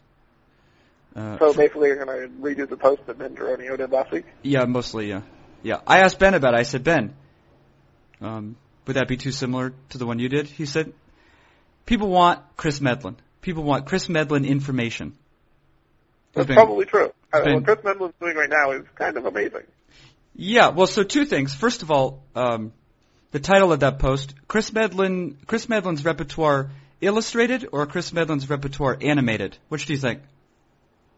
Uh, 1.15 1.38
So 1.38 1.54
basically, 1.54 1.89
you're 1.89 2.04
going 2.04 2.30
to 2.30 2.36
redo 2.41 2.67
the 2.67 2.78
post 2.78 3.06
that 3.08 3.17
Ben 3.17 3.36
Duronio 3.36 3.78
did 3.78 3.91
last 3.91 4.12
week. 4.12 4.26
Yeah, 4.41 4.65
mostly, 4.65 5.10
yeah. 5.10 5.21
Yeah. 5.62 5.80
I 5.86 5.99
asked 5.99 6.19
Ben 6.19 6.34
about 6.34 6.54
it. 6.54 6.60
I 6.60 6.63
said, 6.63 6.84
Ben, 6.84 7.15
um, 8.21 8.56
would 8.88 8.95
that 8.95 9.08
be 9.08 9.17
too 9.17 9.32
similar 9.32 9.73
to 9.89 9.97
the 9.97 10.06
one 10.06 10.19
you 10.19 10.30
did? 10.30 10.47
He 10.47 10.65
said, 10.65 10.93
people 11.86 12.10
want 12.10 12.41
Kris 12.58 12.82
Medlen. 12.82 13.17
People 13.41 13.63
want 13.63 13.86
Kris 13.86 14.10
Medlen 14.10 14.45
information. 14.45 15.17
That's 16.34 16.47
Ben- 16.47 16.56
probably 16.56 16.86
true. 16.86 17.12
Uh, 17.32 17.41
what 17.54 17.65
Kris 17.65 17.84
Medlen's 17.84 18.13
doing 18.19 18.36
right 18.36 18.49
now 18.49 18.71
is 18.71 18.84
kind 18.95 19.17
of 19.17 19.26
amazing. 19.26 19.63
Yeah, 20.36 20.69
well, 20.69 20.88
so 20.88 21.04
two 21.04 21.26
things. 21.26 21.54
First 21.54 21.84
of 21.84 21.91
all, 21.91 22.23
um, 22.36 22.73
the 23.32 23.39
title 23.39 23.71
of 23.71 23.82
that 23.82 23.99
post, 23.99 24.34
Kris 24.47 24.73
Medlen, 24.73 25.38
Kris 25.45 25.69
Medlen's 25.69 26.04
repertoire 26.04 26.71
illustrated 27.02 27.67
or 27.71 27.86
Kris 27.86 28.13
Medlen's 28.13 28.49
repertoire 28.49 28.97
animated? 28.99 29.58
Which 29.69 29.86
do 29.86 29.93
you 29.93 29.99
think? 29.99 30.21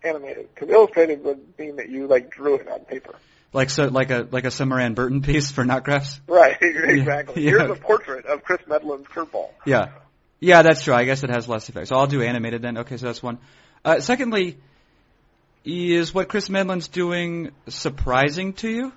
Animated, 0.05 0.49
because 0.53 0.69
illustrated 0.69 1.23
would 1.23 1.57
mean 1.57 1.77
that 1.77 1.89
you 1.89 2.07
like 2.07 2.29
drew 2.29 2.55
it 2.55 2.67
on 2.67 2.79
paper. 2.81 3.15
like 3.53 3.69
so 3.69 3.87
like 3.87 4.11
a 4.11 4.27
like 4.31 4.45
a 4.45 4.51
Summer 4.51 4.79
Anne 4.79 4.93
Burton 4.93 5.21
piece 5.21 5.51
for 5.51 5.63
NotGraphs. 5.63 6.19
Right, 6.27 6.57
exactly. 6.61 7.43
Yeah. 7.43 7.51
Here's 7.51 7.71
a 7.71 7.75
portrait 7.75 8.25
of 8.25 8.43
Kris 8.43 8.61
Medlen's 8.67 9.07
curveball. 9.07 9.49
Yeah, 9.65 9.91
yeah, 10.39 10.61
that's 10.61 10.83
true. 10.83 10.93
I 10.93 11.05
guess 11.05 11.23
it 11.23 11.29
has 11.29 11.47
less 11.47 11.67
effect. 11.69 11.87
So 11.87 11.95
I'll 11.95 12.07
do 12.07 12.21
animated 12.21 12.61
then. 12.61 12.77
Okay, 12.79 12.97
so 12.97 13.07
that's 13.07 13.23
one. 13.23 13.39
Uh, 13.83 13.99
secondly, 13.99 14.57
is 15.63 16.13
what 16.13 16.27
Kris 16.27 16.49
Medlen's 16.49 16.87
doing 16.87 17.51
surprising 17.67 18.53
to 18.53 18.69
you? 18.69 18.93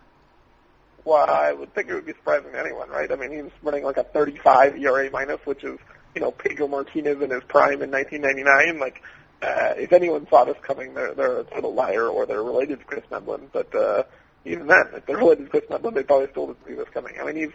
Well, 1.04 1.30
I 1.30 1.52
would 1.52 1.72
think 1.74 1.88
it 1.88 1.94
would 1.94 2.04
be 2.04 2.12
surprising 2.12 2.52
to 2.52 2.58
anyone, 2.58 2.90
right? 2.90 3.10
I 3.10 3.16
mean, 3.16 3.32
he's 3.32 3.52
running 3.62 3.84
like 3.84 3.96
a 3.96 4.04
35 4.04 4.76
ERA 4.76 5.10
minus, 5.10 5.40
which 5.46 5.64
is, 5.64 5.78
you 6.14 6.20
know, 6.20 6.30
Pedro 6.30 6.68
Martinez 6.68 7.22
in 7.22 7.30
his 7.30 7.42
prime 7.44 7.80
in 7.80 7.90
1999. 7.90 8.78
Like, 8.78 9.02
uh, 9.42 9.74
if 9.76 9.92
anyone 9.92 10.26
saw 10.28 10.44
this 10.44 10.56
coming, 10.62 10.94
they're 10.94 11.14
they're 11.14 11.40
a 11.40 11.44
total 11.44 11.74
liar 11.74 12.08
or 12.08 12.26
they're 12.26 12.42
related 12.42 12.80
to 12.80 12.84
Kris 12.84 13.04
Medlen. 13.10 13.48
But 13.52 13.74
uh, 13.74 14.02
even 14.44 14.66
then, 14.66 14.86
if 14.94 15.06
they're 15.06 15.16
related 15.16 15.44
to 15.44 15.50
Kris 15.50 15.64
Medlen, 15.70 15.94
they 15.94 16.02
probably 16.02 16.28
still 16.30 16.48
didn't 16.48 16.66
see 16.66 16.74
this 16.74 16.88
coming. 16.92 17.14
I 17.20 17.24
mean, 17.24 17.36
he's 17.36 17.52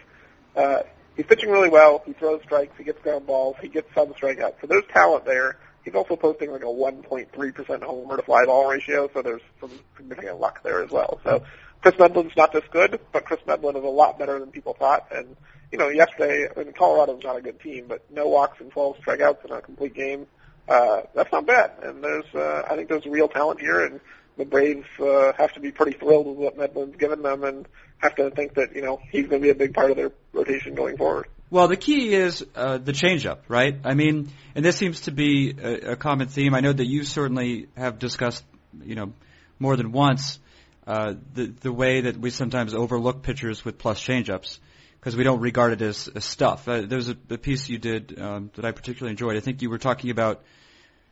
uh, 0.56 0.82
he's 1.16 1.26
pitching 1.26 1.50
really 1.50 1.68
well. 1.68 2.02
He 2.06 2.12
throws 2.14 2.42
strikes. 2.42 2.76
He 2.78 2.84
gets 2.84 3.00
ground 3.02 3.26
balls. 3.26 3.56
He 3.60 3.68
gets 3.68 3.92
some 3.94 4.14
strikeouts. 4.14 4.60
So 4.60 4.66
there's 4.66 4.84
talent 4.92 5.24
there. 5.24 5.58
He's 5.84 5.94
also 5.94 6.16
posting 6.16 6.50
like 6.50 6.62
a 6.62 6.66
1.3% 6.66 7.82
homer 7.82 8.16
to 8.16 8.22
fly 8.22 8.46
ball 8.46 8.70
ratio, 8.70 9.10
so 9.12 9.20
there's 9.20 9.42
some 9.60 9.70
significant 9.98 10.40
luck 10.40 10.62
there 10.62 10.82
as 10.82 10.90
well. 10.90 11.20
So 11.24 11.44
Kris 11.82 11.98
Medlen's 11.98 12.34
not 12.38 12.52
this 12.52 12.64
good, 12.70 12.98
but 13.12 13.26
Kris 13.26 13.40
Medlen 13.46 13.76
is 13.76 13.84
a 13.84 13.88
lot 13.88 14.18
better 14.18 14.38
than 14.38 14.50
people 14.50 14.72
thought. 14.72 15.06
And 15.14 15.36
you 15.70 15.76
know, 15.76 15.88
yesterday, 15.88 16.48
I 16.48 16.64
mean, 16.64 16.72
Colorado's 16.72 17.22
not 17.22 17.36
a 17.36 17.42
good 17.42 17.60
team, 17.60 17.86
but 17.88 18.02
no 18.10 18.28
walks 18.28 18.60
and 18.60 18.70
12 18.70 18.96
strikeouts 18.98 19.44
in 19.44 19.50
a 19.50 19.60
complete 19.60 19.92
game. 19.92 20.26
That's 20.66 21.32
not 21.32 21.46
bad. 21.46 21.72
And 21.82 22.02
there's, 22.02 22.34
uh, 22.34 22.62
I 22.68 22.76
think 22.76 22.88
there's 22.88 23.06
real 23.06 23.28
talent 23.28 23.60
here, 23.60 23.84
and 23.84 24.00
the 24.36 24.44
Braves 24.44 24.86
uh, 25.00 25.32
have 25.36 25.52
to 25.54 25.60
be 25.60 25.70
pretty 25.70 25.96
thrilled 25.96 26.26
with 26.26 26.36
what 26.36 26.56
Medlen's 26.56 26.96
given 26.96 27.22
them, 27.22 27.44
and 27.44 27.66
have 27.98 28.14
to 28.16 28.30
think 28.30 28.54
that 28.54 28.74
you 28.74 28.82
know 28.82 29.00
he's 29.10 29.26
going 29.28 29.40
to 29.40 29.46
be 29.46 29.50
a 29.50 29.54
big 29.54 29.74
part 29.74 29.90
of 29.90 29.96
their 29.96 30.12
rotation 30.32 30.74
going 30.74 30.96
forward. 30.96 31.26
Well, 31.50 31.68
the 31.68 31.76
key 31.76 32.12
is 32.12 32.44
uh, 32.56 32.78
the 32.78 32.92
changeup, 32.92 33.38
right? 33.48 33.76
I 33.84 33.94
mean, 33.94 34.30
and 34.54 34.64
this 34.64 34.76
seems 34.76 35.02
to 35.02 35.12
be 35.12 35.54
a, 35.62 35.92
a 35.92 35.96
common 35.96 36.28
theme. 36.28 36.54
I 36.54 36.60
know 36.60 36.72
that 36.72 36.86
you 36.86 37.04
certainly 37.04 37.68
have 37.76 37.98
discussed, 37.98 38.44
you 38.82 38.96
know, 38.96 39.12
more 39.58 39.76
than 39.76 39.92
once 39.92 40.40
uh, 40.86 41.14
the 41.34 41.46
the 41.46 41.72
way 41.72 42.02
that 42.02 42.16
we 42.16 42.30
sometimes 42.30 42.74
overlook 42.74 43.22
pitchers 43.22 43.64
with 43.64 43.78
plus 43.78 44.00
changeups 44.00 44.58
because 45.04 45.16
we 45.18 45.24
don't 45.24 45.40
regard 45.40 45.74
it 45.74 45.82
as, 45.82 46.08
as 46.14 46.24
stuff. 46.24 46.66
Uh, 46.66 46.80
there's 46.80 47.10
a, 47.10 47.16
a 47.28 47.36
piece 47.36 47.68
you 47.68 47.76
did 47.76 48.18
um, 48.18 48.50
that 48.54 48.64
I 48.64 48.72
particularly 48.72 49.10
enjoyed. 49.10 49.36
I 49.36 49.40
think 49.40 49.60
you 49.60 49.68
were 49.68 49.76
talking 49.76 50.08
about 50.08 50.42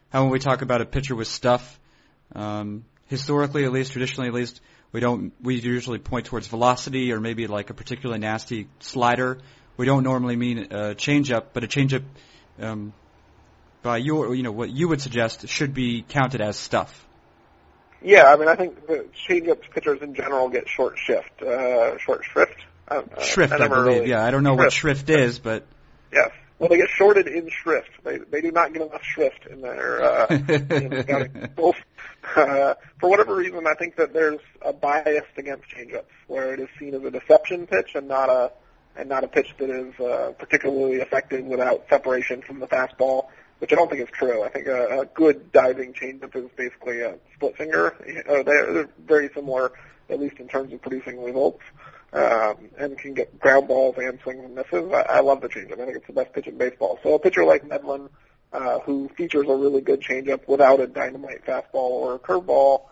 how 0.08 0.22
when 0.22 0.32
we 0.32 0.38
talk 0.38 0.62
about 0.62 0.80
a 0.80 0.86
pitcher 0.86 1.14
with 1.14 1.28
stuff, 1.28 1.78
um, 2.34 2.86
historically 3.08 3.66
at 3.66 3.72
least, 3.72 3.92
traditionally 3.92 4.28
at 4.28 4.34
least, 4.34 4.62
we 4.92 5.00
don't 5.00 5.34
we 5.42 5.56
usually 5.56 5.98
point 5.98 6.24
towards 6.24 6.46
velocity 6.46 7.12
or 7.12 7.20
maybe 7.20 7.46
like 7.46 7.68
a 7.68 7.74
particularly 7.74 8.18
nasty 8.18 8.66
slider. 8.80 9.40
We 9.76 9.84
don't 9.84 10.04
normally 10.04 10.36
mean 10.36 10.58
a 10.70 10.94
changeup, 10.94 11.48
but 11.52 11.62
a 11.62 11.66
changeup, 11.66 12.04
um, 12.60 12.94
by 13.82 13.98
your 13.98 14.34
you 14.34 14.42
know 14.42 14.52
what 14.52 14.70
you 14.70 14.88
would 14.88 15.02
suggest 15.02 15.46
should 15.48 15.74
be 15.74 16.02
counted 16.08 16.40
as 16.40 16.56
stuff. 16.56 17.06
Yeah, 18.00 18.24
I 18.24 18.36
mean, 18.36 18.48
I 18.48 18.56
think 18.56 18.86
the 18.86 19.04
changeup 19.28 19.60
pitchers 19.70 20.00
in 20.00 20.14
general 20.14 20.48
get 20.48 20.66
short 20.66 20.96
shift, 20.98 21.42
uh, 21.42 21.98
short 21.98 22.24
shrift. 22.24 22.56
Uh, 22.98 23.20
Shrift, 23.22 23.52
I, 23.52 23.68
believe. 23.68 23.84
really- 23.86 24.10
Yeah, 24.10 24.24
I 24.24 24.30
don't 24.30 24.42
know 24.42 24.54
what 24.54 24.72
shrift 24.72 25.08
is, 25.10 25.38
but 25.38 25.66
Yes. 26.12 26.30
Well, 26.58 26.68
they 26.68 26.76
get 26.76 26.90
shorted 26.90 27.26
in 27.26 27.48
shrift. 27.48 27.90
They 28.04 28.18
they 28.18 28.40
do 28.40 28.52
not 28.52 28.72
get 28.72 28.82
enough 28.82 29.02
shrift 29.02 29.46
in 29.46 29.62
their 29.62 30.00
uh, 30.00 30.26
in. 30.28 31.50
Both, 31.56 31.74
uh, 32.36 32.74
for 33.00 33.10
whatever 33.10 33.34
reason, 33.34 33.66
I 33.66 33.74
think 33.74 33.96
that 33.96 34.12
there's 34.12 34.38
a 34.64 34.72
bias 34.72 35.24
against 35.36 35.64
changeups, 35.68 36.04
where 36.28 36.54
it 36.54 36.60
is 36.60 36.68
seen 36.78 36.94
as 36.94 37.02
a 37.02 37.10
deception 37.10 37.66
pitch 37.66 37.96
and 37.96 38.06
not 38.06 38.28
a 38.28 38.52
and 38.94 39.08
not 39.08 39.24
a 39.24 39.26
pitch 39.26 39.48
that 39.58 39.70
is 39.70 39.98
uh, 39.98 40.34
particularly 40.38 40.98
effective 41.00 41.44
without 41.46 41.84
separation 41.90 42.42
from 42.42 42.60
the 42.60 42.68
fastball, 42.68 43.26
which 43.58 43.72
I 43.72 43.74
don't 43.74 43.90
think 43.90 44.02
is 44.02 44.10
true. 44.12 44.44
I 44.44 44.48
think 44.48 44.68
a, 44.68 45.00
a 45.00 45.06
good 45.06 45.50
diving 45.50 45.94
changeup 45.94 46.36
is 46.36 46.48
basically 46.56 47.00
a 47.00 47.16
split 47.34 47.56
finger. 47.56 47.96
Uh, 48.28 48.44
they're, 48.44 48.72
they're 48.72 48.88
very 49.04 49.30
similar, 49.34 49.72
at 50.08 50.20
least 50.20 50.36
in 50.38 50.46
terms 50.46 50.72
of 50.72 50.80
producing 50.80 51.24
results 51.24 51.62
um, 52.12 52.56
and 52.78 52.98
can 52.98 53.14
get 53.14 53.38
ground 53.38 53.68
balls 53.68 53.96
and 53.98 54.18
swings 54.22 54.44
and 54.44 54.54
misses. 54.54 54.92
I, 54.92 55.02
I 55.02 55.20
love 55.20 55.40
the 55.40 55.48
changeup. 55.48 55.80
I 55.80 55.86
think 55.86 55.96
it's 55.96 56.06
the 56.06 56.12
best 56.12 56.32
pitch 56.32 56.46
in 56.46 56.58
baseball. 56.58 56.98
So 57.02 57.14
a 57.14 57.18
pitcher 57.18 57.44
like 57.44 57.66
Medlen, 57.66 58.08
uh, 58.52 58.80
who 58.80 59.08
features 59.16 59.46
a 59.48 59.54
really 59.54 59.80
good 59.80 60.00
changeup 60.00 60.46
without 60.46 60.80
a 60.80 60.86
dynamite 60.86 61.44
fastball 61.46 61.74
or 61.74 62.14
a 62.14 62.18
curveball 62.18 62.82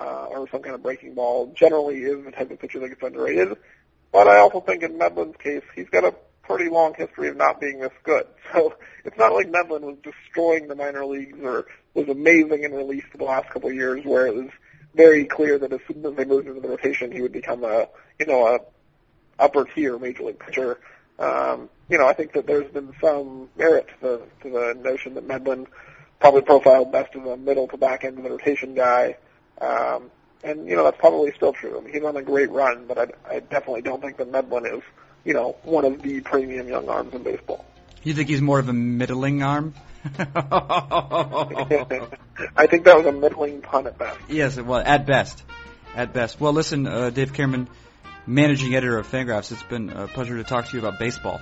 uh, 0.00 0.26
or 0.30 0.48
some 0.50 0.62
kind 0.62 0.74
of 0.74 0.82
breaking 0.82 1.14
ball, 1.14 1.52
generally 1.54 1.98
is 1.98 2.24
the 2.24 2.30
type 2.30 2.50
of 2.50 2.58
pitcher 2.58 2.78
that 2.80 2.88
gets 2.88 3.02
underrated. 3.02 3.56
But 4.12 4.28
I 4.28 4.38
also 4.38 4.60
think 4.60 4.82
in 4.82 4.96
Medlen's 4.96 5.36
case, 5.36 5.62
he's 5.74 5.88
got 5.90 6.04
a 6.04 6.14
pretty 6.42 6.70
long 6.70 6.94
history 6.94 7.28
of 7.28 7.36
not 7.36 7.60
being 7.60 7.80
this 7.80 7.92
good. 8.02 8.26
So 8.52 8.74
it's 9.04 9.16
not 9.16 9.32
like 9.32 9.48
Medlen 9.48 9.82
was 9.82 9.96
destroying 10.02 10.66
the 10.66 10.74
minor 10.74 11.06
leagues 11.06 11.38
or 11.40 11.66
was 11.94 12.08
amazing 12.08 12.64
in 12.64 12.72
relief 12.72 13.04
for 13.12 13.18
the 13.18 13.24
last 13.24 13.48
couple 13.48 13.68
of 13.68 13.76
years, 13.76 14.04
where 14.04 14.26
it 14.26 14.34
was 14.34 14.48
very 14.92 15.24
clear 15.24 15.56
that 15.56 15.72
as 15.72 15.78
soon 15.86 16.04
as 16.04 16.16
they 16.16 16.24
moved 16.24 16.48
into 16.48 16.60
the 16.60 16.68
rotation, 16.68 17.12
he 17.12 17.22
would 17.22 17.30
become 17.30 17.62
a 17.62 17.86
you 18.20 18.26
know 18.26 18.46
a 18.46 18.60
upper 19.42 19.64
tier 19.64 19.98
major 19.98 20.24
league 20.24 20.38
pitcher. 20.38 20.78
Um, 21.18 21.68
you 21.88 21.98
know, 21.98 22.06
I 22.06 22.12
think 22.12 22.32
that 22.34 22.46
there's 22.46 22.70
been 22.70 22.92
some 23.00 23.48
merit 23.56 23.88
to 23.88 24.00
the 24.00 24.22
to 24.42 24.50
the 24.50 24.80
notion 24.80 25.14
that 25.14 25.26
Medlen 25.26 25.66
probably 26.20 26.42
profiled 26.42 26.92
best 26.92 27.16
as 27.16 27.26
a 27.26 27.36
middle 27.36 27.66
to 27.68 27.76
back 27.76 28.04
end 28.04 28.18
of 28.18 28.24
the 28.24 28.30
rotation 28.30 28.74
guy. 28.74 29.16
Um, 29.60 30.10
and 30.42 30.66
you 30.66 30.76
know 30.76 30.84
that's 30.84 30.98
probably 30.98 31.32
still 31.32 31.52
true. 31.52 31.78
I 31.78 31.80
mean, 31.80 31.92
he's 31.92 32.04
on 32.04 32.16
a 32.16 32.22
great 32.22 32.50
run, 32.50 32.86
but 32.86 32.98
I, 32.98 33.06
I 33.28 33.40
definitely 33.40 33.82
don't 33.82 34.00
think 34.00 34.16
that 34.18 34.30
Medlen 34.30 34.66
is 34.66 34.82
you 35.24 35.34
know 35.34 35.56
one 35.62 35.84
of 35.84 36.02
the 36.02 36.20
premium 36.20 36.68
young 36.68 36.88
arms 36.88 37.14
in 37.14 37.22
baseball. 37.22 37.64
you 38.02 38.14
think 38.14 38.28
he's 38.28 38.40
more 38.40 38.58
of 38.58 38.68
a 38.68 38.72
middling 38.72 39.42
arm? 39.42 39.74
I 40.18 40.22
think 42.66 42.84
that 42.84 42.96
was 42.96 43.04
a 43.04 43.12
middling 43.12 43.60
pun 43.60 43.86
at 43.86 43.98
best. 43.98 44.18
Yes, 44.28 44.56
it 44.56 44.64
was 44.64 44.82
at 44.86 45.04
best. 45.04 45.42
At 45.94 46.14
best. 46.14 46.40
Well, 46.40 46.54
listen, 46.54 46.86
uh, 46.86 47.10
Dave 47.10 47.34
Cameron, 47.34 47.68
managing 48.30 48.74
editor 48.74 48.98
of 48.98 49.08
Fangraphs, 49.08 49.50
it's 49.50 49.62
been 49.64 49.90
a 49.90 50.06
pleasure 50.06 50.36
to 50.36 50.44
talk 50.44 50.66
to 50.66 50.72
you 50.72 50.78
about 50.78 50.98
baseball. 50.98 51.40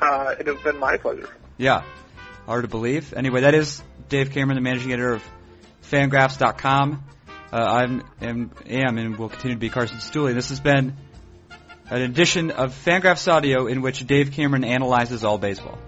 Uh, 0.00 0.34
it 0.38 0.46
has 0.46 0.60
been 0.62 0.78
my 0.78 0.96
pleasure. 0.96 1.28
Yeah, 1.58 1.82
hard 2.46 2.62
to 2.62 2.68
believe. 2.68 3.12
Anyway, 3.14 3.42
that 3.42 3.54
is 3.54 3.82
Dave 4.08 4.30
Cameron, 4.30 4.56
the 4.56 4.62
managing 4.62 4.92
editor 4.92 5.14
of 5.14 5.22
Fangraphs.com. 5.90 7.04
Uh, 7.52 7.56
I'm 7.56 8.02
am, 8.20 8.50
am 8.66 8.98
and 8.98 9.18
will 9.18 9.28
continue 9.28 9.56
to 9.56 9.60
be 9.60 9.68
Carson 9.68 9.98
Cistulli. 9.98 10.34
This 10.34 10.48
has 10.48 10.60
been 10.60 10.96
an 11.90 12.00
edition 12.00 12.50
of 12.50 12.72
Fangraphs 12.72 13.30
Audio 13.30 13.66
in 13.66 13.82
which 13.82 14.06
Dave 14.06 14.32
Cameron 14.32 14.64
analyzes 14.64 15.24
all 15.24 15.36
baseball. 15.36 15.78